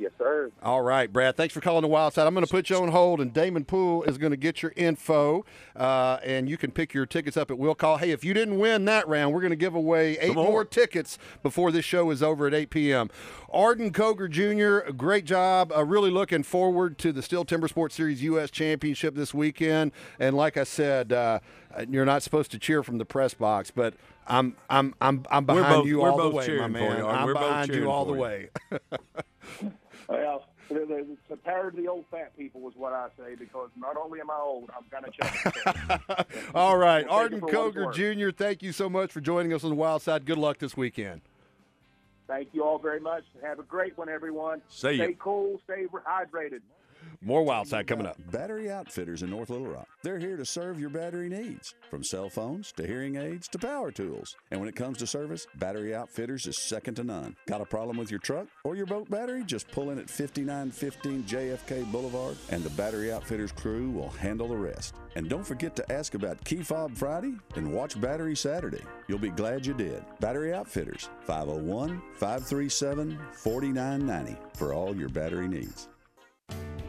Yes, 0.00 0.12
sir. 0.16 0.50
All 0.62 0.80
right, 0.80 1.12
Brad. 1.12 1.36
Thanks 1.36 1.52
for 1.52 1.60
calling 1.60 1.82
the 1.82 1.88
Wild 1.88 2.14
Side. 2.14 2.26
I'm 2.26 2.32
going 2.32 2.46
to 2.46 2.50
put 2.50 2.70
you 2.70 2.76
on 2.76 2.88
hold, 2.88 3.20
and 3.20 3.34
Damon 3.34 3.66
Poole 3.66 4.02
is 4.04 4.16
going 4.16 4.30
to 4.30 4.36
get 4.38 4.62
your 4.62 4.72
info, 4.74 5.44
uh, 5.76 6.16
and 6.24 6.48
you 6.48 6.56
can 6.56 6.70
pick 6.70 6.94
your 6.94 7.04
tickets 7.04 7.36
up 7.36 7.50
at 7.50 7.58
Will 7.58 7.74
Call. 7.74 7.98
Hey, 7.98 8.10
if 8.10 8.24
you 8.24 8.32
didn't 8.32 8.58
win 8.58 8.86
that 8.86 9.06
round, 9.06 9.34
we're 9.34 9.42
going 9.42 9.50
to 9.50 9.56
give 9.56 9.74
away 9.74 10.16
eight 10.18 10.34
more 10.34 10.64
tickets 10.64 11.18
before 11.42 11.70
this 11.70 11.84
show 11.84 12.10
is 12.10 12.22
over 12.22 12.46
at 12.46 12.54
8 12.54 12.70
p.m. 12.70 13.10
Arden 13.50 13.92
Cogar 13.92 14.30
Jr., 14.30 14.90
great 14.92 15.26
job. 15.26 15.70
Uh, 15.70 15.84
really 15.84 16.10
looking 16.10 16.44
forward 16.44 16.96
to 16.98 17.12
the 17.12 17.20
Stihl 17.20 17.46
Timber 17.46 17.68
Sports 17.68 17.94
Series 17.94 18.22
U.S. 18.22 18.50
Championship 18.50 19.14
this 19.14 19.34
weekend. 19.34 19.92
And 20.18 20.34
like 20.34 20.56
I 20.56 20.64
said, 20.64 21.12
uh, 21.12 21.40
you're 21.90 22.06
not 22.06 22.22
supposed 22.22 22.50
to 22.52 22.58
cheer 22.58 22.82
from 22.82 22.96
the 22.96 23.04
press 23.04 23.34
box, 23.34 23.70
but 23.70 23.92
I'm 24.26 24.56
I'm 24.70 24.94
I'm 25.00 25.24
I'm 25.30 25.44
behind 25.44 25.74
both- 25.82 25.86
you 25.86 26.02
all 26.02 26.16
the 26.16 26.30
way, 26.30 26.58
my 26.58 26.68
man. 26.68 27.04
I'm 27.04 27.32
behind 27.32 27.74
you 27.74 27.90
all 27.90 28.06
the 28.06 28.14
way. 28.14 28.48
Well, 30.10 30.44
the, 30.68 30.74
the, 30.74 31.06
the 31.28 31.36
power 31.36 31.68
of 31.68 31.76
the 31.76 31.86
old 31.86 32.04
fat 32.10 32.36
people 32.36 32.68
is 32.68 32.74
what 32.76 32.92
I 32.92 33.08
say 33.16 33.36
because 33.36 33.70
not 33.78 33.96
only 33.96 34.20
am 34.20 34.28
I 34.28 34.40
old, 34.40 34.68
I'm 34.76 34.84
kind 34.90 35.06
of 35.06 35.12
chubby. 35.14 36.24
All 36.54 36.76
right, 36.76 37.06
We'll 37.06 37.14
Arden 37.14 37.38
it 37.38 37.40
for 37.40 37.46
what 37.46 37.76
it's 37.76 37.98
Cogar. 37.98 38.30
Jr., 38.32 38.36
thank 38.36 38.62
you 38.62 38.72
so 38.72 38.88
much 38.88 39.12
for 39.12 39.20
joining 39.20 39.52
us 39.52 39.62
on 39.62 39.70
the 39.70 39.76
Wild 39.76 40.02
Side. 40.02 40.26
Good 40.26 40.38
luck 40.38 40.58
this 40.58 40.76
weekend. 40.76 41.20
Thank 42.26 42.48
you 42.52 42.64
all 42.64 42.78
very 42.78 43.00
much. 43.00 43.24
Have 43.42 43.60
a 43.60 43.64
great 43.64 43.96
one, 43.96 44.08
everyone. 44.08 44.62
See 44.68 44.92
ya. 44.92 45.04
stay 45.04 45.16
cool, 45.18 45.60
stay 45.64 45.86
hydrated. 46.06 46.60
More 47.22 47.42
Wild 47.42 47.68
Side 47.68 47.86
coming 47.86 48.06
up. 48.06 48.16
Battery 48.32 48.70
Outfitters 48.70 49.22
in 49.22 49.28
North 49.28 49.50
Little 49.50 49.66
Rock. 49.66 49.86
They're 50.02 50.18
here 50.18 50.38
to 50.38 50.44
serve 50.46 50.80
your 50.80 50.88
battery 50.88 51.28
needs, 51.28 51.74
from 51.90 52.02
cell 52.02 52.30
phones 52.30 52.72
to 52.72 52.86
hearing 52.86 53.16
aids 53.16 53.46
to 53.48 53.58
power 53.58 53.90
tools. 53.90 54.36
And 54.50 54.58
when 54.58 54.70
it 54.70 54.74
comes 54.74 54.96
to 54.98 55.06
service, 55.06 55.46
Battery 55.56 55.94
Outfitters 55.94 56.46
is 56.46 56.56
second 56.56 56.94
to 56.94 57.04
none. 57.04 57.36
Got 57.46 57.60
a 57.60 57.66
problem 57.66 57.98
with 57.98 58.10
your 58.10 58.20
truck 58.20 58.46
or 58.64 58.74
your 58.74 58.86
boat 58.86 59.10
battery? 59.10 59.44
Just 59.44 59.70
pull 59.70 59.90
in 59.90 59.98
at 59.98 60.08
5915 60.08 61.24
JFK 61.24 61.92
Boulevard, 61.92 62.38
and 62.48 62.64
the 62.64 62.70
Battery 62.70 63.12
Outfitters 63.12 63.52
crew 63.52 63.90
will 63.90 64.08
handle 64.08 64.48
the 64.48 64.56
rest. 64.56 64.94
And 65.14 65.28
don't 65.28 65.46
forget 65.46 65.76
to 65.76 65.92
ask 65.92 66.14
about 66.14 66.42
Key 66.46 66.62
Fob 66.62 66.96
Friday 66.96 67.34
and 67.54 67.70
watch 67.70 68.00
Battery 68.00 68.34
Saturday. 68.34 68.82
You'll 69.08 69.18
be 69.18 69.28
glad 69.28 69.66
you 69.66 69.74
did. 69.74 70.02
Battery 70.20 70.54
Outfitters, 70.54 71.10
501 71.26 72.00
537 72.14 73.18
4990 73.32 74.38
for 74.54 74.72
all 74.72 74.96
your 74.96 75.10
battery 75.10 75.48
needs. 75.48 75.88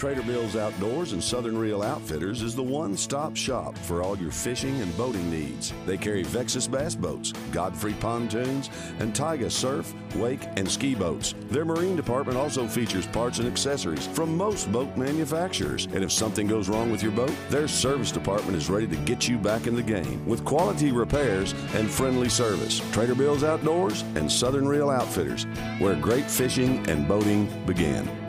Trader 0.01 0.24
Bill's 0.24 0.55
Outdoors 0.55 1.14
and 1.14 1.24
Southern 1.24 1.55
Reel 1.55 1.84
Outfitters 1.84 2.41
is 2.41 2.55
the 2.55 2.64
one 2.64 2.97
stop 2.97 3.36
shop 3.36 3.78
for 3.78 4.01
all 4.01 4.18
your 4.18 4.32
fishing 4.32 4.82
and 4.82 4.97
boating 4.97 5.30
needs. 5.30 5.74
They 5.86 5.95
carry 5.95 6.24
Vexus 6.24 6.66
bass 6.66 6.95
boats, 6.95 7.34
Godfrey 7.51 7.93
pontoons, 7.93 8.72
and 8.97 9.14
Taiga 9.14 9.51
surf, 9.51 9.93
wake, 10.16 10.41
and 10.55 10.68
ski 10.68 10.95
boats. 10.95 11.36
Their 11.51 11.66
marine 11.66 11.95
department 11.95 12.36
also 12.36 12.68
features 12.68 13.05
parts 13.05 13.38
and 13.38 13.47
accessories 13.47 14.07
from 14.07 14.36
most 14.36 14.72
boat 14.72 14.97
manufacturers. 14.97 15.86
And 15.93 16.03
if 16.03 16.12
something 16.12 16.47
goes 16.47 16.68
wrong 16.68 16.89
with 16.89 17.03
your 17.03 17.12
boat, 17.12 17.36
their 17.51 17.68
service 17.68 18.12
department 18.12 18.57
is 18.57 18.72
ready 18.72 18.88
to 18.88 18.95
get 18.95 19.28
you 19.28 19.38
back 19.38 19.68
in 19.68 19.76
the 19.76 19.84
game 19.84 20.26
with 20.26 20.43
quality 20.43 20.91
repairs 20.91 21.53
and 21.76 21.88
friendly 21.88 22.30
service. 22.30 22.82
Trader 22.91 23.14
Bill's 23.14 23.43
Outdoors 23.43 24.01
and 24.16 24.32
Southern 24.32 24.68
Reel 24.68 24.89
Outfitters, 24.89 25.43
where 25.78 25.93
great 25.93 26.26
fishing 26.26 26.84
and 26.89 27.07
boating 27.07 27.47
begin. 27.68 28.20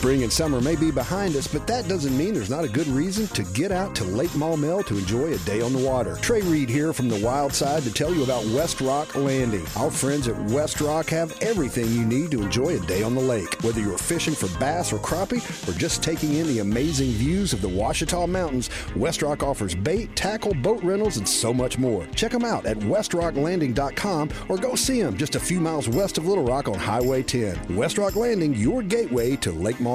Spring 0.00 0.22
and 0.22 0.32
summer 0.32 0.62
may 0.62 0.76
be 0.76 0.90
behind 0.90 1.36
us, 1.36 1.46
but 1.46 1.66
that 1.66 1.86
doesn't 1.86 2.16
mean 2.16 2.32
there's 2.32 2.48
not 2.48 2.64
a 2.64 2.68
good 2.68 2.86
reason 2.86 3.26
to 3.26 3.42
get 3.52 3.70
out 3.70 3.94
to 3.94 4.02
Lake 4.02 4.30
Maumelle 4.30 4.82
to 4.86 4.96
enjoy 4.96 5.34
a 5.34 5.38
day 5.40 5.60
on 5.60 5.74
the 5.74 5.86
water. 5.86 6.16
Trey 6.22 6.40
Reid 6.40 6.70
here 6.70 6.94
from 6.94 7.10
the 7.10 7.22
Wild 7.22 7.52
Side 7.52 7.82
to 7.82 7.92
tell 7.92 8.14
you 8.14 8.24
about 8.24 8.46
West 8.46 8.80
Rock 8.80 9.14
Landing. 9.14 9.66
Our 9.76 9.90
friends 9.90 10.26
at 10.26 10.40
West 10.52 10.80
Rock 10.80 11.10
have 11.10 11.38
everything 11.42 11.84
you 11.92 12.06
need 12.06 12.30
to 12.30 12.40
enjoy 12.40 12.78
a 12.78 12.86
day 12.86 13.02
on 13.02 13.14
the 13.14 13.20
lake. 13.20 13.62
Whether 13.62 13.82
you're 13.82 13.98
fishing 13.98 14.32
for 14.32 14.48
bass 14.58 14.90
or 14.90 15.00
crappie 15.00 15.44
or 15.68 15.78
just 15.78 16.02
taking 16.02 16.32
in 16.32 16.46
the 16.46 16.60
amazing 16.60 17.10
views 17.10 17.52
of 17.52 17.60
the 17.60 17.68
Ouachita 17.68 18.26
Mountains, 18.26 18.70
West 18.96 19.20
Rock 19.20 19.42
offers 19.42 19.74
bait, 19.74 20.16
tackle, 20.16 20.54
boat 20.54 20.82
rentals, 20.82 21.18
and 21.18 21.28
so 21.28 21.52
much 21.52 21.76
more. 21.76 22.06
Check 22.14 22.32
them 22.32 22.46
out 22.46 22.64
at 22.64 22.78
westrocklanding.com 22.78 24.30
or 24.48 24.56
go 24.56 24.74
see 24.76 25.02
them 25.02 25.18
just 25.18 25.34
a 25.34 25.40
few 25.40 25.60
miles 25.60 25.90
west 25.90 26.16
of 26.16 26.26
Little 26.26 26.44
Rock 26.44 26.68
on 26.68 26.78
Highway 26.78 27.22
10. 27.22 27.76
West 27.76 27.98
Rock 27.98 28.16
Landing, 28.16 28.54
your 28.54 28.82
gateway 28.82 29.36
to 29.36 29.52
Lake 29.52 29.76
Maumelle. 29.76 29.89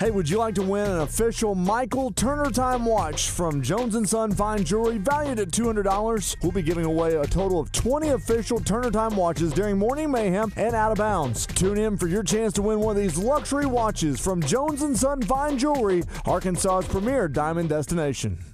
Hey, 0.00 0.10
would 0.10 0.28
you 0.28 0.38
like 0.38 0.56
to 0.56 0.62
win 0.62 0.90
an 0.90 1.00
official 1.00 1.54
Michael 1.54 2.10
Turner 2.10 2.50
Time 2.50 2.84
watch 2.84 3.30
from 3.30 3.62
Jones 3.62 4.10
& 4.10 4.10
Son 4.10 4.32
Fine 4.32 4.64
Jewelry 4.64 4.98
valued 4.98 5.38
at 5.38 5.48
$200? 5.48 6.36
We'll 6.42 6.52
be 6.52 6.62
giving 6.62 6.84
away 6.84 7.14
a 7.14 7.24
total 7.24 7.60
of 7.60 7.72
20 7.72 8.08
official 8.08 8.60
Turner 8.60 8.90
Time 8.90 9.16
watches 9.16 9.52
during 9.52 9.78
Morning 9.78 10.10
Mayhem 10.10 10.52
and 10.56 10.74
Out 10.74 10.92
of 10.92 10.98
Bounds. 10.98 11.46
Tune 11.46 11.78
in 11.78 11.96
for 11.96 12.08
your 12.08 12.22
chance 12.22 12.52
to 12.54 12.62
win 12.62 12.80
one 12.80 12.96
of 12.96 13.02
these 13.02 13.16
luxury 13.16 13.66
watches 13.66 14.20
from 14.20 14.42
Jones 14.42 14.82
& 14.98 15.00
Son 15.00 15.22
Fine 15.22 15.58
Jewelry, 15.58 16.02
Arkansas's 16.26 16.86
premier 16.88 17.28
diamond 17.28 17.68
destination. 17.68 18.53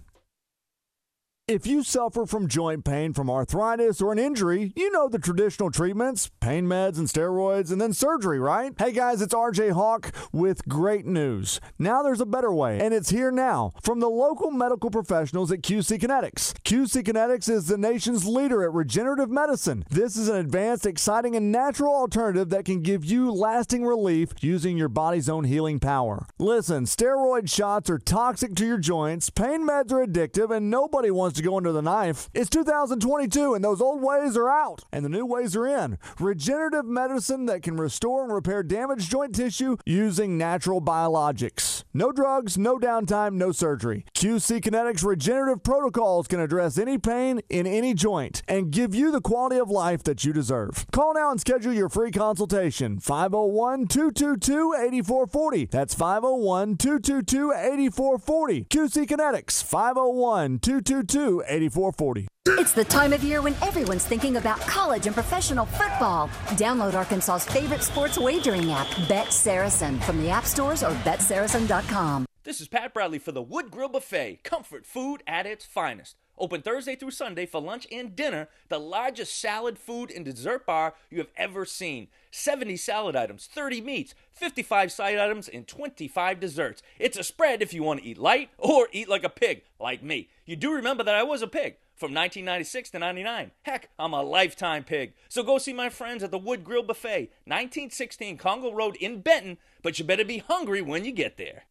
If 1.51 1.67
you 1.67 1.83
suffer 1.83 2.27
from 2.27 2.47
joint 2.47 2.85
pain 2.85 3.13
from 3.13 3.29
arthritis 3.29 4.01
or 4.01 4.13
an 4.13 4.21
injury, 4.21 4.73
you 4.77 4.89
know 4.93 5.09
the 5.09 5.19
traditional 5.19 5.69
treatments 5.69 6.31
pain 6.39 6.67
meds 6.67 6.97
and 6.97 7.09
steroids 7.09 7.73
and 7.73 7.81
then 7.81 7.93
surgery, 7.93 8.39
right? 8.39 8.73
Hey 8.79 8.93
guys, 8.93 9.21
it's 9.21 9.35
RJ 9.35 9.73
Hawk 9.73 10.13
with 10.31 10.69
great 10.69 11.07
news. 11.07 11.61
Now 11.77 12.05
there's 12.05 12.21
a 12.21 12.25
better 12.25 12.53
way, 12.53 12.79
and 12.79 12.95
it's 12.95 13.11
here 13.11 13.33
now 13.33 13.73
from 13.83 13.99
the 13.99 14.09
local 14.09 14.53
medical 14.53 14.91
professionals 14.91 15.51
at 15.51 15.63
QC 15.63 15.99
Kinetics. 15.99 16.53
QC 16.63 17.03
Kinetics 17.03 17.51
is 17.51 17.67
the 17.67 17.77
nation's 17.77 18.29
leader 18.29 18.63
at 18.63 18.73
regenerative 18.73 19.29
medicine. 19.29 19.85
This 19.91 20.15
is 20.15 20.29
an 20.29 20.37
advanced, 20.37 20.87
exciting, 20.87 21.35
and 21.35 21.51
natural 21.51 21.93
alternative 21.93 22.51
that 22.51 22.65
can 22.65 22.81
give 22.81 23.05
you 23.05 23.33
lasting 23.33 23.85
relief 23.85 24.35
using 24.41 24.77
your 24.77 24.89
body's 24.89 25.29
own 25.29 25.43
healing 25.43 25.81
power. 25.81 26.29
Listen, 26.39 26.85
steroid 26.85 27.51
shots 27.51 27.91
are 27.91 27.99
toxic 27.99 28.55
to 28.55 28.65
your 28.65 28.79
joints, 28.79 29.31
pain 29.31 29.67
meds 29.67 29.91
are 29.91 30.07
addictive, 30.07 30.57
and 30.57 30.71
nobody 30.71 31.11
wants 31.11 31.39
to 31.39 31.40
go 31.43 31.57
under 31.57 31.73
the 31.73 31.83
knife. 31.83 32.29
It's 32.35 32.51
2022 32.51 33.55
and 33.55 33.65
those 33.65 33.81
old 33.81 34.03
ways 34.03 34.37
are 34.37 34.51
out 34.51 34.83
and 34.93 35.05
the 35.05 35.09
new 35.09 35.27
ways 35.27 35.57
are 35.57 35.67
in. 35.67 35.99
Regenerative 36.19 36.85
medicine 36.85 37.47
that 37.47 37.63
can 37.63 37.77
restore 37.77 38.25
and 38.25 38.33
repair 38.33 38.63
damaged 38.63 39.11
joint 39.11 39.35
tissue 39.35 39.77
using 39.85 40.39
natural 40.39 40.81
biologics. 40.81 41.85
No 41.93 42.13
drugs, 42.13 42.57
no 42.57 42.79
downtime, 42.79 43.35
no 43.35 43.53
surgery. 43.53 44.05
QC 44.15 44.61
Kinetics 44.61 45.05
regenerative 45.05 45.63
protocols 45.63 46.29
can 46.29 46.41
address 46.41 46.79
any 46.79 46.99
pain 46.99 47.41
in 47.49 47.67
any 47.67 47.95
joint 47.95 48.43
and 48.47 48.71
give 48.71 48.95
you 48.95 49.11
the 49.11 49.21
quality 49.21 49.59
of 49.59 49.71
life 49.71 50.03
that 50.05 50.25
you 50.25 50.33
deserve. 50.33 50.87
Call 50.93 51.15
now 51.15 51.31
and 51.31 51.41
schedule 51.41 51.73
your 51.73 51.89
free 51.89 52.11
consultation 52.11 53.01
501 53.01 53.89
222 53.89 54.75
8440. 54.75 55.67
That's 55.67 55.95
501 55.95 56.77
222 56.77 57.53
8440. 57.53 58.65
QC 58.65 59.07
Kinetics 59.07 59.63
501 59.63 60.59
222 60.61 61.20
8440. 61.21 62.29
It's 62.47 62.73
the 62.73 62.85
time 62.85 63.13
of 63.13 63.23
year 63.23 63.43
when 63.43 63.55
everyone's 63.63 64.07
thinking 64.07 64.37
about 64.37 64.61
college 64.61 65.07
and 65.07 65.15
professional 65.15 65.67
football. 65.67 66.29
Download 66.57 66.95
Arkansas's 66.95 67.45
favorite 67.53 67.83
sports 67.83 68.19
wagering 68.19 68.71
app, 68.73 68.89
Bet 69.09 69.33
Saracen, 69.33 70.01
from 70.01 70.19
the 70.23 70.31
app 70.31 70.45
stores 70.45 70.83
or 70.83 70.91
betsaracen.com. 71.05 72.27
This 72.43 72.61
is 72.61 72.69
Pat 72.69 72.95
Bradley 72.95 73.19
for 73.19 73.33
the 73.33 73.43
Wood 73.43 73.71
Grill 73.71 73.91
Buffet. 73.91 74.43
Comfort 74.43 74.87
food 74.87 75.23
at 75.27 75.47
its 75.47 75.67
finest. 75.67 76.17
Open 76.41 76.63
Thursday 76.63 76.97
through 76.97 77.11
Sunday 77.11 77.45
for 77.45 77.61
lunch 77.61 77.87
and 77.93 78.17
dinner. 78.17 78.49
The 78.71 78.81
largest 78.81 79.39
salad, 79.39 79.79
food, 79.79 80.11
and 80.11 80.25
dessert 80.25 80.65
bar 80.65 80.95
you 81.11 81.19
have 81.19 81.31
ever 81.37 81.67
seen. 81.67 82.09
70 82.31 82.77
salad 82.79 83.15
items, 83.15 83.47
30 83.47 83.83
meats, 83.83 84.15
55 84.33 84.91
side 84.91 85.19
items, 85.19 85.49
and 85.49 85.69
25 85.69 86.41
desserts. 86.41 86.83
It's 86.99 87.19
a 87.19 87.23
spread 87.23 87.61
if 87.61 87.75
you 87.75 87.83
want 87.83 88.01
to 88.01 88.07
eat 88.07 88.17
light 88.19 88.49
or 88.57 88.89
eat 88.91 89.09
like 89.09 89.25
a 89.25 89.29
pig, 89.29 89.63
like 89.79 90.03
me. 90.03 90.31
You 90.47 90.57
do 90.57 90.73
remember 90.73 91.05
that 91.05 91.15
I 91.15 91.23
was 91.23 91.43
a 91.43 91.47
pig. 91.47 91.77
from 91.95 92.15
1996 92.15 92.89
to 92.91 92.99
99. 92.99 93.51
Heck, 93.65 93.91
I'm 93.99 94.15
a 94.15 94.23
lifetime 94.23 94.85
pig. 94.85 95.13
So 95.29 95.43
go 95.43 95.59
see 95.59 95.75
my 95.75 95.91
friends 95.91 96.23
at 96.23 96.31
the 96.31 96.39
Wood 96.39 96.65
Grill 96.65 96.83
Buffet, 96.83 97.29
1916 97.45 98.39
Congo 98.39 98.73
Road 98.73 98.97
in 98.97 99.21
Benton, 99.21 99.59
but 99.83 99.99
you 99.99 100.07
better 100.07 100.25
be 100.25 100.39
hungry 100.39 100.81
when 100.81 101.05
you 101.05 101.13
get 101.13 101.37
there. 101.37 101.65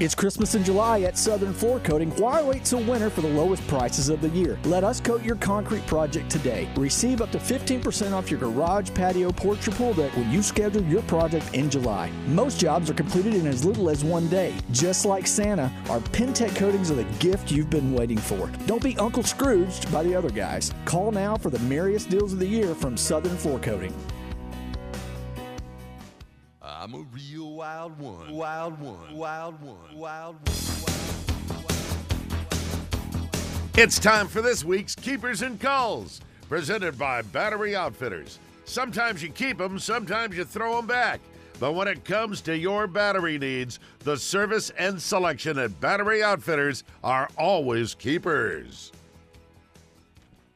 It's 0.00 0.16
Christmas 0.16 0.56
in 0.56 0.64
July 0.64 1.02
at 1.02 1.16
Southern 1.16 1.52
Floor 1.52 1.78
Coating. 1.78 2.10
Why 2.16 2.42
wait 2.42 2.64
till 2.64 2.82
winter 2.82 3.08
for 3.08 3.20
the 3.20 3.28
lowest 3.28 3.64
prices 3.68 4.08
of 4.08 4.20
the 4.20 4.28
year? 4.30 4.58
Let 4.64 4.82
us 4.82 5.00
coat 5.00 5.22
your 5.22 5.36
concrete 5.36 5.86
project 5.86 6.28
today. 6.32 6.68
Receive 6.74 7.22
up 7.22 7.30
to 7.30 7.38
15% 7.38 8.10
off 8.10 8.28
your 8.28 8.40
garage, 8.40 8.92
patio, 8.92 9.30
porch, 9.30 9.68
or 9.68 9.70
pool 9.70 9.94
deck 9.94 10.10
when 10.16 10.32
you 10.32 10.42
schedule 10.42 10.82
your 10.82 11.02
project 11.02 11.54
in 11.54 11.70
July. 11.70 12.10
Most 12.26 12.58
jobs 12.58 12.90
are 12.90 12.94
completed 12.94 13.36
in 13.36 13.46
as 13.46 13.64
little 13.64 13.88
as 13.88 14.02
one 14.02 14.26
day. 14.26 14.52
Just 14.72 15.06
like 15.06 15.28
Santa, 15.28 15.72
our 15.88 16.00
Penntek 16.00 16.56
coatings 16.56 16.90
are 16.90 16.96
the 16.96 17.04
gift 17.20 17.52
you've 17.52 17.70
been 17.70 17.94
waiting 17.94 18.18
for. 18.18 18.50
Don't 18.66 18.82
be 18.82 18.98
Uncle 18.98 19.22
Scrooged 19.22 19.92
by 19.92 20.02
the 20.02 20.12
other 20.12 20.30
guys. 20.30 20.74
Call 20.86 21.12
now 21.12 21.36
for 21.36 21.50
the 21.50 21.60
merriest 21.60 22.10
deals 22.10 22.32
of 22.32 22.40
the 22.40 22.48
year 22.48 22.74
from 22.74 22.96
Southern 22.96 23.36
Floor 23.36 23.60
Coating. 23.60 23.94
I'm 26.84 26.92
a 26.92 27.06
real 27.14 27.54
wild 27.54 27.98
one. 27.98 28.30
Wild 28.30 28.78
one. 28.78 29.16
Wild 29.16 29.58
one. 29.62 29.96
Wild 29.96 30.36
one. 30.46 30.92
It's 33.74 33.98
time 33.98 34.28
for 34.28 34.42
this 34.42 34.66
week's 34.66 34.94
Keepers 34.94 35.40
and 35.40 35.58
Calls, 35.58 36.20
presented 36.50 36.98
by 36.98 37.22
Battery 37.22 37.74
Outfitters. 37.74 38.38
Sometimes 38.66 39.22
you 39.22 39.30
keep 39.30 39.56
them, 39.56 39.78
sometimes 39.78 40.36
you 40.36 40.44
throw 40.44 40.76
them 40.76 40.86
back. 40.86 41.22
But 41.58 41.72
when 41.72 41.88
it 41.88 42.04
comes 42.04 42.42
to 42.42 42.54
your 42.54 42.86
battery 42.86 43.38
needs, 43.38 43.80
the 44.00 44.18
service 44.18 44.68
and 44.76 45.00
selection 45.00 45.58
at 45.58 45.80
Battery 45.80 46.22
Outfitters 46.22 46.84
are 47.02 47.30
always 47.38 47.94
keepers. 47.94 48.92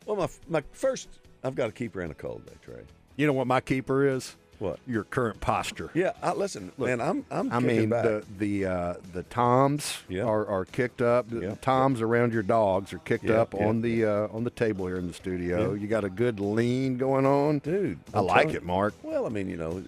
Well, 0.04 0.16
my 0.16 0.28
my 0.46 0.62
first, 0.72 1.08
I've 1.42 1.54
got 1.54 1.70
a 1.70 1.72
keeper 1.72 2.02
and 2.02 2.12
a 2.12 2.14
cold 2.14 2.44
day, 2.44 2.52
Trey. 2.62 2.82
You 3.16 3.26
know 3.26 3.32
what 3.32 3.46
my 3.46 3.62
keeper 3.62 4.06
is? 4.06 4.36
What? 4.58 4.80
Your 4.86 5.04
current 5.04 5.40
posture. 5.40 5.90
Yeah, 5.94 6.12
I, 6.22 6.32
listen, 6.32 6.72
Look, 6.78 6.88
man, 6.88 7.00
I'm 7.00 7.24
I'm. 7.30 7.52
I 7.52 7.60
mean, 7.60 7.90
back. 7.90 8.02
the 8.04 8.24
the 8.38 8.64
uh, 8.66 8.94
the 9.12 9.22
toms 9.24 9.98
Yeah. 10.08 10.24
are, 10.24 10.46
are 10.46 10.64
kicked 10.64 11.00
up. 11.00 11.28
The 11.30 11.40
Yeah. 11.40 11.54
toms 11.60 12.00
around 12.00 12.32
your 12.32 12.42
dogs 12.42 12.92
are 12.92 12.98
kicked 12.98 13.24
Yeah, 13.24 13.40
up 13.42 13.54
yeah, 13.54 13.66
on 13.66 13.82
the 13.82 14.04
uh, 14.04 14.28
on 14.32 14.42
the 14.44 14.50
table 14.50 14.86
here 14.86 14.96
in 14.98 15.06
the 15.06 15.14
studio. 15.14 15.74
Yeah. 15.74 15.80
You 15.80 15.86
got 15.86 16.04
a 16.04 16.10
good 16.10 16.40
lean 16.40 16.96
going 16.96 17.24
on, 17.26 17.58
dude. 17.60 17.98
I 18.12 18.18
I'm 18.18 18.26
like 18.26 18.40
telling- 18.48 18.56
it, 18.56 18.64
Mark. 18.64 18.94
Well, 19.02 19.26
I 19.26 19.28
mean, 19.28 19.48
you 19.48 19.56
know, 19.56 19.82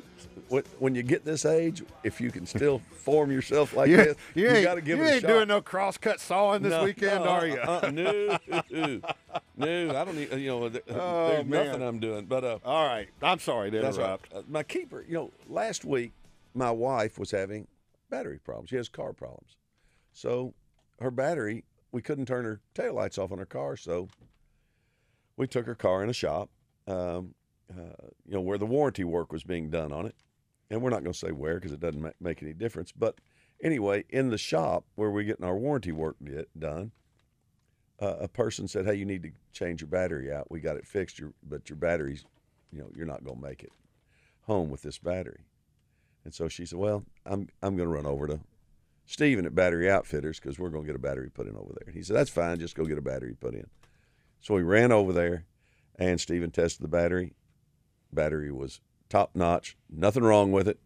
when- 0.51 0.65
when 0.79 0.95
you 0.95 1.03
get 1.03 1.25
this 1.25 1.45
age, 1.47 1.83
if 2.05 2.21
you 2.21 2.31
can 2.31 2.45
still 2.45 2.79
form 2.91 3.31
yourself 3.33 3.75
like 3.75 3.89
you, 3.89 3.97
this, 3.97 4.17
you 4.35 4.43
you 4.45 4.51
ain't, 4.51 4.65
got 4.65 4.75
to 4.75 4.81
give 4.83 4.99
you 4.99 5.05
it 5.05 5.09
a 5.09 5.15
ain't 5.15 5.27
doing 5.27 5.49
no 5.49 5.61
crosscut 5.63 6.21
sawing 6.21 6.63
this 6.63 6.71
No, 6.73 6.85
weekend, 6.85 7.25
no, 7.25 7.31
are 7.31 7.47
you? 7.47 7.59
uh, 7.59 7.91
no, 7.93 8.39
no, 9.57 9.91
I 9.97 10.05
don't 10.05 10.17
need. 10.17 10.33
You 10.33 10.49
know, 10.49 10.69
th- 10.69 10.85
Oh, 10.91 11.29
there's 11.29 11.47
man. 11.47 11.67
nothing 11.67 11.83
I'm 11.83 11.99
doing. 12.01 12.27
But 12.27 12.45
uh, 12.45 12.59
All 12.65 12.87
right, 12.87 13.09
I'm 13.23 13.39
sorry 13.39 13.71
to 13.71 13.81
that's 13.81 13.99
right. 13.99 14.21
Uh, 14.35 14.43
my 14.49 14.63
keeper. 14.63 15.05
You 15.09 15.15
know, 15.15 15.31
last 15.49 15.85
week 15.85 16.13
my 16.55 16.71
wife 16.71 17.19
was 17.19 17.31
having 17.31 17.67
battery 18.11 18.39
problems. 18.39 18.71
She 18.71 18.77
has 18.77 18.89
car 18.89 19.13
problems, 19.13 19.57
so 20.13 20.55
her 21.01 21.11
battery. 21.11 21.65
We 21.93 22.03
couldn't 22.03 22.27
turn 22.27 22.45
her 22.45 22.61
taillights 22.75 23.19
off 23.19 23.33
on 23.33 23.39
her 23.39 23.45
car, 23.47 23.77
so 23.77 24.09
we 25.37 25.47
took 25.49 25.67
her 25.67 25.75
car 25.75 26.03
in 26.05 26.09
a 26.11 26.13
shop. 26.13 26.49
Um, 26.87 27.35
uh, 27.71 27.83
you 28.27 28.35
know 28.35 28.41
where 28.41 28.59
the 28.59 28.67
warranty 28.67 29.05
work 29.05 29.33
was 29.33 29.43
being 29.45 29.71
done 29.71 29.93
on 29.93 30.07
it, 30.07 30.15
and 30.71 30.81
we're 30.81 30.91
not 30.91 31.03
going 31.03 31.13
to 31.13 31.19
say 31.19 31.33
where 31.33 31.55
because 31.55 31.73
it 31.73 31.81
doesn't 31.81 32.01
ma- 32.01 32.11
make 32.21 32.43
any 32.43 32.53
difference. 32.53 32.93
But 32.93 33.17
anyway, 33.63 34.05
in 34.09 34.31
the 34.31 34.39
shop 34.39 34.85
where 34.95 35.11
we're 35.11 35.25
getting 35.25 35.45
our 35.45 35.57
warranty 35.57 35.93
work 35.93 36.17
done, 36.59 36.93
uh, 38.01 38.17
a 38.21 38.29
person 38.29 38.69
said, 38.69 38.87
"Hey, 38.87 38.95
you 38.95 39.05
need 39.05 39.23
to 39.25 39.31
change 39.53 39.83
your 39.83 39.89
battery 39.89 40.33
out. 40.33 40.51
We 40.51 40.61
got 40.61 40.77
it 40.77 40.87
fixed, 40.87 41.19
your, 41.19 41.33
but 41.43 41.69
your 41.69 41.77
battery's, 41.77 42.25
you 42.73 42.81
know, 42.81 42.91
you're 42.95 43.07
not 43.07 43.25
going 43.25 43.37
to 43.37 43.43
make 43.43 43.63
it 43.63 43.73
home 44.43 44.71
with 44.71 44.83
this 44.83 44.99
battery." 44.99 45.45
And 46.25 46.33
so 46.33 46.49
she 46.49 46.65
said, 46.65 46.79
"Well, 46.79 47.05
I'm 47.27 47.49
I'm 47.63 47.77
going 47.77 47.89
to 47.89 47.95
run 47.95 48.07
over 48.07 48.27
to 48.27 48.41
Steven 49.05 49.45
at 49.45 49.55
Battery 49.55 49.91
Outfitters 49.91 50.39
because 50.41 50.59
we're 50.59 50.71
going 50.71 50.85
to 50.85 50.87
get 50.87 50.97
a 50.97 51.01
battery 51.01 51.31
put 51.31 51.47
in 51.47 51.57
over 51.57 51.73
there." 51.75 51.89
And 51.89 51.95
he 51.95 52.03
said, 52.03 52.17
"That's 52.17 52.31
fine. 52.31 52.59
Just 52.59 52.77
go 52.77 52.85
get 52.85 52.99
a 52.99 53.03
battery 53.03 53.35
put 53.39 53.55
in." 53.55 53.67
So 54.41 54.55
we 54.55 54.63
ran 54.63 54.93
over 54.93 55.13
there, 55.13 55.45
and 55.99 56.19
Steven 56.19 56.51
tested 56.51 56.83
the 56.83 56.89
battery. 56.89 57.35
Battery 58.13 58.51
was 58.51 58.81
top 59.11 59.33
notch, 59.35 59.77
nothing 59.91 60.23
wrong 60.23 60.53
with 60.53 60.67
it, 60.69 60.79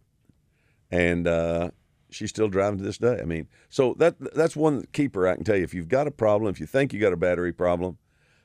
and 0.91 1.29
uh, 1.29 1.70
she's 2.11 2.31
still 2.31 2.49
driving 2.49 2.79
to 2.79 2.85
this 2.85 2.99
day. 2.99 3.18
I 3.20 3.25
mean, 3.25 3.47
so 3.68 3.95
that 3.99 4.16
that's 4.35 4.57
one 4.57 4.87
keeper 4.93 5.29
I 5.29 5.37
can 5.37 5.45
tell 5.45 5.57
you. 5.57 5.62
If 5.62 5.75
you've 5.75 5.89
got 5.89 6.09
a 6.09 6.11
problem, 6.11 6.51
if 6.51 6.59
you 6.59 6.66
think 6.66 6.93
you 6.93 6.99
got 7.01 7.12
a 7.12 7.16
battery 7.16 7.53
problem, 7.53 7.99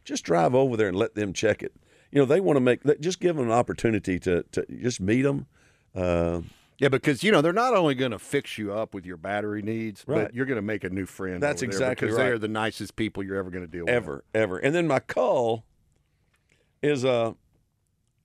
just 0.04 0.24
drive 0.24 0.54
over 0.54 0.78
there 0.78 0.88
and 0.90 0.98
let 0.98 1.16
them 1.16 1.34
check 1.34 1.64
it. 1.64 1.74
You 2.12 2.20
know, 2.20 2.26
they 2.26 2.40
want 2.40 2.58
to 2.58 2.62
make 2.62 2.82
just 3.00 3.20
give 3.20 3.36
them 3.36 3.46
an 3.48 3.52
opportunity 3.52 4.20
to 4.20 4.44
to 4.52 4.66
just 4.82 5.00
meet 5.02 5.24
them. 5.24 5.48
Uh, 5.96 6.42
Yeah, 6.80 6.90
because 6.90 7.24
you 7.24 7.32
know 7.32 7.42
they're 7.42 7.54
not 7.54 7.74
only 7.76 7.94
going 7.96 8.12
to 8.12 8.20
fix 8.20 8.58
you 8.58 8.74
up 8.74 8.94
with 8.94 9.06
your 9.06 9.18
battery 9.18 9.62
needs, 9.62 10.04
Right. 10.08 10.24
but 10.26 10.34
you're 10.34 10.46
going 10.46 10.56
to 10.58 10.62
make 10.62 10.84
a 10.84 10.90
new 10.90 11.06
friend. 11.06 11.42
That's 11.42 11.62
over 11.64 11.72
there 11.72 11.78
exactly 11.82 12.08
because 12.08 12.18
right. 12.18 12.26
they 12.26 12.32
are 12.32 12.38
the 12.38 12.48
nicest 12.48 12.96
people 12.96 13.24
you're 13.24 13.38
ever 13.38 13.50
going 13.50 13.66
to 13.66 13.72
deal 13.72 13.86
with. 13.86 13.94
ever, 13.94 14.24
ever. 14.34 14.58
And 14.58 14.74
then 14.74 14.88
my 14.88 15.00
call 15.00 15.66
is 16.82 17.04
uh, 17.04 17.34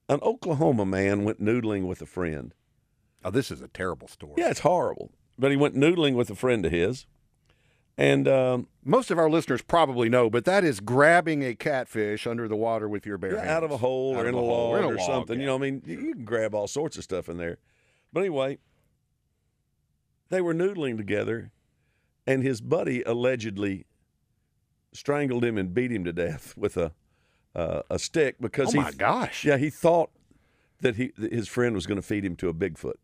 an 0.09 0.19
Oklahoma 0.21 0.85
man 0.85 1.23
went 1.23 1.41
noodling 1.43 1.87
with 1.87 2.01
a 2.01 2.05
friend. 2.05 2.53
Oh, 3.23 3.31
this 3.31 3.49
is 3.49 3.61
a 3.61 3.67
terrible 3.67 4.07
story. 4.07 4.33
Yeah, 4.37 4.49
it's 4.51 4.59
horrible. 4.59 5.11
But 5.37 5.51
he 5.51 5.57
went 5.57 5.75
noodling 5.75 6.15
with 6.15 6.29
a 6.29 6.35
friend 6.35 6.65
of 6.65 6.71
his, 6.71 7.07
and 7.97 8.27
um, 8.27 8.67
Most 8.83 9.09
of 9.09 9.17
our 9.17 9.29
listeners 9.29 9.61
probably 9.61 10.09
know, 10.09 10.29
but 10.29 10.45
that 10.45 10.63
is 10.63 10.79
grabbing 10.79 11.43
a 11.43 11.55
catfish 11.55 12.27
under 12.27 12.47
the 12.47 12.55
water 12.55 12.87
with 12.89 13.05
your 13.05 13.17
bare 13.17 13.33
yeah, 13.33 13.39
hands. 13.39 13.49
out 13.49 13.63
of 13.63 13.71
a 13.71 13.77
hole 13.77 14.15
Out 14.15 14.25
or 14.25 14.29
in 14.29 14.35
a, 14.35 14.37
hole, 14.37 14.71
log 14.71 14.77
in 14.79 14.83
a 14.83 14.87
or 14.87 14.95
log, 14.95 15.05
something. 15.05 15.39
You 15.39 15.45
know, 15.45 15.55
I 15.55 15.59
mean, 15.59 15.81
you 15.85 16.13
can 16.13 16.25
grab 16.25 16.53
all 16.53 16.67
sorts 16.67 16.97
of 16.97 17.03
stuff 17.03 17.29
in 17.29 17.37
there. 17.37 17.57
But 18.11 18.21
anyway, 18.21 18.59
they 20.29 20.41
were 20.41 20.53
noodling 20.53 20.97
together, 20.97 21.51
and 22.27 22.43
his 22.43 22.61
buddy 22.61 23.01
allegedly 23.03 23.85
strangled 24.93 25.43
him 25.43 25.57
and 25.57 25.73
beat 25.73 25.91
him 25.91 26.03
to 26.03 26.13
death 26.13 26.53
with 26.57 26.77
a 26.77 26.91
uh, 27.55 27.81
a 27.89 27.97
stick 27.99 28.35
because 28.39 28.69
Oh, 28.69 28.71
he 28.71 28.77
my 28.79 28.91
gosh. 28.91 29.45
yeah 29.45 29.57
he 29.57 29.69
thought 29.69 30.09
that 30.81 30.95
he 30.97 31.11
that 31.17 31.31
his 31.31 31.47
friend 31.47 31.73
was 31.75 31.85
going 31.87 31.95
to 31.97 32.01
feed 32.01 32.25
him 32.25 32.35
to 32.37 32.49
a 32.49 32.53
bigfoot. 32.53 32.95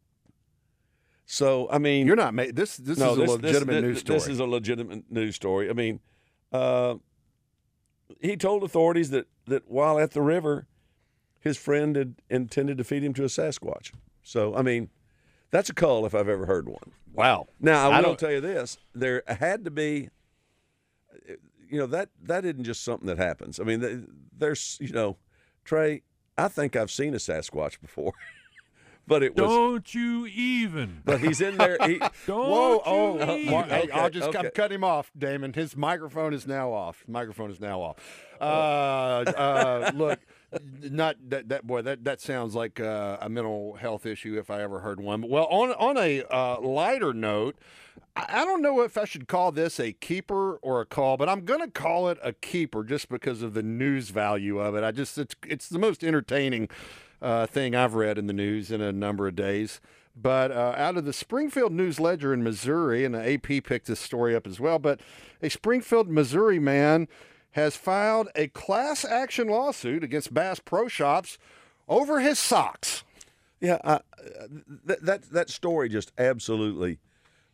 So 1.25 1.69
I 1.71 1.77
mean, 1.77 2.05
You're 2.07 2.15
not 2.17 2.33
ma- 2.33 2.45
this. 2.53 2.75
This 2.77 2.97
no, 2.97 3.11
is 3.13 3.17
a 3.17 3.21
legitimate 3.37 3.73
this, 3.73 3.81
news 3.83 3.99
story. 3.99 4.19
This 4.19 4.27
is 4.27 4.39
a 4.39 4.45
legitimate 4.45 5.09
news 5.09 5.35
story. 5.35 5.69
I 5.69 5.73
mean, 5.73 6.01
uh, 6.51 6.95
he 8.19 8.35
told 8.35 8.63
authorities 8.63 9.11
that 9.11 9.27
that 9.45 9.69
while 9.69 9.97
at 9.97 10.11
the 10.11 10.21
river, 10.21 10.67
his 11.39 11.57
friend 11.57 11.95
had 11.95 12.15
intended 12.29 12.77
to 12.79 12.83
feed 12.83 13.03
him 13.03 13.13
to 13.13 13.23
a 13.23 13.27
Sasquatch. 13.27 13.91
So 14.23 14.53
I 14.55 14.61
mean, 14.61 14.89
that's 15.51 15.69
a 15.69 15.73
call 15.73 16.05
if 16.05 16.13
I've 16.13 16.27
ever 16.27 16.45
heard 16.45 16.67
one. 16.67 16.91
wow. 17.13 17.47
Now 17.61 17.89
I, 17.89 17.93
I 17.93 17.97
will 18.01 18.09
don't- 18.09 18.19
tell 18.19 18.31
you 18.31 18.41
this: 18.41 18.77
there 18.93 19.23
had 19.27 19.63
to 19.63 19.71
be, 19.71 20.09
you 21.71 21.79
know, 21.79 21.87
that 21.87 22.09
that 22.23 22.45
isn't 22.45 22.63
just 22.65 22.83
something 22.83 23.07
that 23.07 23.17
happens. 23.17 23.59
I 23.59 23.63
mean, 23.63 24.07
there's, 24.37 24.77
you 24.81 24.91
know, 24.91 25.17
Trey. 25.63 26.03
I 26.37 26.47
think 26.47 26.75
I've 26.75 26.91
seen 26.91 27.13
a 27.13 27.17
Sasquatch 27.17 27.79
before, 27.81 28.13
but 29.07 29.23
it 29.23 29.35
was. 29.35 29.47
Don't 29.49 29.95
you 29.95 30.25
even. 30.27 31.01
But 31.05 31.19
he's 31.21 31.39
in 31.41 31.57
there. 31.57 31.77
He, 31.85 31.97
Don't 32.27 32.49
Whoa! 32.49 32.73
you 32.75 32.81
Oh, 32.85 33.35
even. 33.35 33.51
Mar- 33.51 33.63
hey, 33.65 33.89
I'll 33.93 34.09
just 34.09 34.29
okay. 34.29 34.39
I'm 34.39 34.51
cut 34.51 34.71
him 34.71 34.83
off, 34.83 35.11
Damon. 35.17 35.53
His 35.53 35.75
microphone 35.77 36.33
is 36.33 36.45
now 36.45 36.71
off. 36.71 37.03
Microphone 37.07 37.51
is 37.51 37.59
now 37.59 37.81
off. 37.81 37.97
Uh, 38.39 38.43
uh, 38.43 39.91
look, 39.93 40.19
not 40.81 41.15
that 41.29 41.49
that 41.49 41.65
boy. 41.65 41.81
That 41.81 42.03
that 42.03 42.21
sounds 42.21 42.55
like 42.55 42.79
uh, 42.79 43.17
a 43.21 43.29
mental 43.29 43.75
health 43.75 44.05
issue 44.05 44.37
if 44.37 44.49
I 44.49 44.61
ever 44.61 44.79
heard 44.79 44.99
one. 44.99 45.27
Well, 45.27 45.45
on 45.45 45.71
on 45.73 45.97
a 45.97 46.23
uh, 46.23 46.59
lighter 46.59 47.13
note, 47.13 47.57
I 48.15 48.41
I 48.41 48.45
don't 48.45 48.61
know 48.61 48.81
if 48.81 48.97
I 48.97 49.05
should 49.05 49.27
call 49.27 49.51
this 49.51 49.79
a 49.79 49.93
keeper 49.93 50.55
or 50.57 50.81
a 50.81 50.85
call, 50.85 51.17
but 51.17 51.29
I'm 51.29 51.45
going 51.45 51.61
to 51.61 51.71
call 51.71 52.09
it 52.09 52.17
a 52.23 52.33
keeper 52.33 52.83
just 52.83 53.09
because 53.09 53.41
of 53.41 53.53
the 53.53 53.63
news 53.63 54.09
value 54.09 54.59
of 54.59 54.75
it. 54.75 54.83
I 54.83 54.91
just 54.91 55.17
it's 55.17 55.35
it's 55.47 55.69
the 55.69 55.79
most 55.79 56.03
entertaining 56.03 56.69
uh, 57.21 57.45
thing 57.45 57.75
I've 57.75 57.93
read 57.93 58.17
in 58.17 58.27
the 58.27 58.33
news 58.33 58.71
in 58.71 58.81
a 58.81 58.91
number 58.91 59.27
of 59.27 59.35
days. 59.35 59.79
But 60.13 60.51
uh, 60.51 60.73
out 60.75 60.97
of 60.97 61.05
the 61.05 61.13
Springfield 61.13 61.71
News-Leader 61.71 62.33
in 62.33 62.43
Missouri, 62.43 63.05
and 63.05 63.15
the 63.15 63.33
AP 63.33 63.63
picked 63.63 63.87
this 63.87 64.01
story 64.01 64.35
up 64.35 64.45
as 64.45 64.59
well. 64.59 64.77
But 64.77 64.99
a 65.41 65.49
Springfield, 65.49 66.09
Missouri 66.09 66.59
man 66.59 67.07
has 67.51 67.75
filed 67.75 68.29
a 68.35 68.47
class 68.47 69.03
action 69.03 69.47
lawsuit 69.47 70.03
against 70.03 70.33
Bass 70.33 70.59
Pro 70.59 70.87
Shops 70.87 71.37
over 71.87 72.19
his 72.19 72.39
socks. 72.39 73.03
Yeah, 73.59 73.77
I, 73.83 73.99
that 74.85 75.05
that 75.05 75.23
that 75.31 75.49
story 75.49 75.89
just 75.89 76.11
absolutely 76.17 76.99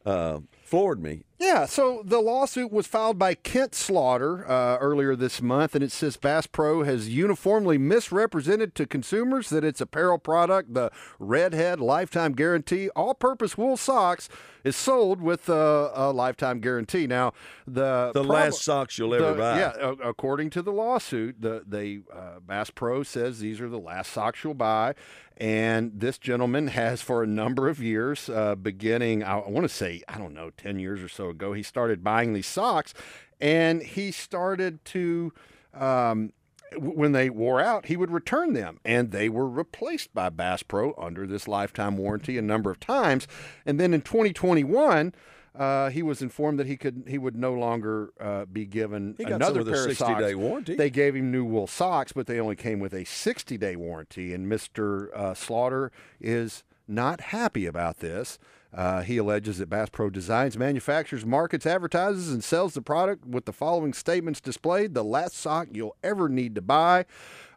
uh, 0.05 0.39
Forward 0.67 1.01
me. 1.01 1.23
Yeah, 1.39 1.65
so 1.65 2.01
the 2.03 2.19
lawsuit 2.19 2.71
was 2.73 2.87
filed 2.87 3.17
by 3.19 3.35
Kent 3.35 3.73
Slaughter 3.75 4.43
uh, 4.49 4.77
earlier 4.79 5.15
this 5.15 5.39
month, 5.41 5.75
and 5.75 5.83
it 5.83 5.91
says 5.91 6.17
Bass 6.17 6.47
Pro 6.47 6.81
has 6.83 7.07
uniformly 7.09 7.77
misrepresented 7.77 8.73
to 8.75 8.85
consumers 8.87 9.49
that 9.49 9.63
its 9.63 9.79
apparel 9.79 10.17
product, 10.17 10.73
the 10.73 10.89
Redhead 11.19 11.79
Lifetime 11.79 12.33
Guarantee 12.33 12.89
All 12.95 13.13
Purpose 13.13 13.55
Wool 13.57 13.77
Socks, 13.77 14.27
is 14.63 14.75
sold 14.75 15.21
with 15.21 15.47
a, 15.47 15.91
a 15.93 16.11
lifetime 16.11 16.59
guarantee. 16.59 17.05
Now, 17.07 17.33
the 17.67 18.11
The 18.13 18.23
last 18.23 18.63
socks 18.63 18.97
you'll 18.97 19.13
ever 19.13 19.33
the- 19.33 19.37
buy. 19.37 19.59
Yeah, 19.59 19.73
a- 19.79 20.09
according 20.09 20.49
to 20.49 20.61
the 20.63 20.71
lawsuit, 20.73 21.39
the 21.39 21.63
they 21.67 21.99
uh, 22.13 22.39
Bass 22.45 22.71
Pro 22.71 23.03
says 23.03 23.39
these 23.39 23.61
are 23.61 23.69
the 23.69 23.79
last 23.79 24.11
socks 24.11 24.43
you'll 24.43 24.55
buy, 24.55 24.95
and 25.37 25.91
this 25.99 26.17
gentleman 26.17 26.67
has 26.69 27.01
for 27.03 27.21
a 27.21 27.27
number 27.27 27.69
of 27.69 27.79
years, 27.79 28.27
uh, 28.27 28.55
beginning 28.55 29.23
I, 29.23 29.37
I 29.37 29.49
want 29.49 29.65
to 29.65 29.73
say 29.73 30.01
I 30.09 30.17
don't 30.17 30.33
know 30.33 30.49
ten 30.57 30.79
years 30.79 31.01
or 31.01 31.09
so 31.09 31.29
ago, 31.29 31.53
he 31.53 31.63
started 31.63 32.03
buying 32.03 32.33
these 32.33 32.47
socks, 32.47 32.93
and 33.39 33.81
he 33.81 34.11
started 34.11 34.83
to. 34.85 35.33
Um, 35.73 36.33
when 36.77 37.13
they 37.13 37.29
wore 37.29 37.61
out, 37.61 37.85
he 37.85 37.95
would 37.95 38.11
return 38.11 38.51
them, 38.51 38.81
and 38.83 39.11
they 39.11 39.29
were 39.29 39.47
replaced 39.47 40.13
by 40.13 40.29
Bass 40.29 40.63
Pro 40.63 40.93
under 40.97 41.25
this 41.25 41.47
lifetime 41.47 41.97
warranty 41.97 42.37
a 42.37 42.41
number 42.41 42.69
of 42.69 42.77
times. 42.77 43.25
And 43.65 43.79
then 43.79 43.93
in 43.93 44.01
2021, 44.01 45.13
uh, 45.57 45.89
he 45.89 46.03
was 46.03 46.21
informed 46.21 46.59
that 46.59 46.67
he 46.67 46.77
could 46.77 47.05
he 47.07 47.17
would 47.17 47.35
no 47.35 47.53
longer 47.53 48.11
uh, 48.19 48.45
be 48.45 48.65
given 48.65 49.15
another 49.19 49.45
some 49.45 49.57
with 49.57 49.67
a 49.69 49.71
pair 49.71 49.87
of 49.87 49.97
socks. 49.97 50.11
60-day 50.11 50.35
warranty. 50.35 50.75
They 50.75 50.89
gave 50.89 51.15
him 51.15 51.31
new 51.31 51.43
wool 51.45 51.67
socks, 51.67 52.11
but 52.11 52.27
they 52.27 52.39
only 52.39 52.55
came 52.55 52.79
with 52.79 52.93
a 52.93 53.05
60 53.05 53.57
day 53.57 53.75
warranty. 53.75 54.33
And 54.33 54.51
Mr. 54.51 55.11
Uh, 55.15 55.33
Slaughter 55.33 55.91
is 56.19 56.63
not 56.87 57.21
happy 57.21 57.65
about 57.65 57.99
this. 57.99 58.37
Uh, 58.73 59.01
he 59.01 59.17
alleges 59.17 59.57
that 59.59 59.69
Bass 59.69 59.89
Pro 59.89 60.09
designs, 60.09 60.57
manufactures, 60.57 61.25
markets, 61.25 61.65
advertises, 61.65 62.31
and 62.31 62.43
sells 62.43 62.73
the 62.73 62.81
product 62.81 63.25
with 63.25 63.45
the 63.45 63.53
following 63.53 63.93
statements 63.93 64.41
displayed 64.41 64.93
the 64.93 65.03
last 65.03 65.35
sock 65.35 65.69
you'll 65.71 65.95
ever 66.03 66.27
need 66.29 66.53
to 66.55 66.61
buy. 66.61 67.05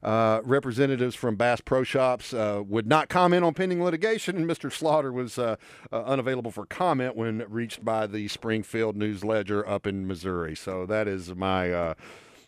Uh, 0.02 0.40
representatives 0.44 1.14
from 1.14 1.36
Bass 1.36 1.61
Pro 1.61 1.82
Shops 1.82 2.32
uh, 2.32 2.62
would 2.66 2.86
not 2.86 3.08
comment 3.11 3.44
on 3.44 3.52
pending 3.52 3.82
litigation, 3.84 4.36
and 4.36 4.46
Mr. 4.48 4.72
Slaughter 4.72 5.12
was 5.12 5.36
uh, 5.36 5.56
uh, 5.92 6.02
unavailable 6.04 6.50
for 6.52 6.64
comment 6.64 7.16
when 7.16 7.44
reached 7.50 7.84
by 7.84 8.06
the 8.06 8.26
Springfield 8.28 8.96
News-Leader 8.96 9.68
up 9.68 9.86
in 9.86 10.06
Missouri. 10.06 10.54
So 10.56 10.86
that 10.86 11.06
is 11.08 11.34
my. 11.34 11.70
Uh, 11.72 11.94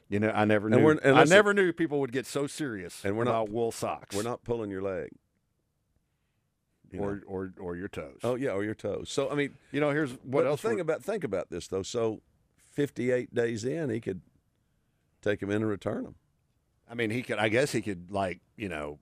you 0.08 0.20
know, 0.20 0.30
I 0.30 0.44
never 0.44 0.68
knew. 0.68 0.78
we're- 0.78 0.98
and 1.02 1.16
I 1.18 1.24
never 1.24 1.54
knew 1.54 1.72
people 1.72 1.98
would 2.00 2.12
get 2.12 2.26
so 2.26 2.46
serious 2.46 3.02
And 3.02 3.16
we're 3.16 3.24
not- 3.24 3.30
about 3.30 3.48
wool 3.48 3.72
socks. 3.72 4.14
We're 4.14 4.22
not 4.22 4.44
pulling 4.44 4.70
your 4.70 4.82
leg. 4.82 5.08
Or, 7.00 7.22
or 7.26 7.52
or 7.58 7.76
your 7.76 7.88
toes. 7.88 8.18
Oh 8.22 8.34
yeah, 8.34 8.50
or 8.50 8.64
your 8.64 8.74
toes. 8.74 9.10
So 9.10 9.30
I 9.30 9.34
mean, 9.34 9.54
you 9.70 9.80
know, 9.80 9.90
here's 9.90 10.12
what 10.24 10.46
else 10.46 10.62
The 10.62 10.68
thing 10.68 10.80
about 10.80 11.02
think 11.02 11.24
about 11.24 11.50
this 11.50 11.68
though. 11.68 11.82
So, 11.82 12.20
fifty-eight 12.72 13.34
days 13.34 13.64
in, 13.64 13.90
he 13.90 14.00
could 14.00 14.20
take 15.22 15.42
him 15.42 15.50
in 15.50 15.56
and 15.56 15.68
return 15.68 16.04
him. 16.04 16.14
I 16.90 16.94
mean, 16.94 17.10
he 17.10 17.22
could. 17.22 17.38
I 17.38 17.48
guess 17.48 17.72
he 17.72 17.80
could, 17.80 18.10
like, 18.10 18.40
you 18.56 18.68
know, 18.68 18.98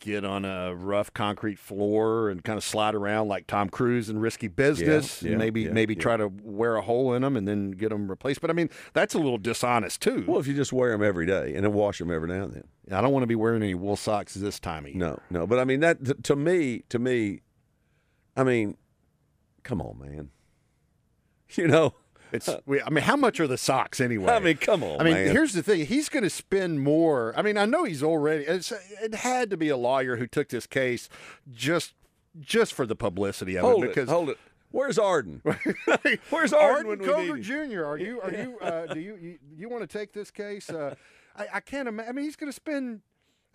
get 0.00 0.24
on 0.24 0.44
a 0.44 0.74
rough 0.74 1.12
concrete 1.12 1.58
floor 1.58 2.30
and 2.30 2.42
kind 2.42 2.56
of 2.56 2.64
slide 2.64 2.94
around 2.94 3.28
like 3.28 3.46
Tom 3.46 3.68
Cruise 3.68 4.08
in 4.08 4.18
Risky 4.18 4.48
Business. 4.48 5.22
yeah, 5.22 5.30
and 5.30 5.38
maybe 5.38 5.62
yeah, 5.62 5.72
maybe 5.72 5.94
yeah. 5.94 6.00
try 6.00 6.16
to 6.16 6.28
wear 6.42 6.76
a 6.76 6.82
hole 6.82 7.14
in 7.14 7.22
them 7.22 7.36
and 7.36 7.46
then 7.46 7.70
get 7.70 7.90
them 7.90 8.08
replaced. 8.08 8.40
But 8.40 8.50
I 8.50 8.54
mean, 8.54 8.70
that's 8.92 9.14
a 9.14 9.18
little 9.18 9.38
dishonest 9.38 10.00
too. 10.02 10.24
Well, 10.26 10.40
if 10.40 10.46
you 10.46 10.54
just 10.54 10.72
wear 10.72 10.90
them 10.90 11.02
every 11.02 11.26
day 11.26 11.54
and 11.54 11.64
then 11.64 11.72
wash 11.72 11.98
them 11.98 12.10
every 12.10 12.28
now 12.28 12.44
and 12.44 12.52
then. 12.54 12.64
I 12.90 13.00
don't 13.00 13.12
want 13.12 13.22
to 13.22 13.28
be 13.28 13.36
wearing 13.36 13.62
any 13.62 13.74
wool 13.74 13.96
socks 13.96 14.34
this 14.34 14.58
time 14.58 14.84
of 14.84 14.90
year. 14.90 14.98
No, 14.98 15.18
no. 15.30 15.46
But 15.46 15.58
I 15.60 15.64
mean 15.64 15.80
that 15.80 16.04
th- 16.04 16.18
to 16.24 16.34
me, 16.36 16.82
to 16.88 16.98
me, 16.98 17.42
I 18.36 18.42
mean, 18.42 18.76
come 19.62 19.80
on, 19.80 19.98
man. 19.98 20.30
You 21.54 21.66
know, 21.66 21.94
It's. 22.32 22.48
we, 22.66 22.82
I 22.82 22.90
mean, 22.90 23.04
how 23.04 23.16
much 23.16 23.40
are 23.40 23.46
the 23.46 23.58
socks 23.58 24.00
anyway? 24.00 24.32
I 24.32 24.38
mean, 24.38 24.56
come 24.56 24.82
on, 24.82 25.00
I 25.00 25.04
mean, 25.04 25.14
man. 25.14 25.30
here's 25.30 25.52
the 25.52 25.62
thing. 25.62 25.86
He's 25.86 26.08
going 26.08 26.22
to 26.22 26.30
spend 26.30 26.80
more. 26.80 27.34
I 27.36 27.42
mean, 27.42 27.56
I 27.56 27.64
know 27.64 27.84
he's 27.84 28.02
already. 28.02 28.44
It's, 28.44 28.72
it 29.02 29.14
had 29.14 29.50
to 29.50 29.56
be 29.56 29.68
a 29.68 29.76
lawyer 29.76 30.16
who 30.16 30.26
took 30.26 30.48
this 30.48 30.66
case 30.66 31.08
just 31.52 31.94
just 32.38 32.72
for 32.72 32.86
the 32.86 32.96
publicity 32.96 33.56
of 33.56 33.64
hold 33.64 33.84
it. 33.84 33.88
it, 33.88 33.94
Because 33.94 34.08
hold 34.08 34.30
it. 34.30 34.38
Where's 34.72 34.98
Arden? 34.98 35.42
Where's 36.30 36.52
Arden, 36.52 36.90
Arden 36.92 37.06
Cogar? 37.06 37.42
Jr. 37.42 37.84
Are 37.84 37.98
you? 37.98 38.20
Are 38.20 38.30
you? 38.30 38.58
Uh, 38.60 38.94
do 38.94 39.00
you? 39.00 39.16
You, 39.16 39.38
you 39.56 39.68
want 39.68 39.88
to 39.88 39.98
take 39.98 40.12
this 40.12 40.30
case? 40.30 40.70
Uh, 40.70 40.94
I, 41.36 41.46
I 41.54 41.60
can't 41.60 41.88
imagine. 41.88 42.08
I 42.08 42.12
mean, 42.12 42.24
he's 42.24 42.36
going 42.36 42.50
to 42.50 42.54
spend. 42.54 43.00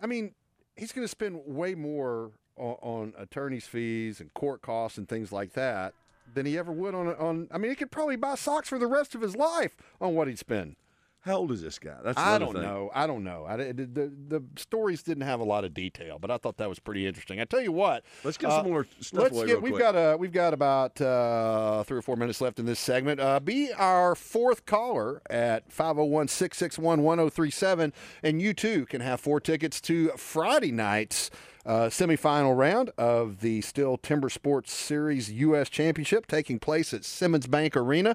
I 0.00 0.06
mean, 0.06 0.34
he's 0.76 0.92
going 0.92 1.04
to 1.04 1.08
spend 1.08 1.40
way 1.46 1.74
more 1.74 2.32
on, 2.56 2.76
on 2.82 3.12
attorney's 3.18 3.66
fees 3.66 4.20
and 4.20 4.32
court 4.34 4.60
costs 4.60 4.98
and 4.98 5.08
things 5.08 5.32
like 5.32 5.54
that 5.54 5.94
than 6.36 6.46
he 6.46 6.56
ever 6.56 6.70
would 6.70 6.94
on 6.94 7.08
on. 7.16 7.48
I 7.50 7.58
mean, 7.58 7.72
he 7.72 7.74
could 7.74 7.90
probably 7.90 8.14
buy 8.14 8.36
socks 8.36 8.68
for 8.68 8.78
the 8.78 8.86
rest 8.86 9.16
of 9.16 9.22
his 9.22 9.34
life 9.34 9.76
on 10.00 10.14
what 10.14 10.28
he'd 10.28 10.38
spend. 10.38 10.76
How 11.22 11.38
old 11.38 11.50
is 11.50 11.60
this 11.60 11.80
guy? 11.80 11.96
That's 12.04 12.16
I 12.16 12.38
don't 12.38 12.52
thing. 12.52 12.62
know. 12.62 12.88
I 12.94 13.08
don't 13.08 13.24
know. 13.24 13.44
I, 13.48 13.56
the, 13.56 13.72
the 13.72 14.12
the 14.28 14.44
stories 14.56 15.02
didn't 15.02 15.24
have 15.24 15.40
a 15.40 15.44
lot 15.44 15.64
of 15.64 15.74
detail, 15.74 16.20
but 16.20 16.30
I 16.30 16.36
thought 16.36 16.56
that 16.58 16.68
was 16.68 16.78
pretty 16.78 17.04
interesting. 17.04 17.40
I 17.40 17.44
tell 17.44 17.60
you 17.60 17.72
what. 17.72 18.04
Let's 18.22 18.36
get 18.36 18.48
uh, 18.50 18.58
some 18.58 18.66
more 18.70 18.86
stuff 19.00 19.32
Let's 19.32 19.44
get. 19.44 19.60
We've 19.60 19.72
quick. 19.72 19.82
got 19.82 19.96
a. 19.96 20.16
We've 20.16 20.30
got 20.30 20.54
about 20.54 21.00
uh, 21.00 21.82
three 21.82 21.98
or 21.98 22.02
four 22.02 22.14
minutes 22.14 22.40
left 22.40 22.60
in 22.60 22.66
this 22.66 22.78
segment. 22.78 23.18
Uh, 23.18 23.40
be 23.40 23.72
our 23.72 24.14
fourth 24.14 24.66
caller 24.66 25.20
at 25.28 25.68
501-661-1037, 25.70 27.92
and 28.22 28.40
you 28.40 28.54
too 28.54 28.86
can 28.86 29.00
have 29.00 29.18
four 29.18 29.40
tickets 29.40 29.80
to 29.80 30.10
Friday 30.10 30.70
night's. 30.70 31.28
Uh, 31.66 31.88
semifinal 31.88 32.56
round 32.56 32.90
of 32.96 33.40
the 33.40 33.60
Stihl 33.60 34.00
Timber 34.00 34.30
Sports 34.30 34.72
Series 34.72 35.32
U.S. 35.32 35.68
Championship 35.68 36.28
taking 36.28 36.60
place 36.60 36.94
at 36.94 37.04
Simmons 37.04 37.48
Bank 37.48 37.76
Arena. 37.76 38.14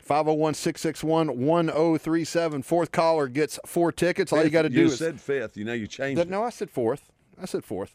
501 0.00 0.54
661 0.54 1.38
1037. 1.38 2.62
Fourth 2.62 2.90
caller 2.90 3.28
gets 3.28 3.60
four 3.64 3.92
tickets. 3.92 4.32
All 4.32 4.42
you 4.42 4.50
got 4.50 4.62
to 4.62 4.68
do 4.68 4.80
you 4.80 4.86
is. 4.86 4.98
said 4.98 5.20
fifth. 5.20 5.56
You 5.56 5.64
know 5.64 5.74
you 5.74 5.86
changed 5.86 6.20
That- 6.20 6.28
no, 6.28 6.42
I 6.42 6.50
said 6.50 6.70
fourth. 6.70 7.12
I 7.40 7.44
said 7.44 7.64
fourth. 7.64 7.94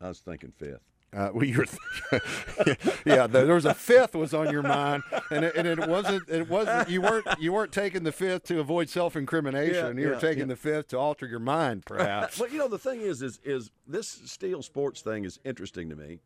I 0.00 0.08
was 0.08 0.18
thinking 0.18 0.52
fifth. 0.56 0.82
Uh, 1.16 1.30
well, 1.32 1.44
you 1.44 1.58
were, 1.58 2.18
yeah. 3.06 3.26
There 3.26 3.54
was 3.54 3.64
a 3.64 3.72
fifth 3.72 4.14
was 4.14 4.34
on 4.34 4.50
your 4.50 4.62
mind, 4.62 5.02
and 5.30 5.46
it, 5.46 5.56
and 5.56 5.66
it 5.66 5.88
wasn't. 5.88 6.28
It 6.28 6.46
wasn't. 6.46 6.90
You 6.90 7.00
weren't. 7.00 7.26
You 7.38 7.54
weren't 7.54 7.72
taking 7.72 8.04
the 8.04 8.12
fifth 8.12 8.44
to 8.44 8.60
avoid 8.60 8.90
self 8.90 9.16
incrimination. 9.16 9.96
Yeah, 9.96 10.02
you 10.02 10.08
were 10.10 10.20
taking 10.20 10.40
yeah. 10.40 10.54
the 10.54 10.56
fifth 10.56 10.88
to 10.88 10.98
alter 10.98 11.26
your 11.26 11.38
mind, 11.38 11.86
perhaps. 11.86 12.38
But 12.38 12.52
you 12.52 12.58
know 12.58 12.68
the 12.68 12.78
thing 12.78 13.00
is, 13.00 13.22
is 13.22 13.40
is 13.44 13.70
this 13.86 14.18
Stihl 14.26 14.62
sports 14.62 15.00
thing 15.00 15.24
is 15.24 15.40
interesting 15.42 15.88
to 15.88 15.96
me 15.96 16.20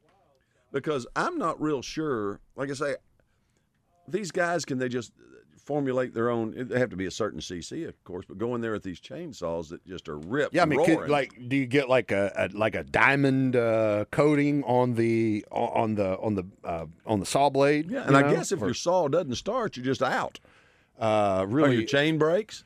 because 0.72 1.06
I'm 1.14 1.38
not 1.38 1.60
real 1.60 1.82
sure. 1.82 2.40
Like 2.56 2.70
I 2.70 2.74
say, 2.74 2.96
these 4.08 4.32
guys 4.32 4.64
can 4.64 4.78
they 4.78 4.88
just 4.88 5.12
formulate 5.70 6.12
their 6.14 6.30
own? 6.30 6.52
They 6.68 6.80
have 6.80 6.90
to 6.90 6.96
be 6.96 7.06
a 7.06 7.12
certain 7.12 7.38
CC, 7.38 7.86
of 7.86 8.02
course, 8.02 8.24
but 8.26 8.38
go 8.38 8.56
in 8.56 8.60
there 8.60 8.72
with 8.72 8.82
these 8.82 9.00
chainsaws 9.00 9.68
that 9.68 9.86
just 9.86 10.08
are 10.08 10.18
ripped. 10.18 10.52
yeah, 10.52 10.62
I 10.62 10.64
mean, 10.64 10.84
could, 10.84 11.08
like, 11.08 11.30
do 11.48 11.54
you 11.54 11.64
get 11.66 11.88
like 11.88 12.10
a, 12.10 12.32
a 12.34 12.58
like 12.58 12.74
a 12.74 12.82
diamond 12.82 13.54
uh, 13.54 14.04
coating 14.10 14.64
on 14.64 14.94
the 14.94 15.44
on 15.52 15.94
the 15.94 16.18
on 16.18 16.34
the 16.34 16.44
uh, 16.64 16.86
on 17.06 17.20
the 17.20 17.26
saw 17.26 17.50
blade? 17.50 17.88
yeah, 17.88 18.04
and 18.04 18.16
I 18.16 18.22
know? 18.22 18.32
guess 18.34 18.50
if 18.50 18.60
Or, 18.60 18.64
your 18.66 18.74
saw 18.74 19.06
doesn't 19.06 19.36
start, 19.36 19.76
you're 19.76 19.86
just 19.86 20.02
out. 20.02 20.40
uh, 20.98 21.42
Or 21.42 21.46
really, 21.46 21.76
your 21.76 21.86
chain 21.86 22.18
breaks. 22.18 22.64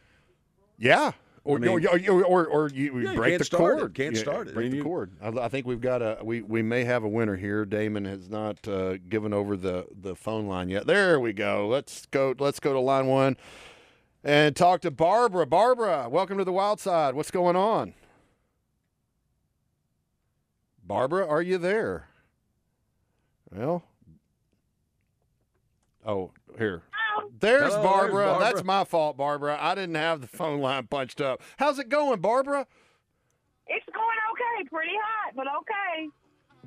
Yeah. 0.78 1.12
Or, 1.46 1.56
I 1.58 1.60
mean- 1.60 1.86
or, 1.86 2.00
or, 2.10 2.24
or, 2.24 2.46
or 2.46 2.68
you, 2.70 3.00
Yeah, 3.00 3.14
break 3.14 3.32
can't 3.32 3.38
the 3.40 3.44
start 3.44 3.74
it. 3.76 3.80
cord. 3.80 3.94
Can't 3.94 4.14
Yeah, 4.14 4.20
start 4.22 4.48
it. 4.48 4.54
Break 4.54 4.70
the 4.70 4.80
cord. 4.80 5.10
I, 5.20 5.28
I 5.28 5.48
think 5.48 5.66
we've 5.66 5.80
got 5.80 6.00
a 6.00 6.18
we, 6.22 6.40
we 6.40 6.62
may 6.62 6.84
have 6.84 7.04
a 7.04 7.08
winner 7.08 7.36
here. 7.36 7.66
Damon 7.66 8.06
has 8.06 8.30
not 8.30 8.66
uh, 8.66 8.96
given 9.10 9.34
over 9.34 9.54
the, 9.56 9.86
the 10.00 10.14
phone 10.16 10.46
line 10.46 10.70
yet. 10.70 10.86
There 10.86 11.20
we 11.20 11.34
go. 11.34 11.68
Let's 11.68 12.06
go. 12.06 12.34
Let's 12.38 12.60
go 12.60 12.72
to 12.72 12.80
line 12.80 13.06
one 13.06 13.36
and 14.22 14.56
talk 14.56 14.80
to 14.82 14.90
Barbara. 14.90 15.44
Barbara, 15.46 16.08
welcome 16.08 16.38
to 16.38 16.44
the 16.44 16.52
Wild 16.52 16.80
Side. 16.80 17.14
What's 17.14 17.30
going 17.30 17.56
on? 17.56 17.92
Barbara, 20.82 21.26
are 21.26 21.42
you 21.42 21.58
there? 21.58 22.08
Well, 23.50 23.84
oh, 26.06 26.32
here. 26.58 26.82
There's 27.40 27.60
Hello, 27.60 27.70
there's 27.70 27.84
Barbara. 27.84 28.24
Barbara. 28.26 28.44
That's 28.44 28.64
my 28.64 28.84
fault, 28.84 29.16
Barbara. 29.16 29.58
I 29.60 29.74
didn't 29.74 29.96
have 29.96 30.20
the 30.20 30.26
phone 30.28 30.60
line 30.60 30.86
punched 30.86 31.20
up. 31.20 31.42
How's 31.56 31.78
it 31.78 31.88
going, 31.88 32.20
Barbara? 32.20 32.66
It's 33.66 33.86
going 33.92 34.18
okay, 34.32 34.68
pretty 34.70 34.92
hot, 35.02 35.34
but 35.34 35.46
okay. 35.48 36.08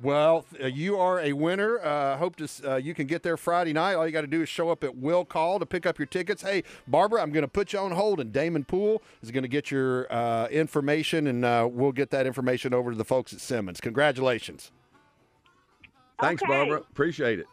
Well, 0.00 0.44
uh, 0.62 0.66
you 0.66 0.96
are 0.96 1.20
a 1.20 1.32
winner. 1.32 1.80
Uh, 1.80 2.16
hope 2.18 2.36
to 2.36 2.48
uh, 2.64 2.76
you 2.76 2.94
can 2.94 3.06
get 3.08 3.22
there 3.24 3.36
Friday 3.36 3.72
night. 3.72 3.94
All 3.94 4.06
you 4.06 4.12
got 4.12 4.20
to 4.20 4.26
do 4.28 4.42
is 4.42 4.48
show 4.48 4.70
up 4.70 4.84
at 4.84 4.96
Will 4.96 5.24
Call 5.24 5.58
to 5.58 5.66
pick 5.66 5.86
up 5.86 5.98
your 5.98 6.06
tickets. 6.06 6.42
Hey, 6.42 6.62
Barbara, 6.86 7.20
I'm 7.22 7.32
going 7.32 7.42
to 7.42 7.48
put 7.48 7.72
you 7.72 7.80
on 7.80 7.90
hold, 7.92 8.20
and 8.20 8.32
Damon 8.32 8.64
Poole 8.64 9.02
is 9.22 9.30
going 9.32 9.42
to 9.42 9.48
get 9.48 9.70
your 9.72 10.12
uh, 10.12 10.46
information, 10.48 11.26
and 11.26 11.44
uh, 11.44 11.68
we'll 11.70 11.90
get 11.92 12.10
that 12.10 12.26
information 12.26 12.72
over 12.72 12.92
to 12.92 12.96
the 12.96 13.04
folks 13.04 13.32
at 13.32 13.40
Simmons. 13.40 13.80
Congratulations. 13.80 14.70
Thanks, 16.20 16.42
Okay. 16.42 16.52
Barbara. 16.52 16.78
Appreciate 16.78 17.40
it. 17.40 17.46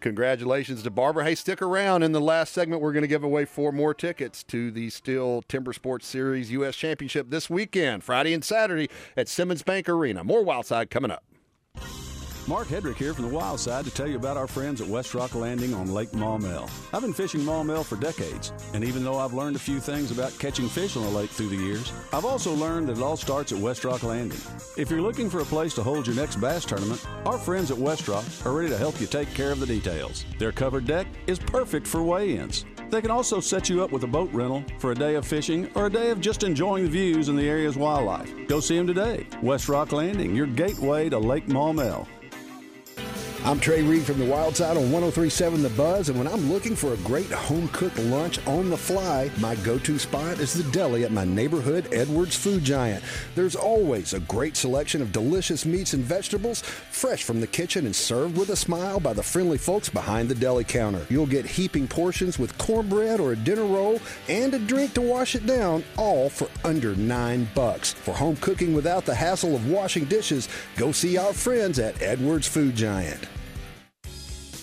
Congratulations 0.00 0.82
to 0.82 0.90
Barbara. 0.90 1.24
Hey, 1.24 1.34
stick 1.34 1.62
around. 1.62 2.02
In 2.02 2.12
the 2.12 2.20
last 2.20 2.52
segment, 2.52 2.82
we're 2.82 2.92
going 2.92 3.02
to 3.02 3.08
give 3.08 3.24
away 3.24 3.44
four 3.44 3.72
more 3.72 3.94
tickets 3.94 4.44
to 4.44 4.70
the 4.70 4.88
Stihl 4.88 5.42
Timber 5.48 5.72
Sports 5.72 6.06
Series 6.06 6.50
U.S. 6.52 6.76
Championship 6.76 7.30
this 7.30 7.48
weekend, 7.48 8.04
Friday 8.04 8.34
and 8.34 8.44
Saturday 8.44 8.90
at 9.16 9.28
Simmons 9.28 9.62
Bank 9.62 9.88
Arena. 9.88 10.22
More 10.22 10.44
Wild 10.44 10.66
Side 10.66 10.90
coming 10.90 11.10
up. 11.10 11.24
Mark 12.48 12.68
Hedrick 12.68 12.94
here 12.94 13.12
from 13.12 13.24
the 13.24 13.34
Wild 13.34 13.58
Side 13.58 13.84
to 13.86 13.90
tell 13.90 14.06
you 14.06 14.14
about 14.14 14.36
our 14.36 14.46
friends 14.46 14.80
at 14.80 14.86
West 14.86 15.14
Rock 15.14 15.34
Landing 15.34 15.74
on 15.74 15.92
Lake 15.92 16.12
Maumelle. 16.12 16.70
I've 16.94 17.02
been 17.02 17.12
fishing 17.12 17.40
Maumelle 17.40 17.84
for 17.84 17.96
decades, 17.96 18.52
and 18.72 18.84
even 18.84 19.02
though 19.02 19.18
I've 19.18 19.34
learned 19.34 19.56
a 19.56 19.58
few 19.58 19.80
things 19.80 20.12
about 20.12 20.38
catching 20.38 20.68
fish 20.68 20.96
on 20.96 21.02
the 21.02 21.10
lake 21.10 21.30
through 21.30 21.48
the 21.48 21.56
years, 21.56 21.92
I've 22.12 22.24
also 22.24 22.54
learned 22.54 22.88
that 22.88 22.98
it 22.98 23.02
all 23.02 23.16
starts 23.16 23.50
at 23.50 23.58
West 23.58 23.84
Rock 23.84 24.04
Landing. 24.04 24.38
If 24.76 24.92
you're 24.92 25.02
looking 25.02 25.28
for 25.28 25.40
a 25.40 25.44
place 25.44 25.74
to 25.74 25.82
hold 25.82 26.06
your 26.06 26.14
next 26.14 26.36
bass 26.36 26.64
tournament, 26.64 27.04
our 27.24 27.36
friends 27.36 27.72
at 27.72 27.78
West 27.78 28.06
Rock 28.06 28.24
are 28.44 28.52
ready 28.52 28.68
to 28.68 28.78
help 28.78 29.00
you 29.00 29.08
take 29.08 29.34
care 29.34 29.50
of 29.50 29.58
the 29.58 29.66
details. 29.66 30.24
Their 30.38 30.52
covered 30.52 30.86
deck 30.86 31.08
is 31.26 31.40
perfect 31.40 31.84
for 31.84 32.04
weigh-ins. 32.04 32.64
They 32.90 33.00
can 33.00 33.10
also 33.10 33.40
set 33.40 33.68
you 33.68 33.82
up 33.82 33.90
with 33.90 34.04
a 34.04 34.06
boat 34.06 34.32
rental 34.32 34.64
for 34.78 34.92
a 34.92 34.94
day 34.94 35.16
of 35.16 35.26
fishing 35.26 35.68
or 35.74 35.86
a 35.86 35.90
day 35.90 36.10
of 36.10 36.20
just 36.20 36.44
enjoying 36.44 36.84
the 36.84 36.90
views 36.90 37.28
and 37.28 37.36
the 37.36 37.48
area's 37.48 37.76
wildlife. 37.76 38.32
Go 38.46 38.60
see 38.60 38.76
them 38.76 38.86
today. 38.86 39.26
West 39.42 39.68
Rock 39.68 39.90
Landing, 39.90 40.36
your 40.36 40.46
gateway 40.46 41.08
to 41.08 41.18
Lake 41.18 41.48
Maumelle. 41.48 42.06
I'm 43.46 43.60
Trey 43.60 43.80
Reid 43.84 44.02
from 44.02 44.18
the 44.18 44.24
Wild 44.24 44.56
Side 44.56 44.76
on 44.76 44.90
1037 44.90 45.62
The 45.62 45.70
Buzz, 45.70 46.08
and 46.08 46.18
when 46.18 46.26
I'm 46.26 46.50
looking 46.50 46.74
for 46.74 46.94
a 46.94 46.96
great 46.96 47.30
home 47.30 47.68
cooked 47.68 47.96
lunch 47.96 48.44
on 48.44 48.70
the 48.70 48.76
fly, 48.76 49.30
my 49.38 49.54
go 49.56 49.78
to 49.78 50.00
spot 50.00 50.40
is 50.40 50.52
the 50.52 50.68
deli 50.72 51.04
at 51.04 51.12
my 51.12 51.24
neighborhood 51.24 51.86
Edwards 51.92 52.34
Food 52.34 52.64
Giant. 52.64 53.04
There's 53.36 53.54
always 53.54 54.14
a 54.14 54.20
great 54.20 54.56
selection 54.56 55.00
of 55.00 55.12
delicious 55.12 55.64
meats 55.64 55.92
and 55.92 56.02
vegetables, 56.02 56.62
fresh 56.62 57.22
from 57.22 57.40
the 57.40 57.46
kitchen 57.46 57.86
and 57.86 57.94
served 57.94 58.36
with 58.36 58.48
a 58.48 58.56
smile 58.56 58.98
by 58.98 59.12
the 59.12 59.22
friendly 59.22 59.58
folks 59.58 59.88
behind 59.88 60.28
the 60.28 60.34
deli 60.34 60.64
counter. 60.64 61.06
You'll 61.08 61.26
get 61.26 61.46
heaping 61.46 61.86
portions 61.86 62.40
with 62.40 62.58
cornbread 62.58 63.20
or 63.20 63.30
a 63.30 63.36
dinner 63.36 63.64
roll 63.64 64.00
and 64.28 64.54
a 64.54 64.58
drink 64.58 64.94
to 64.94 65.02
wash 65.02 65.36
it 65.36 65.46
down, 65.46 65.84
all 65.96 66.28
for 66.28 66.48
under 66.64 66.96
nine 66.96 67.48
bucks. 67.54 67.92
For 67.92 68.12
home 68.12 68.34
cooking 68.38 68.74
without 68.74 69.06
the 69.06 69.14
hassle 69.14 69.54
of 69.54 69.70
washing 69.70 70.06
dishes, 70.06 70.48
go 70.76 70.90
see 70.90 71.16
our 71.16 71.32
friends 71.32 71.78
at 71.78 72.02
Edwards 72.02 72.48
Food 72.48 72.74
Giant. 72.74 73.28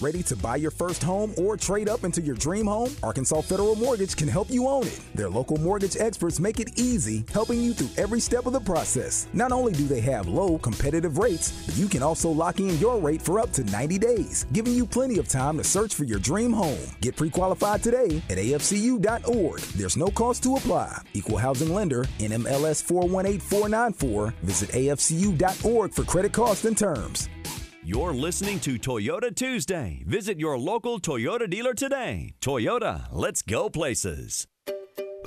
Ready 0.04 0.22
to 0.24 0.36
buy 0.36 0.58
your 0.58 0.70
first 0.70 1.02
home 1.02 1.34
or 1.38 1.56
trade 1.56 1.88
up 1.88 2.04
into 2.04 2.20
your 2.20 2.36
dream 2.36 2.66
home? 2.68 2.92
Arkansas 3.02 3.40
Federal 3.40 3.74
Mortgage 3.76 4.18
can 4.18 4.28
help 4.28 4.52
you 4.52 4.68
own 4.68 4.86
it. 4.86 5.00
Their 5.16 5.30
local 5.30 5.56
mortgage 5.56 5.96
experts 5.96 6.42
make 6.42 6.60
it 6.60 6.78
easy, 6.78 7.24
helping 7.32 7.62
you 7.62 7.72
through 7.72 8.04
every 8.04 8.20
step 8.20 8.46
of 8.46 8.52
the 8.52 8.60
process. 8.60 9.30
Not 9.32 9.54
only 9.54 9.72
do 9.72 9.88
they 9.88 10.02
have 10.02 10.28
low, 10.28 10.58
competitive 10.58 11.20
rates, 11.20 11.66
but 11.66 11.78
you 11.78 11.88
can 11.88 12.04
also 12.04 12.30
lock 12.30 12.60
in 12.60 12.78
your 12.80 13.00
rate 13.00 13.22
for 13.22 13.40
up 13.40 13.54
to 13.54 13.64
90 13.64 13.98
days, 13.98 14.46
giving 14.52 14.74
you 14.74 14.86
plenty 14.86 15.20
of 15.20 15.30
time 15.30 15.58
to 15.58 15.64
search 15.64 15.96
for 15.96 16.04
your 16.04 16.20
dream 16.20 16.52
home. 16.52 16.84
Get 17.00 17.16
pre 17.16 17.30
qualified 17.30 17.82
today 17.82 18.22
at 18.30 18.38
afcu.org. 18.38 19.60
There's 19.62 19.96
no 19.96 20.08
cost 20.08 20.44
to 20.44 20.58
apply. 20.58 21.02
Equal 21.14 21.38
housing 21.38 21.74
lender, 21.74 22.04
NMLS 22.20 22.84
418494. 22.84 24.34
Visit 24.44 24.70
afcu.org 24.72 25.94
for 25.94 26.04
credit 26.04 26.34
cost 26.34 26.66
and 26.66 26.78
terms. 26.78 27.30
You're 27.86 28.14
listening 28.14 28.62
to 28.62 28.80
Toyota 28.80 29.36
Tuesday. 29.36 30.06
Visit 30.08 30.40
your 30.40 30.58
local 30.58 31.02
Toyota 31.02 31.50
dealer 31.50 31.74
today. 31.74 32.34
Toyota, 32.40 33.08
let's 33.12 33.42
go 33.42 33.70
places. 33.70 34.48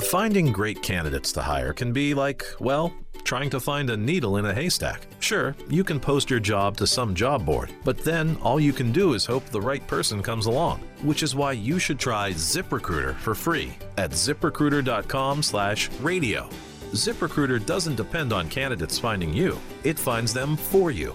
Finding 0.04 0.52
great 0.52 0.82
candidates 0.82 1.32
to 1.32 1.42
hire 1.42 1.74
can 1.74 1.92
be 1.92 2.14
like, 2.14 2.46
well, 2.58 2.94
trying 3.24 3.50
to 3.50 3.60
find 3.60 3.90
a 3.90 3.96
needle 3.96 4.38
in 4.38 4.46
a 4.46 4.54
haystack. 4.54 5.06
Sure, 5.20 5.54
you 5.68 5.84
can 5.84 6.00
post 6.00 6.30
your 6.30 6.40
job 6.40 6.78
to 6.78 6.86
some 6.86 7.14
job 7.14 7.44
board, 7.44 7.70
but 7.84 7.98
then 7.98 8.38
all 8.40 8.58
you 8.58 8.72
can 8.72 8.90
do 8.90 9.12
is 9.12 9.26
hope 9.26 9.44
the 9.50 9.60
right 9.60 9.86
person 9.86 10.22
comes 10.22 10.46
along, 10.46 10.80
which 11.02 11.22
is 11.22 11.34
why 11.34 11.52
you 11.52 11.78
should 11.78 11.98
try 11.98 12.30
ZipRecruiter 12.30 13.16
for 13.16 13.34
free 13.34 13.76
at 13.98 14.12
ziprecruiter.com/radio. 14.12 16.48
ZipRecruiter 16.92 17.66
doesn't 17.66 17.96
depend 17.96 18.32
on 18.32 18.48
candidates 18.48 18.98
finding 18.98 19.34
you. 19.34 19.60
It 19.84 19.98
finds 19.98 20.32
them 20.32 20.56
for 20.56 20.90
you. 20.90 21.14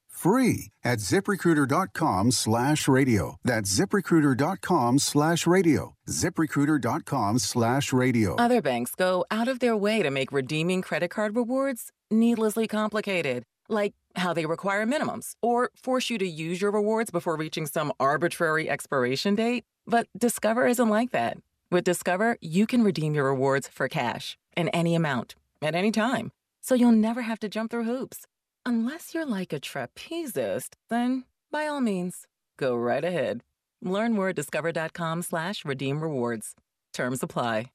free 0.21 0.71
at 0.83 0.99
ziprecruiter.com 0.99 2.31
slash 2.31 2.87
radio. 2.87 3.37
That's 3.43 3.79
ziprecruiter.com 3.79 4.99
slash 4.99 5.47
radio. 5.47 5.95
ziprecruiter.com 6.07 7.39
slash 7.39 7.93
radio. 7.93 8.35
Other 8.35 8.61
banks 8.61 8.93
go 8.95 9.25
out 9.31 9.47
of 9.47 9.59
their 9.59 9.75
way 9.75 10.03
to 10.03 10.11
make 10.11 10.31
redeeming 10.31 10.81
credit 10.81 11.09
card 11.09 11.35
rewards 11.35 11.91
needlessly 12.11 12.67
complicated, 12.67 13.43
like 13.69 13.93
how 14.15 14.33
they 14.33 14.45
require 14.45 14.85
minimums 14.85 15.31
or 15.41 15.71
force 15.81 16.09
you 16.09 16.17
to 16.17 16.27
use 16.27 16.61
your 16.61 16.71
rewards 16.71 17.09
before 17.09 17.35
reaching 17.37 17.65
some 17.65 17.91
arbitrary 17.99 18.69
expiration 18.69 19.35
date. 19.35 19.63
But 19.87 20.07
Discover 20.17 20.67
isn't 20.67 20.89
like 20.89 21.11
that. 21.11 21.37
With 21.71 21.85
Discover, 21.85 22.37
you 22.41 22.67
can 22.67 22.83
redeem 22.83 23.15
your 23.15 23.25
rewards 23.25 23.67
for 23.67 23.87
cash 23.87 24.37
in 24.57 24.67
any 24.69 24.93
amount 24.93 25.35
at 25.61 25.73
any 25.73 25.91
time, 25.91 26.31
so 26.61 26.75
you'll 26.75 26.91
never 26.91 27.21
have 27.21 27.39
to 27.39 27.49
jump 27.49 27.71
through 27.71 27.85
hoops. 27.85 28.27
Unless 28.65 29.13
you're 29.13 29.25
like 29.25 29.51
a 29.53 29.59
trapezist, 29.59 30.75
then 30.89 31.25
by 31.51 31.67
all 31.67 31.81
means, 31.81 32.27
go 32.57 32.75
right 32.75 33.03
ahead. 33.03 33.41
Learn 33.81 34.13
more 34.13 34.29
at 34.29 34.35
discover.com 34.35 35.23
slash 35.23 35.65
redeem 35.65 36.01
rewards. 36.01 36.53
Terms 36.93 37.23
apply. 37.23 37.67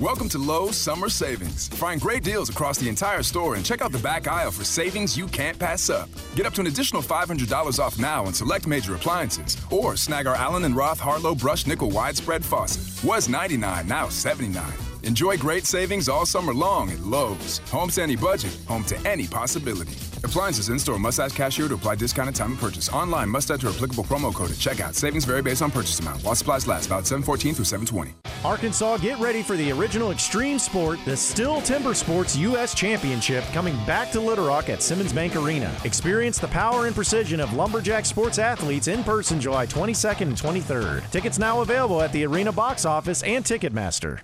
Welcome 0.00 0.28
to 0.30 0.38
Lowe's 0.38 0.76
Summer 0.76 1.08
Savings. 1.08 1.68
Find 1.68 2.00
great 2.00 2.22
deals 2.22 2.50
across 2.50 2.78
the 2.78 2.88
entire 2.88 3.22
store 3.22 3.54
and 3.54 3.64
check 3.64 3.80
out 3.80 3.90
the 3.92 3.98
back 4.00 4.26
aisle 4.26 4.50
for 4.50 4.64
savings 4.64 5.16
you 5.16 5.26
can't 5.28 5.58
pass 5.58 5.88
up. 5.88 6.08
Get 6.34 6.46
up 6.46 6.52
to 6.54 6.60
an 6.60 6.66
additional 6.66 7.00
$500 7.00 7.78
off 7.78 7.98
now 7.98 8.26
on 8.26 8.34
select 8.34 8.66
major 8.66 8.94
appliances. 8.96 9.56
Or 9.70 9.96
snag 9.96 10.26
our 10.26 10.34
Allen 10.34 10.74
& 10.74 10.76
Roth 10.76 11.00
Harlow 11.00 11.34
Brush 11.34 11.66
Nickel 11.66 11.90
Widespread 11.90 12.44
Faucet. 12.44 13.02
Was 13.08 13.28
99, 13.28 13.86
now 13.86 14.08
79 14.08 14.93
Enjoy 15.04 15.36
great 15.36 15.66
savings 15.66 16.08
all 16.08 16.24
summer 16.24 16.54
long 16.54 16.90
at 16.90 16.98
Lowe's. 17.00 17.58
Home 17.70 17.90
to 17.90 18.02
any 18.02 18.16
budget, 18.16 18.56
home 18.66 18.84
to 18.84 18.96
any 19.06 19.26
possibility. 19.26 19.92
Appliances 20.24 20.70
in 20.70 20.78
store 20.78 20.98
must 20.98 21.20
ask 21.20 21.36
cashier 21.36 21.68
to 21.68 21.74
apply 21.74 21.96
discount 21.96 22.28
at 22.28 22.34
time 22.34 22.52
of 22.52 22.58
purchase. 22.58 22.88
Online 22.88 23.28
must 23.28 23.50
enter 23.50 23.68
applicable 23.68 24.04
promo 24.04 24.34
code 24.34 24.50
at 24.50 24.56
checkout. 24.56 24.94
Savings 24.94 25.26
vary 25.26 25.42
based 25.42 25.60
on 25.60 25.70
purchase 25.70 26.00
amount. 26.00 26.22
While 26.22 26.34
supplies 26.34 26.66
last, 26.66 26.86
about 26.86 27.06
714 27.06 27.54
through 27.54 27.66
720. 27.66 28.14
Arkansas, 28.44 28.96
get 28.98 29.18
ready 29.18 29.42
for 29.42 29.56
the 29.56 29.70
original 29.72 30.10
extreme 30.10 30.58
sport, 30.58 30.98
the 31.04 31.12
Stihl 31.12 31.62
Timber 31.62 31.92
Sports 31.92 32.34
U.S. 32.36 32.74
Championship, 32.74 33.44
coming 33.52 33.76
back 33.84 34.10
to 34.12 34.20
Little 34.20 34.46
Rock 34.46 34.70
at 34.70 34.82
Simmons 34.82 35.12
Bank 35.12 35.36
Arena. 35.36 35.70
Experience 35.84 36.38
the 36.38 36.48
power 36.48 36.86
and 36.86 36.94
precision 36.94 37.40
of 37.40 37.52
lumberjack 37.52 38.06
sports 38.06 38.38
athletes 38.38 38.88
in 38.88 39.04
person 39.04 39.38
July 39.38 39.66
22nd 39.66 40.22
and 40.22 40.36
23rd. 40.36 41.10
Tickets 41.10 41.38
now 41.38 41.60
available 41.60 42.00
at 42.00 42.10
the 42.12 42.24
arena 42.24 42.52
box 42.52 42.86
office 42.86 43.22
and 43.22 43.44
Ticketmaster. 43.44 44.20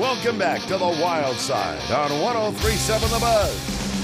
Welcome 0.00 0.38
back 0.38 0.62
to 0.62 0.78
the 0.78 0.96
Wild 1.02 1.36
Side 1.36 1.78
on 1.90 2.22
1037 2.22 3.10
The 3.10 3.18
Buzz. 3.18 3.98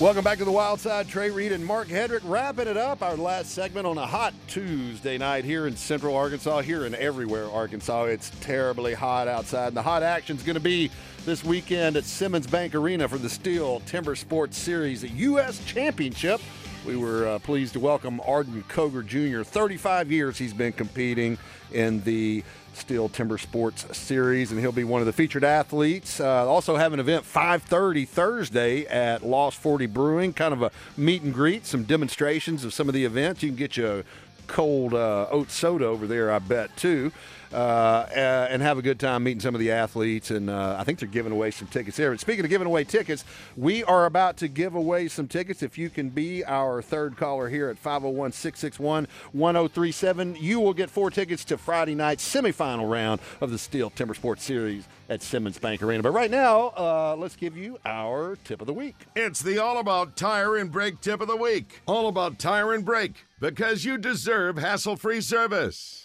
Welcome 0.00 0.24
back 0.24 0.38
to 0.38 0.44
the 0.44 0.50
Wild 0.50 0.80
Side. 0.80 1.06
Trey 1.06 1.30
Reid 1.30 1.52
and 1.52 1.64
Mark 1.64 1.86
Hedrick 1.86 2.22
wrapping 2.24 2.66
it 2.66 2.76
up. 2.76 3.00
Our 3.00 3.16
last 3.16 3.52
segment 3.52 3.86
on 3.86 3.96
a 3.96 4.04
hot 4.04 4.34
Tuesday 4.48 5.16
night 5.18 5.44
here 5.44 5.68
in 5.68 5.76
Central 5.76 6.16
Arkansas, 6.16 6.62
here 6.62 6.84
and 6.84 6.96
everywhere 6.96 7.48
Arkansas. 7.48 8.06
It's 8.06 8.32
terribly 8.40 8.94
hot 8.94 9.28
outside. 9.28 9.68
And 9.68 9.76
the 9.76 9.82
hot 9.82 10.02
action's 10.02 10.42
going 10.42 10.54
to 10.54 10.60
be 10.60 10.90
this 11.24 11.44
weekend 11.44 11.96
at 11.96 12.02
Simmons 12.02 12.48
Bank 12.48 12.74
Arena 12.74 13.06
for 13.06 13.18
the 13.18 13.28
Stihl 13.28 13.84
Timber 13.84 14.16
Sports 14.16 14.58
Series 14.58 15.04
U.S. 15.04 15.64
Championship. 15.64 16.40
We 16.84 16.96
were 16.96 17.28
uh, 17.28 17.38
pleased 17.38 17.74
to 17.74 17.80
welcome 17.80 18.20
Arden 18.26 18.64
Cogar 18.68 19.06
Jr. 19.06 19.44
35 19.44 20.10
years 20.10 20.36
he's 20.36 20.52
been 20.52 20.72
competing 20.72 21.38
in 21.70 22.02
the 22.02 22.42
Stihl 22.74 23.10
Timber 23.12 23.38
Sports 23.38 23.96
Series, 23.96 24.50
and 24.50 24.58
he'll 24.58 24.72
be 24.72 24.82
one 24.82 25.00
of 25.00 25.06
the 25.06 25.12
featured 25.12 25.44
athletes. 25.44 26.18
Uh, 26.18 26.44
also 26.48 26.74
have 26.74 26.92
an 26.92 26.98
event 26.98 27.24
5:30 27.24 28.08
Thursday 28.08 28.84
at 28.86 29.24
Lost 29.24 29.58
40 29.58 29.86
Brewing, 29.86 30.32
kind 30.32 30.52
of 30.52 30.62
a 30.62 30.72
meet 30.96 31.22
and 31.22 31.32
greet, 31.32 31.66
some 31.66 31.84
demonstrations 31.84 32.64
of 32.64 32.74
some 32.74 32.88
of 32.88 32.94
the 32.94 33.04
events. 33.04 33.44
You 33.44 33.50
can 33.50 33.56
get 33.56 33.76
you 33.76 33.86
a 33.86 34.04
cold 34.48 34.92
uh, 34.92 35.28
oat 35.30 35.52
soda 35.52 35.86
over 35.86 36.08
there, 36.08 36.32
I 36.32 36.40
bet 36.40 36.76
too. 36.76 37.12
Uh, 37.52 38.06
uh, 38.16 38.46
and 38.50 38.62
have 38.62 38.78
a 38.78 38.82
good 38.82 38.98
time 38.98 39.24
meeting 39.24 39.40
some 39.40 39.54
of 39.54 39.58
the 39.58 39.70
athletes. 39.70 40.30
And 40.30 40.48
uh, 40.48 40.76
I 40.78 40.84
think 40.84 40.98
they're 40.98 41.08
giving 41.08 41.32
away 41.32 41.50
some 41.50 41.68
tickets 41.68 41.96
there. 41.96 42.10
And 42.10 42.18
speaking 42.18 42.44
of 42.44 42.50
giving 42.50 42.66
away 42.66 42.84
tickets, 42.84 43.24
we 43.56 43.84
are 43.84 44.06
about 44.06 44.38
to 44.38 44.48
give 44.48 44.74
away 44.74 45.08
some 45.08 45.28
tickets. 45.28 45.62
If 45.62 45.76
you 45.76 45.90
can 45.90 46.08
be 46.08 46.44
our 46.44 46.80
third 46.80 47.16
caller 47.16 47.48
here 47.48 47.68
at 47.68 47.78
501 47.78 48.32
661 48.32 49.06
1037, 49.32 50.36
you 50.36 50.60
will 50.60 50.72
get 50.72 50.88
four 50.88 51.10
tickets 51.10 51.44
to 51.46 51.58
Friday 51.58 51.94
night's 51.94 52.26
semifinal 52.26 52.90
round 52.90 53.20
of 53.40 53.50
the 53.50 53.56
Stihl 53.56 53.94
Timber 53.94 54.14
Sports 54.14 54.44
Series 54.44 54.86
at 55.08 55.22
Simmons 55.22 55.58
Bank 55.58 55.82
Arena. 55.82 56.02
But 56.02 56.12
right 56.12 56.30
now, 56.30 56.72
uh, 56.76 57.16
let's 57.18 57.36
give 57.36 57.56
you 57.56 57.78
our 57.84 58.36
tip 58.44 58.60
of 58.60 58.66
the 58.66 58.72
week. 58.72 58.96
It's 59.14 59.42
the 59.42 59.58
All 59.58 59.78
About 59.78 60.16
Tire 60.16 60.56
and 60.56 60.72
Brake 60.72 61.00
tip 61.00 61.20
of 61.20 61.28
the 61.28 61.36
week. 61.36 61.82
All 61.86 62.08
about 62.08 62.38
tire 62.38 62.72
and 62.72 62.84
brake 62.84 63.24
because 63.40 63.84
you 63.84 63.98
deserve 63.98 64.56
hassle 64.56 64.96
free 64.96 65.20
service. 65.20 66.01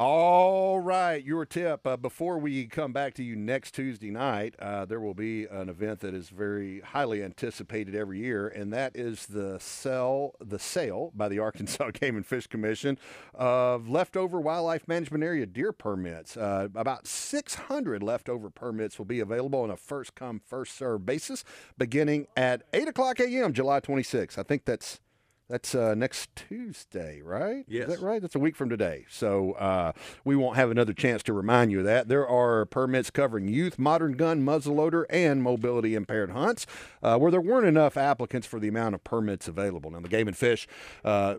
All 0.00 0.78
right, 0.78 1.24
your 1.24 1.44
tip. 1.44 1.84
Uh, 1.84 1.96
before 1.96 2.38
we 2.38 2.66
come 2.66 2.92
back 2.92 3.14
to 3.14 3.24
you 3.24 3.34
next 3.34 3.72
Tuesday 3.74 4.12
night, 4.12 4.54
uh, 4.60 4.84
there 4.84 5.00
will 5.00 5.12
be 5.12 5.46
an 5.46 5.68
event 5.68 5.98
that 6.02 6.14
is 6.14 6.28
very 6.28 6.78
highly 6.82 7.20
anticipated 7.20 7.96
every 7.96 8.20
year, 8.20 8.46
and 8.46 8.72
that 8.72 8.94
is 8.94 9.26
the 9.26 9.58
sell 9.58 10.36
the 10.38 10.60
sale 10.60 11.10
by 11.16 11.28
the 11.28 11.38
Arkansas 11.40 11.90
Game 11.90 12.14
and 12.14 12.24
Fish 12.24 12.46
Commission 12.46 12.96
of 13.34 13.88
leftover 13.88 14.40
wildlife 14.40 14.86
management 14.86 15.24
area 15.24 15.46
deer 15.46 15.72
permits. 15.72 16.36
Uh, 16.36 16.68
about 16.76 17.08
600 17.08 18.00
leftover 18.00 18.50
permits 18.50 18.98
will 18.98 19.04
be 19.04 19.18
available 19.18 19.62
on 19.62 19.70
a 19.72 19.76
first 19.76 20.14
come 20.14 20.40
first 20.46 20.76
served 20.78 21.06
basis, 21.06 21.42
beginning 21.76 22.28
at 22.36 22.62
8 22.72 22.86
o'clock 22.86 23.18
a.m. 23.18 23.52
July 23.52 23.80
26th. 23.80 24.38
I 24.38 24.44
think 24.44 24.64
that's 24.64 25.00
that's 25.48 25.74
uh, 25.74 25.94
next 25.94 26.34
Tuesday, 26.36 27.22
right? 27.22 27.64
Yes. 27.68 27.88
Is 27.88 27.98
that 27.98 28.04
right? 28.04 28.20
That's 28.20 28.34
a 28.34 28.38
week 28.38 28.54
from 28.54 28.68
today. 28.68 29.06
So 29.08 29.52
uh, 29.52 29.92
we 30.24 30.36
won't 30.36 30.56
have 30.56 30.70
another 30.70 30.92
chance 30.92 31.22
to 31.24 31.32
remind 31.32 31.70
you 31.70 31.78
of 31.78 31.84
that. 31.86 32.08
There 32.08 32.28
are 32.28 32.66
permits 32.66 33.10
covering 33.10 33.48
youth, 33.48 33.78
modern 33.78 34.12
gun, 34.12 34.42
muzzleloader, 34.44 35.04
and 35.08 35.42
mobility 35.42 35.94
impaired 35.94 36.30
hunts, 36.30 36.66
uh, 37.02 37.16
where 37.18 37.30
there 37.30 37.40
weren't 37.40 37.66
enough 37.66 37.96
applicants 37.96 38.46
for 38.46 38.60
the 38.60 38.68
amount 38.68 38.94
of 38.94 39.04
permits 39.04 39.48
available. 39.48 39.90
Now, 39.90 40.00
the 40.00 40.08
Game 40.08 40.28
and 40.28 40.36
Fish. 40.36 40.68
Uh, 41.02 41.36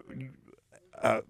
uh, 1.01 1.22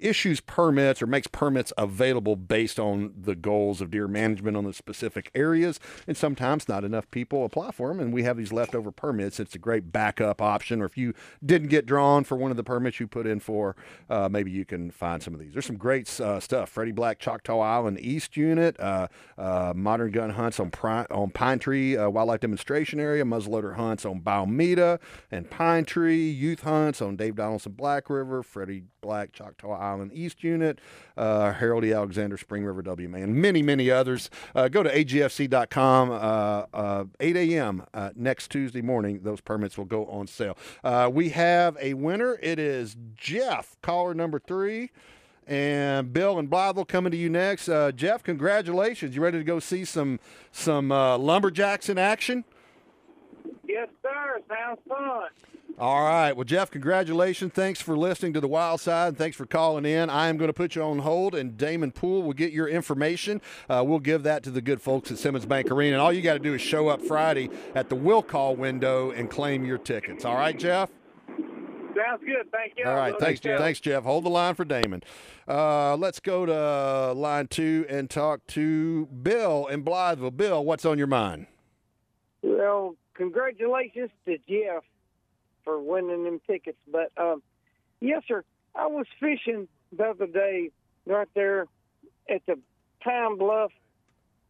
issues 0.00 0.40
permits 0.40 1.02
or 1.02 1.06
makes 1.06 1.26
permits 1.26 1.72
available 1.76 2.36
based 2.36 2.78
on 2.78 3.12
the 3.18 3.34
goals 3.34 3.80
of 3.80 3.90
deer 3.90 4.08
management 4.08 4.56
on 4.56 4.64
the 4.64 4.72
specific 4.72 5.30
areas. 5.34 5.80
And 6.06 6.16
sometimes 6.16 6.68
not 6.68 6.84
enough 6.84 7.10
people 7.10 7.44
apply 7.44 7.72
for 7.72 7.88
them, 7.88 8.00
and 8.00 8.12
we 8.12 8.22
have 8.22 8.36
these 8.36 8.52
leftover 8.52 8.90
permits. 8.90 9.40
It's 9.40 9.54
a 9.54 9.58
great 9.58 9.92
backup 9.92 10.40
option. 10.40 10.82
Or 10.82 10.86
if 10.86 10.96
you 10.96 11.14
didn't 11.44 11.68
get 11.68 11.86
drawn 11.86 12.24
for 12.24 12.36
one 12.36 12.50
of 12.50 12.56
the 12.56 12.64
permits 12.64 13.00
you 13.00 13.06
put 13.06 13.26
in 13.26 13.40
for, 13.40 13.76
uh, 14.10 14.28
maybe 14.28 14.50
you 14.50 14.64
can 14.64 14.90
find 14.90 15.22
some 15.22 15.34
of 15.34 15.40
these. 15.40 15.52
There's 15.52 15.66
some 15.66 15.76
great 15.76 16.08
uh, 16.20 16.40
stuff. 16.40 16.68
Freddie 16.70 16.92
Black 16.92 17.18
Choctaw 17.18 17.60
Island 17.60 17.98
East 18.00 18.36
Unit, 18.36 18.78
uh, 18.80 19.08
uh 19.36 19.72
modern 19.74 20.10
gun 20.10 20.30
hunts 20.30 20.60
on, 20.60 20.70
Pri- 20.70 21.06
on 21.10 21.30
Pine 21.30 21.58
Tree 21.58 21.96
uh, 21.96 22.08
Wildlife 22.08 22.40
Demonstration 22.40 23.00
Area, 23.00 23.24
muzzleloader 23.24 23.76
hunts 23.76 24.04
on 24.04 24.20
Balmeda 24.20 24.98
and 25.30 25.50
Pine 25.50 25.84
Tree, 25.84 26.30
youth 26.30 26.62
hunts 26.62 27.02
on 27.02 27.16
Dave 27.16 27.36
Donaldson 27.36 27.72
Black 27.72 28.10
River, 28.10 28.42
Freddie 28.42 28.84
Black 29.00 29.32
Choctaw 29.32 29.72
Island 29.72 30.10
East 30.12 30.42
Unit, 30.42 30.80
uh, 31.16 31.52
Harold 31.52 31.84
E. 31.84 31.92
Alexander 31.92 32.36
Spring 32.36 32.64
River 32.64 32.82
WMA, 32.82 33.22
and 33.22 33.34
many, 33.34 33.62
many 33.62 33.90
others. 33.90 34.30
Uh, 34.54 34.68
go 34.68 34.82
to 34.82 34.90
agfc.com, 34.92 36.10
uh, 36.10 36.14
uh, 36.14 37.04
8 37.20 37.36
a.m. 37.36 37.84
Uh, 37.94 38.10
next 38.16 38.50
Tuesday 38.50 38.82
morning. 38.82 39.20
Those 39.22 39.40
permits 39.40 39.78
will 39.78 39.84
go 39.84 40.06
on 40.06 40.26
sale. 40.26 40.56
Uh, 40.82 41.10
we 41.12 41.30
have 41.30 41.76
a 41.80 41.94
winner. 41.94 42.38
It 42.42 42.58
is 42.58 42.96
Jeff, 43.14 43.76
caller 43.82 44.14
number 44.14 44.38
three. 44.38 44.90
And 45.46 46.12
Bill 46.12 46.38
and 46.38 46.50
Blytheville 46.50 46.86
coming 46.86 47.10
to 47.10 47.16
you 47.16 47.30
next. 47.30 47.70
Jeff, 47.96 48.22
congratulations! 48.22 49.16
You 49.16 49.22
ready 49.22 49.38
to 49.38 49.44
go 49.44 49.60
see 49.60 49.86
some 49.86 50.20
some 50.52 50.90
lumberjacks 50.90 51.88
in 51.88 51.96
action? 51.96 52.44
Yes, 53.66 53.88
sir. 54.02 54.42
Sounds 54.46 54.78
fun. 54.86 55.28
All 55.80 56.02
right. 56.02 56.32
Well, 56.32 56.44
Jeff, 56.44 56.72
congratulations. 56.72 57.52
Thanks 57.52 57.80
for 57.80 57.96
listening 57.96 58.32
to 58.32 58.40
the 58.40 58.48
Wild 58.48 58.80
Side. 58.80 59.16
Thanks 59.16 59.36
for 59.36 59.46
calling 59.46 59.84
in. 59.84 60.10
I 60.10 60.26
am 60.26 60.36
going 60.36 60.48
to 60.48 60.52
put 60.52 60.74
you 60.74 60.82
on 60.82 60.98
hold, 60.98 61.36
and 61.36 61.56
Damon 61.56 61.92
Poole 61.92 62.24
will 62.24 62.32
get 62.32 62.50
your 62.50 62.66
information. 62.66 63.40
Uh, 63.70 63.84
we'll 63.86 64.00
give 64.00 64.24
that 64.24 64.42
to 64.42 64.50
the 64.50 64.60
good 64.60 64.82
folks 64.82 65.12
at 65.12 65.18
Simmons 65.18 65.46
Bank 65.46 65.70
Arena. 65.70 65.92
And 65.92 66.02
all 66.02 66.12
you 66.12 66.20
got 66.20 66.32
to 66.32 66.40
do 66.40 66.52
is 66.52 66.60
show 66.60 66.88
up 66.88 67.00
Friday 67.00 67.48
at 67.76 67.90
the 67.90 67.94
will 67.94 68.22
call 68.24 68.56
window 68.56 69.12
and 69.12 69.30
claim 69.30 69.64
your 69.64 69.78
tickets. 69.78 70.24
All 70.24 70.34
right, 70.34 70.58
Jeff? 70.58 70.90
Sounds 71.28 72.22
good. 72.26 72.50
Thank 72.50 72.72
you. 72.76 72.84
All 72.84 72.96
right. 72.96 73.14
Thanks, 73.20 73.38
Jeff. 73.38 73.60
Thanks, 73.60 73.78
Jeff. 73.78 74.02
Hold 74.02 74.24
the 74.24 74.30
line 74.30 74.56
for 74.56 74.64
Damon. 74.64 75.04
Uh, 75.46 75.96
let's 75.96 76.18
go 76.18 76.44
to 76.44 77.12
line 77.12 77.46
two 77.46 77.86
and 77.88 78.10
talk 78.10 78.44
to 78.48 79.06
Bill 79.06 79.66
in 79.68 79.84
Blytheville. 79.84 80.36
Bill, 80.36 80.64
what's 80.64 80.84
on 80.84 80.98
your 80.98 81.06
mind? 81.06 81.46
Well, 82.42 82.96
congratulations 83.14 84.10
to 84.26 84.38
Jeff 84.48 84.82
winning 85.76 86.24
them 86.24 86.40
tickets. 86.46 86.78
But 86.90 87.10
um, 87.16 87.42
yes, 88.00 88.22
sir. 88.28 88.44
I 88.74 88.86
was 88.86 89.06
fishing 89.18 89.66
the 89.96 90.04
other 90.04 90.28
day 90.28 90.70
right 91.04 91.28
there 91.34 91.66
at 92.28 92.46
the 92.46 92.58
Pine 93.02 93.36
Bluff 93.38 93.72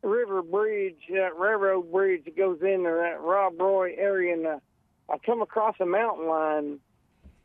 River 0.02 0.42
Bridge, 0.42 0.96
that 1.10 1.36
railroad 1.38 1.90
bridge 1.90 2.24
that 2.24 2.36
goes 2.36 2.58
in 2.60 2.82
there, 2.82 2.98
that 2.98 3.20
Rob 3.20 3.60
Roy 3.60 3.94
area, 3.96 4.34
and 4.34 4.46
uh, 4.46 4.58
I 5.08 5.18
come 5.18 5.42
across 5.42 5.76
a 5.80 5.86
mountain 5.86 6.28
lion. 6.28 6.80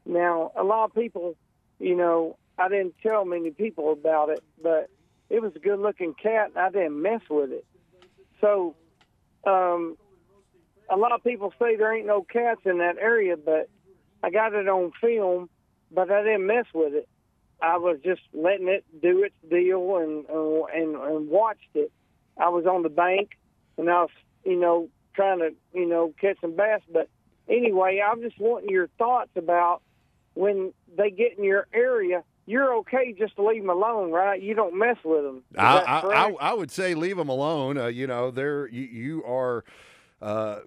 Now, 0.05 0.51
a 0.55 0.63
lot 0.63 0.86
of 0.86 0.93
people, 0.93 1.36
you 1.80 1.95
know, 1.95 2.38
I 2.57 2.69
didn't 2.69 2.95
tell 3.01 3.26
many 3.26 3.51
people 3.51 3.91
about 3.91 4.30
it, 4.30 4.43
but 4.61 4.89
it 5.30 5.41
was 5.41 5.53
a 5.55 5.59
good-looking 5.59 6.15
cat, 6.21 6.49
and 6.49 6.57
I 6.57 6.69
didn't 6.69 7.01
mess 7.01 7.21
with 7.30 7.51
it. 7.51 7.65
So, 8.41 8.76
um, 9.45 9.97
a 10.94 10.98
lot 10.98 11.12
of 11.12 11.24
people 11.24 11.54
say 11.60 11.76
there 11.76 11.96
ain't 11.96 12.06
no 12.06 12.22
cats 12.22 12.62
in 12.66 12.78
that 12.78 12.98
area, 12.98 13.36
but 13.38 13.70
I 14.22 14.30
got 14.30 14.54
it 14.54 14.68
on 14.68 14.91
film, 15.02 15.50
but 15.91 16.12
I 16.12 16.24
didn't 16.24 16.46
mess 16.46 16.66
with 16.74 16.94
it. 16.94 17.08
I 17.62 17.78
was 17.78 17.98
just 18.04 18.22
letting 18.34 18.68
it 18.68 18.84
do 19.02 19.24
its 19.24 19.36
deal 19.50 19.98
and 19.98 20.26
uh, 20.30 20.66
and 20.66 20.96
and 20.96 21.30
watched 21.30 21.76
it. 21.76 21.91
I 22.38 22.50
was 22.50 22.66
on 22.66 22.84
the 22.84 22.89
bank 22.89 23.32
and 23.78 23.89
I 23.89 24.02
was, 24.02 24.10
you 24.44 24.60
know, 24.60 24.89
trying 25.16 25.39
to, 25.39 25.54
you 25.74 25.88
know, 25.88 26.14
catch 26.20 26.38
some 26.41 26.56
bass. 26.56 26.82
But 26.91 27.10
anyway, 27.48 28.02
I'm 28.06 28.22
just 28.22 28.39
wanting 28.39 28.70
your 28.70 28.88
thoughts 28.98 29.32
about 29.36 29.82
when 30.34 30.74
they 30.98 31.10
get 31.10 31.38
in 31.38 31.44
your 31.44 31.68
area. 31.74 32.24
You're 32.46 32.76
okay 32.80 33.16
just 33.18 33.38
to 33.38 33.46
leave 33.46 33.62
them 33.62 33.70
alone, 33.70 34.12
right? 34.12 34.41
You 34.41 34.54
don't 34.54 34.78
mess 34.78 34.98
with 35.06 35.24
them. 35.24 35.44
I, 35.58 35.78
I, 35.78 36.00
I. 36.00 36.32
I 36.41 36.54
would 36.54 36.72
say 36.72 36.94
leave 36.94 37.16
them 37.16 37.30
alone. 37.30 37.78
Uh, 37.78 37.88
you 37.88 38.06
know, 38.06 38.32
they're 38.32 38.68
you, 38.68 38.82
you 38.82 39.24
are. 39.24 39.64
Uh, 40.22 40.60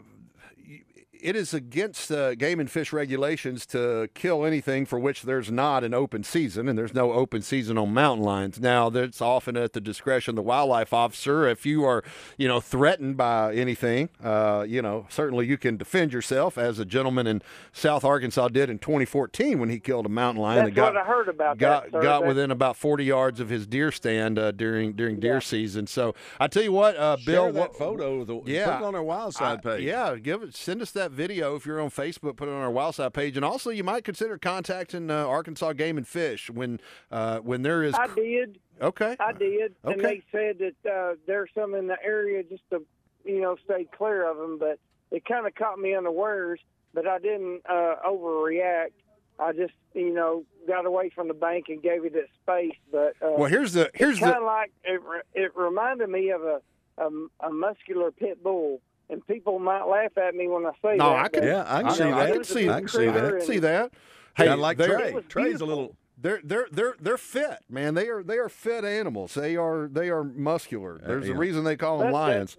it 1.23 1.37
is 1.37 1.53
against 1.55 2.11
uh, 2.11 2.35
game 2.35 2.61
and 2.61 2.71
fish 2.71 2.93
regulations 2.93 3.67
to 3.67 4.09
kill 4.15 4.45
anything 4.45 4.87
for 4.87 4.99
which 4.99 5.23
there's 5.23 5.51
not 5.51 5.85
an 5.85 5.95
open 5.95 6.23
season, 6.25 6.69
and 6.69 6.79
there's 6.79 6.95
no 6.95 7.13
open 7.13 7.43
season 7.43 7.79
on 7.79 7.93
mountain 7.95 8.25
lions. 8.25 8.61
Now, 8.61 8.91
that's 8.91 9.21
often 9.21 9.57
at 9.57 9.73
the 9.73 9.81
discretion 9.81 10.33
of 10.33 10.37
the 10.37 10.43
wildlife 10.43 10.93
officer. 10.93 11.47
If 11.49 11.65
you 11.67 11.85
are, 11.85 12.03
you 12.37 12.49
know, 12.49 12.61
threatened 12.61 13.17
by 13.17 13.55
anything, 13.55 14.09
uh, 14.23 14.65
you 14.69 14.83
know, 14.83 15.07
certainly 15.09 15.47
you 15.47 15.59
can 15.59 15.77
defend 15.77 16.13
yourself, 16.13 16.59
as 16.59 16.79
a 16.79 16.85
gentleman 16.85 17.27
in 17.27 17.43
South 17.73 18.05
Arkansas 18.05 18.49
did 18.49 18.71
in 18.71 18.79
2014 18.79 19.59
when 19.59 19.69
he 19.69 19.79
killed 19.79 20.07
a 20.07 20.09
mountain 20.09 20.43
lion 20.43 20.65
That's 20.65 20.69
that 20.71 20.75
got 20.75 20.95
what 20.95 21.03
I 21.03 21.07
heard 21.07 21.29
about 21.29 21.59
got 21.59 21.85
that. 21.85 21.93
Sir. 21.93 22.03
got 22.03 22.21
That- 22.21 22.29
within 22.29 22.51
about 22.51 22.77
40 22.77 23.05
yards 23.05 23.41
of 23.41 23.49
his 23.49 23.67
deer 23.67 23.91
stand 23.93 24.39
uh, 24.39 24.53
during 24.53 24.93
during 24.93 25.21
deer 25.21 25.41
season. 25.41 25.87
So 25.87 26.15
I 26.41 26.49
tell 26.49 26.63
you 26.63 26.73
what, 26.73 26.97
uh, 26.97 27.17
Share 27.19 27.35
Bill, 27.35 27.53
that 27.53 27.55
what- 27.61 27.77
photo. 27.77 28.25
The, 28.25 28.41
yeah, 28.47 28.77
put 28.77 28.85
it 28.85 28.87
on 28.89 28.95
our 28.95 29.03
Wild 29.03 29.35
Side 29.35 29.59
I- 29.59 29.63
page. 29.63 29.85
yeah, 29.85 30.17
give 30.17 30.43
it. 30.43 30.55
Send 30.55 30.83
us 30.83 30.91
that 30.93 31.06
video 31.13 31.55
if 31.57 31.65
you're 31.67 31.81
on 31.81 31.91
Facebook. 31.91 32.37
Put 32.37 32.49
it 32.49 32.53
on 32.53 32.63
our 32.63 32.71
Wild 32.71 32.95
Side 32.95 33.13
page, 33.15 33.37
and 33.37 33.45
also 33.45 33.71
you 33.71 33.85
might 33.85 34.05
consider 34.05 34.39
contacting 34.39 35.11
uh, 35.11 35.27
Arkansas 35.27 35.73
Game 35.75 35.97
and 35.97 36.07
Fish 36.07 36.51
when 36.51 36.81
uh, 37.11 37.39
when 37.39 37.63
there 37.63 37.83
is. 37.83 37.95
I 37.95 38.09
did. 38.15 38.59
Okay. 38.81 39.17
I 39.19 39.33
did, 39.33 39.75
and 39.85 40.01
they 40.05 40.23
said 40.31 40.59
that 40.59 40.91
uh, 40.91 41.15
there's 41.27 41.49
some 41.55 41.75
in 41.75 41.87
the 41.87 41.97
area 42.05 42.43
just 42.43 42.63
to, 42.71 42.83
you 43.25 43.41
know, 43.41 43.57
stay 43.65 43.87
clear 43.97 44.31
of 44.31 44.37
them. 44.37 44.59
But 44.59 44.79
it 45.11 45.25
kind 45.25 45.47
of 45.47 45.55
caught 45.55 45.79
me 45.79 45.95
unawares. 45.95 46.61
But 46.93 47.07
I 47.07 47.19
didn't 47.19 47.63
uh, 47.69 47.97
overreact. 48.07 48.93
I 49.39 49.53
just, 49.53 49.75
you 49.95 50.15
know, 50.15 50.45
got 50.67 50.87
away 50.87 51.11
from 51.15 51.29
the 51.29 51.35
bank 51.35 51.67
and 51.69 51.83
gave 51.83 52.05
it 52.07 52.15
its 52.15 52.31
space. 52.43 52.77
But 52.91 53.15
uh, 53.23 53.33
Well, 53.37 53.51
here's 53.51 53.73
the- 53.75 53.91
here's 53.95 54.19
kind 54.19 54.33
the- 54.33 54.39
of 54.39 54.45
like 54.45 54.73
it. 54.85 55.01
It 55.35 55.57
reminded 55.57 56.09
me 56.09 56.31
of 56.31 56.43
a, 56.43 56.61
a 56.99 57.09
a 57.47 57.51
muscular 57.53 58.11
pit 58.11 58.43
bull. 58.43 58.81
And 59.09 59.25
people 59.27 59.59
might 59.61 59.85
laugh 59.85 60.17
at 60.19 60.35
me 60.35 60.49
when 60.49 60.67
I 60.67 60.73
say 60.83 60.97
No, 60.97 61.11
that. 61.11 61.25
I 61.25 61.29
can. 61.29 61.41
but, 61.43 61.67
I, 61.69 61.81
you 61.81 61.87
I, 62.05 62.11
know, 62.11 62.19
I 62.19 62.31
can 62.33 62.45
see. 62.45 62.55
big 62.63 62.69
I 62.71 62.79
can 62.81 62.89
see 62.89 63.05
that. 63.07 63.13
critter 63.13 63.41
See 63.45 63.55
and- 63.55 63.63
that. 63.65 63.93
Kinda 64.37 64.57
like 64.57 64.77
Trey. 64.79 65.15
Trey's 65.29 65.61
a 65.63 65.65
little. 65.65 65.97
They're 66.19 66.41
they're 66.45 66.67
they're 66.71 66.95
they're 67.01 67.17
fit, 67.19 67.59
man. 67.71 67.95
They 67.95 68.09
are 68.09 68.23
they 68.23 68.37
are 68.39 68.49
fit 68.51 68.85
animals. 68.85 69.33
They 69.35 69.57
are 69.57 69.89
they 69.91 70.11
are 70.11 70.25
muscular. 70.25 70.99
There's 70.99 71.27
yeah. 71.29 71.35
a 71.35 71.37
reason 71.39 71.65
they 71.65 71.77
call 71.77 71.99
them 71.99 72.09
That's 72.09 72.15
it. 72.15 72.19
lions. 72.19 72.57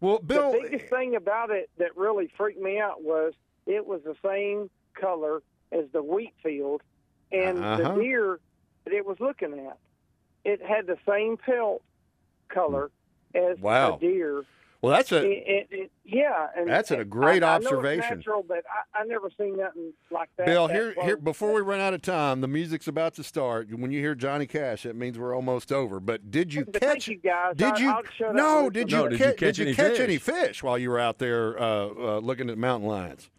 Well, 0.00 0.18
Bill, 0.18 0.50
the 0.52 0.62
biggest 0.62 0.86
thing 0.90 1.14
about 1.14 1.50
it 1.50 1.70
that 1.78 1.96
really 1.96 2.28
freaked 2.36 2.60
me 2.60 2.80
out 2.80 3.02
was 3.04 3.34
it 3.66 3.86
was 3.86 4.00
the 4.02 4.16
same 4.26 4.68
color 4.94 5.42
as 5.70 5.84
the 5.92 6.02
wheat 6.02 6.34
field, 6.42 6.82
and 7.30 7.58
Uh-huh. 7.62 7.76
the 7.94 8.00
deer 8.02 8.40
that 8.84 8.92
it 8.92 9.06
was 9.06 9.18
looking 9.20 9.52
at, 9.68 9.78
it 10.44 10.60
had 10.60 10.86
the 10.88 10.98
same 11.08 11.36
pelt 11.36 11.82
color 12.48 12.90
as 13.34 13.58
Wow. 13.60 13.94
a 13.96 14.00
deer. 14.00 14.42
Well, 14.82 14.90
that's 14.90 15.12
a 15.12 15.24
It- 15.24 15.46
it- 15.46 15.68
it- 15.70 15.92
yeah, 16.04 16.48
and 16.56 16.68
That's 16.68 16.90
a 16.90 17.04
great 17.04 17.44
I- 17.44 17.54
I 17.54 17.58
know 17.58 17.80
it's 17.80 18.00
natural, 18.00 18.42
but 18.42 18.64
I, 18.94 19.02
I 19.02 19.04
never 19.04 19.30
seen 19.38 19.56
nothing 19.56 19.92
like 20.10 20.28
that. 20.36 20.46
Bill, 20.46 20.66
that 20.66 20.74
here, 20.74 20.92
close. 20.94 21.06
here, 21.06 21.16
before 21.16 21.52
we 21.52 21.60
run 21.60 21.78
out 21.78 21.94
of 21.94 22.02
time, 22.02 22.40
the 22.40 22.48
music's 22.48 22.88
about 22.88 23.14
to 23.14 23.22
start. 23.22 23.68
When 23.72 23.92
you 23.92 24.00
hear 24.00 24.16
Johnny 24.16 24.44
Cash, 24.46 24.84
it 24.84 24.96
means 24.96 25.20
we're 25.20 25.36
almost 25.36 25.70
over. 25.70 26.00
But 26.00 26.32
did 26.32 26.52
you 26.52 26.64
But 26.64 26.74
catch? 26.80 26.82
thank 26.82 27.06
you 27.08 27.16
guys. 27.18 27.54
Did 27.56 27.78
you? 27.78 27.90
I'll 27.90 28.02
shut 28.16 28.30
up 28.30 28.34
no, 28.34 28.70
did 28.70 28.90
you, 28.90 28.98
No, 28.98 29.08
did 29.08 29.18
ca- 29.20 29.24
you 29.28 29.30
catch 29.34 29.38
did 29.38 29.58
you 29.58 29.64
any 29.66 29.74
catch 29.76 29.90
fish? 29.92 30.00
any 30.00 30.18
fish 30.18 30.62
while 30.64 30.76
you 30.76 30.90
were 30.90 30.98
out 30.98 31.18
there 31.18 31.56
uh, 31.62 31.64
uh, 31.86 32.18
looking 32.18 32.50
at 32.50 32.58
mountain 32.58 32.88
lions? 32.88 33.30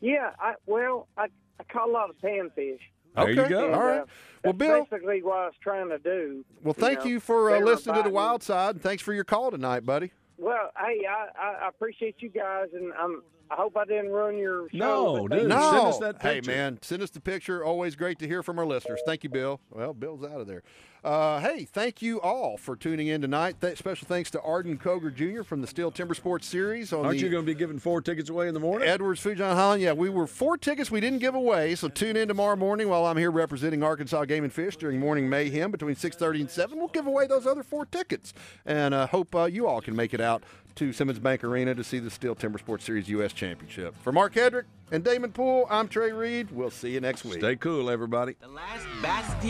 Yeah, 0.00 0.30
I, 0.38 0.54
well, 0.66 1.08
I, 1.18 1.26
I 1.58 1.64
caught 1.64 1.88
a 1.88 1.92
lot 1.92 2.10
of 2.10 2.16
panfish. 2.18 2.78
There 3.16 3.28
you 3.30 3.48
go. 3.48 3.64
And, 3.66 3.74
All 3.74 3.82
right. 3.82 4.00
uh, 4.02 4.06
Well, 4.44 4.52
Bill- 4.52 4.86
basically 4.88 5.20
what 5.22 5.36
I 5.38 5.44
was 5.46 5.54
trying 5.60 5.88
to 5.88 5.98
do. 5.98 6.44
Well, 6.62 6.74
thank 6.74 7.00
know. 7.00 7.06
you 7.06 7.18
for 7.20 7.50
uh, 7.50 7.58
They 7.58 7.64
listening 7.64 7.96
to 7.96 8.02
the. 8.04 8.10
Wild 8.10 8.44
Side. 8.44 8.76
and 8.76 8.82
Thanks 8.82 9.02
for 9.02 9.12
your 9.12 9.24
call 9.24 9.50
tonight, 9.50 9.84
buddy. 9.84 10.12
Well, 10.40 10.70
hey, 10.78 11.02
I, 11.06 11.66
I, 11.66 11.68
appreciate 11.68 12.16
you 12.20 12.30
guys, 12.30 12.68
and 12.74 12.92
I'm. 12.98 13.22
I 13.50 13.56
hope 13.56 13.76
I 13.76 13.84
didn't 13.84 14.10
ruin 14.10 14.38
your 14.38 14.68
show. 14.70 14.78
No, 14.78 15.28
dude. 15.28 15.48
No, 15.48 15.70
Send 15.72 15.86
us 15.86 15.98
that 15.98 16.22
hey 16.22 16.40
man, 16.46 16.78
send 16.82 17.02
us 17.02 17.10
the 17.10 17.20
picture. 17.20 17.64
Always 17.64 17.96
great 17.96 18.18
to 18.20 18.28
hear 18.28 18.42
from 18.42 18.58
our 18.58 18.66
listeners. 18.66 19.00
Thank 19.04 19.24
you, 19.24 19.30
Bill. 19.30 19.60
Well, 19.70 19.92
Bill's 19.92 20.22
out 20.22 20.40
of 20.40 20.46
there. 20.46 20.62
Uh, 21.02 21.40
hey, 21.40 21.64
thank 21.64 22.02
you 22.02 22.20
all 22.20 22.58
for 22.58 22.76
tuning 22.76 23.06
in 23.06 23.22
tonight. 23.22 23.56
Th- 23.62 23.76
special 23.78 24.06
thanks 24.06 24.30
to 24.32 24.40
Arden 24.42 24.76
Cogar 24.76 25.14
Jr. 25.14 25.42
from 25.42 25.62
the 25.62 25.66
Stihl 25.66 25.92
Timber 25.94 26.12
Sports 26.12 26.46
Series 26.46 26.92
on 26.92 27.06
Aren't 27.06 27.18
the 27.20 27.24
you 27.24 27.30
going 27.30 27.46
to 27.46 27.50
be 27.50 27.58
giving 27.58 27.78
four 27.78 28.02
tickets 28.02 28.28
away 28.28 28.48
in 28.48 28.54
the 28.54 28.60
morning? 28.60 28.86
Edwards 28.86 29.22
Fujon 29.22 29.54
Holland. 29.54 29.80
Yeah, 29.82 29.94
we 29.94 30.10
were 30.10 30.26
four 30.26 30.58
tickets 30.58 30.90
we 30.90 31.00
didn't 31.00 31.20
give 31.20 31.34
away. 31.34 31.74
So 31.74 31.88
tune 31.88 32.16
in 32.16 32.28
tomorrow 32.28 32.54
morning 32.54 32.90
while 32.90 33.06
I'm 33.06 33.16
here 33.16 33.30
representing 33.30 33.82
Arkansas 33.82 34.26
Game 34.26 34.44
and 34.44 34.52
Fish 34.52 34.76
during 34.76 35.00
morning 35.00 35.26
mayhem 35.28 35.70
between 35.70 35.94
6:30 35.94 36.40
and 36.40 36.50
7. 36.50 36.78
We'll 36.78 36.88
give 36.88 37.06
away 37.06 37.26
those 37.26 37.46
other 37.46 37.62
four 37.62 37.86
tickets, 37.86 38.34
and 38.66 38.92
uh, 38.92 39.06
hope 39.06 39.34
uh, 39.34 39.44
you 39.44 39.66
all 39.66 39.80
can 39.80 39.96
make 39.96 40.12
it 40.12 40.20
out 40.20 40.44
to 40.80 40.94
Simmons 40.94 41.18
Bank 41.18 41.44
Arena 41.44 41.74
to 41.74 41.84
see 41.84 41.98
the 41.98 42.08
Stihl 42.08 42.38
Timber 42.38 42.56
Sports 42.56 42.86
Series 42.86 43.06
U.S. 43.10 43.34
Championship. 43.34 43.94
For 44.02 44.12
Mark 44.12 44.32
Hedrick 44.32 44.64
and 44.90 45.04
Damon 45.04 45.30
Poole, 45.30 45.66
I'm 45.68 45.88
Trey 45.88 46.10
Reid. 46.10 46.50
We'll 46.50 46.70
see 46.70 46.92
you 46.92 47.02
next 47.02 47.22
week. 47.22 47.34
Stay 47.40 47.56
cool, 47.56 47.90
everybody. 47.90 48.36
The 48.40 48.48
last 48.48 48.86
bastion 49.02 49.40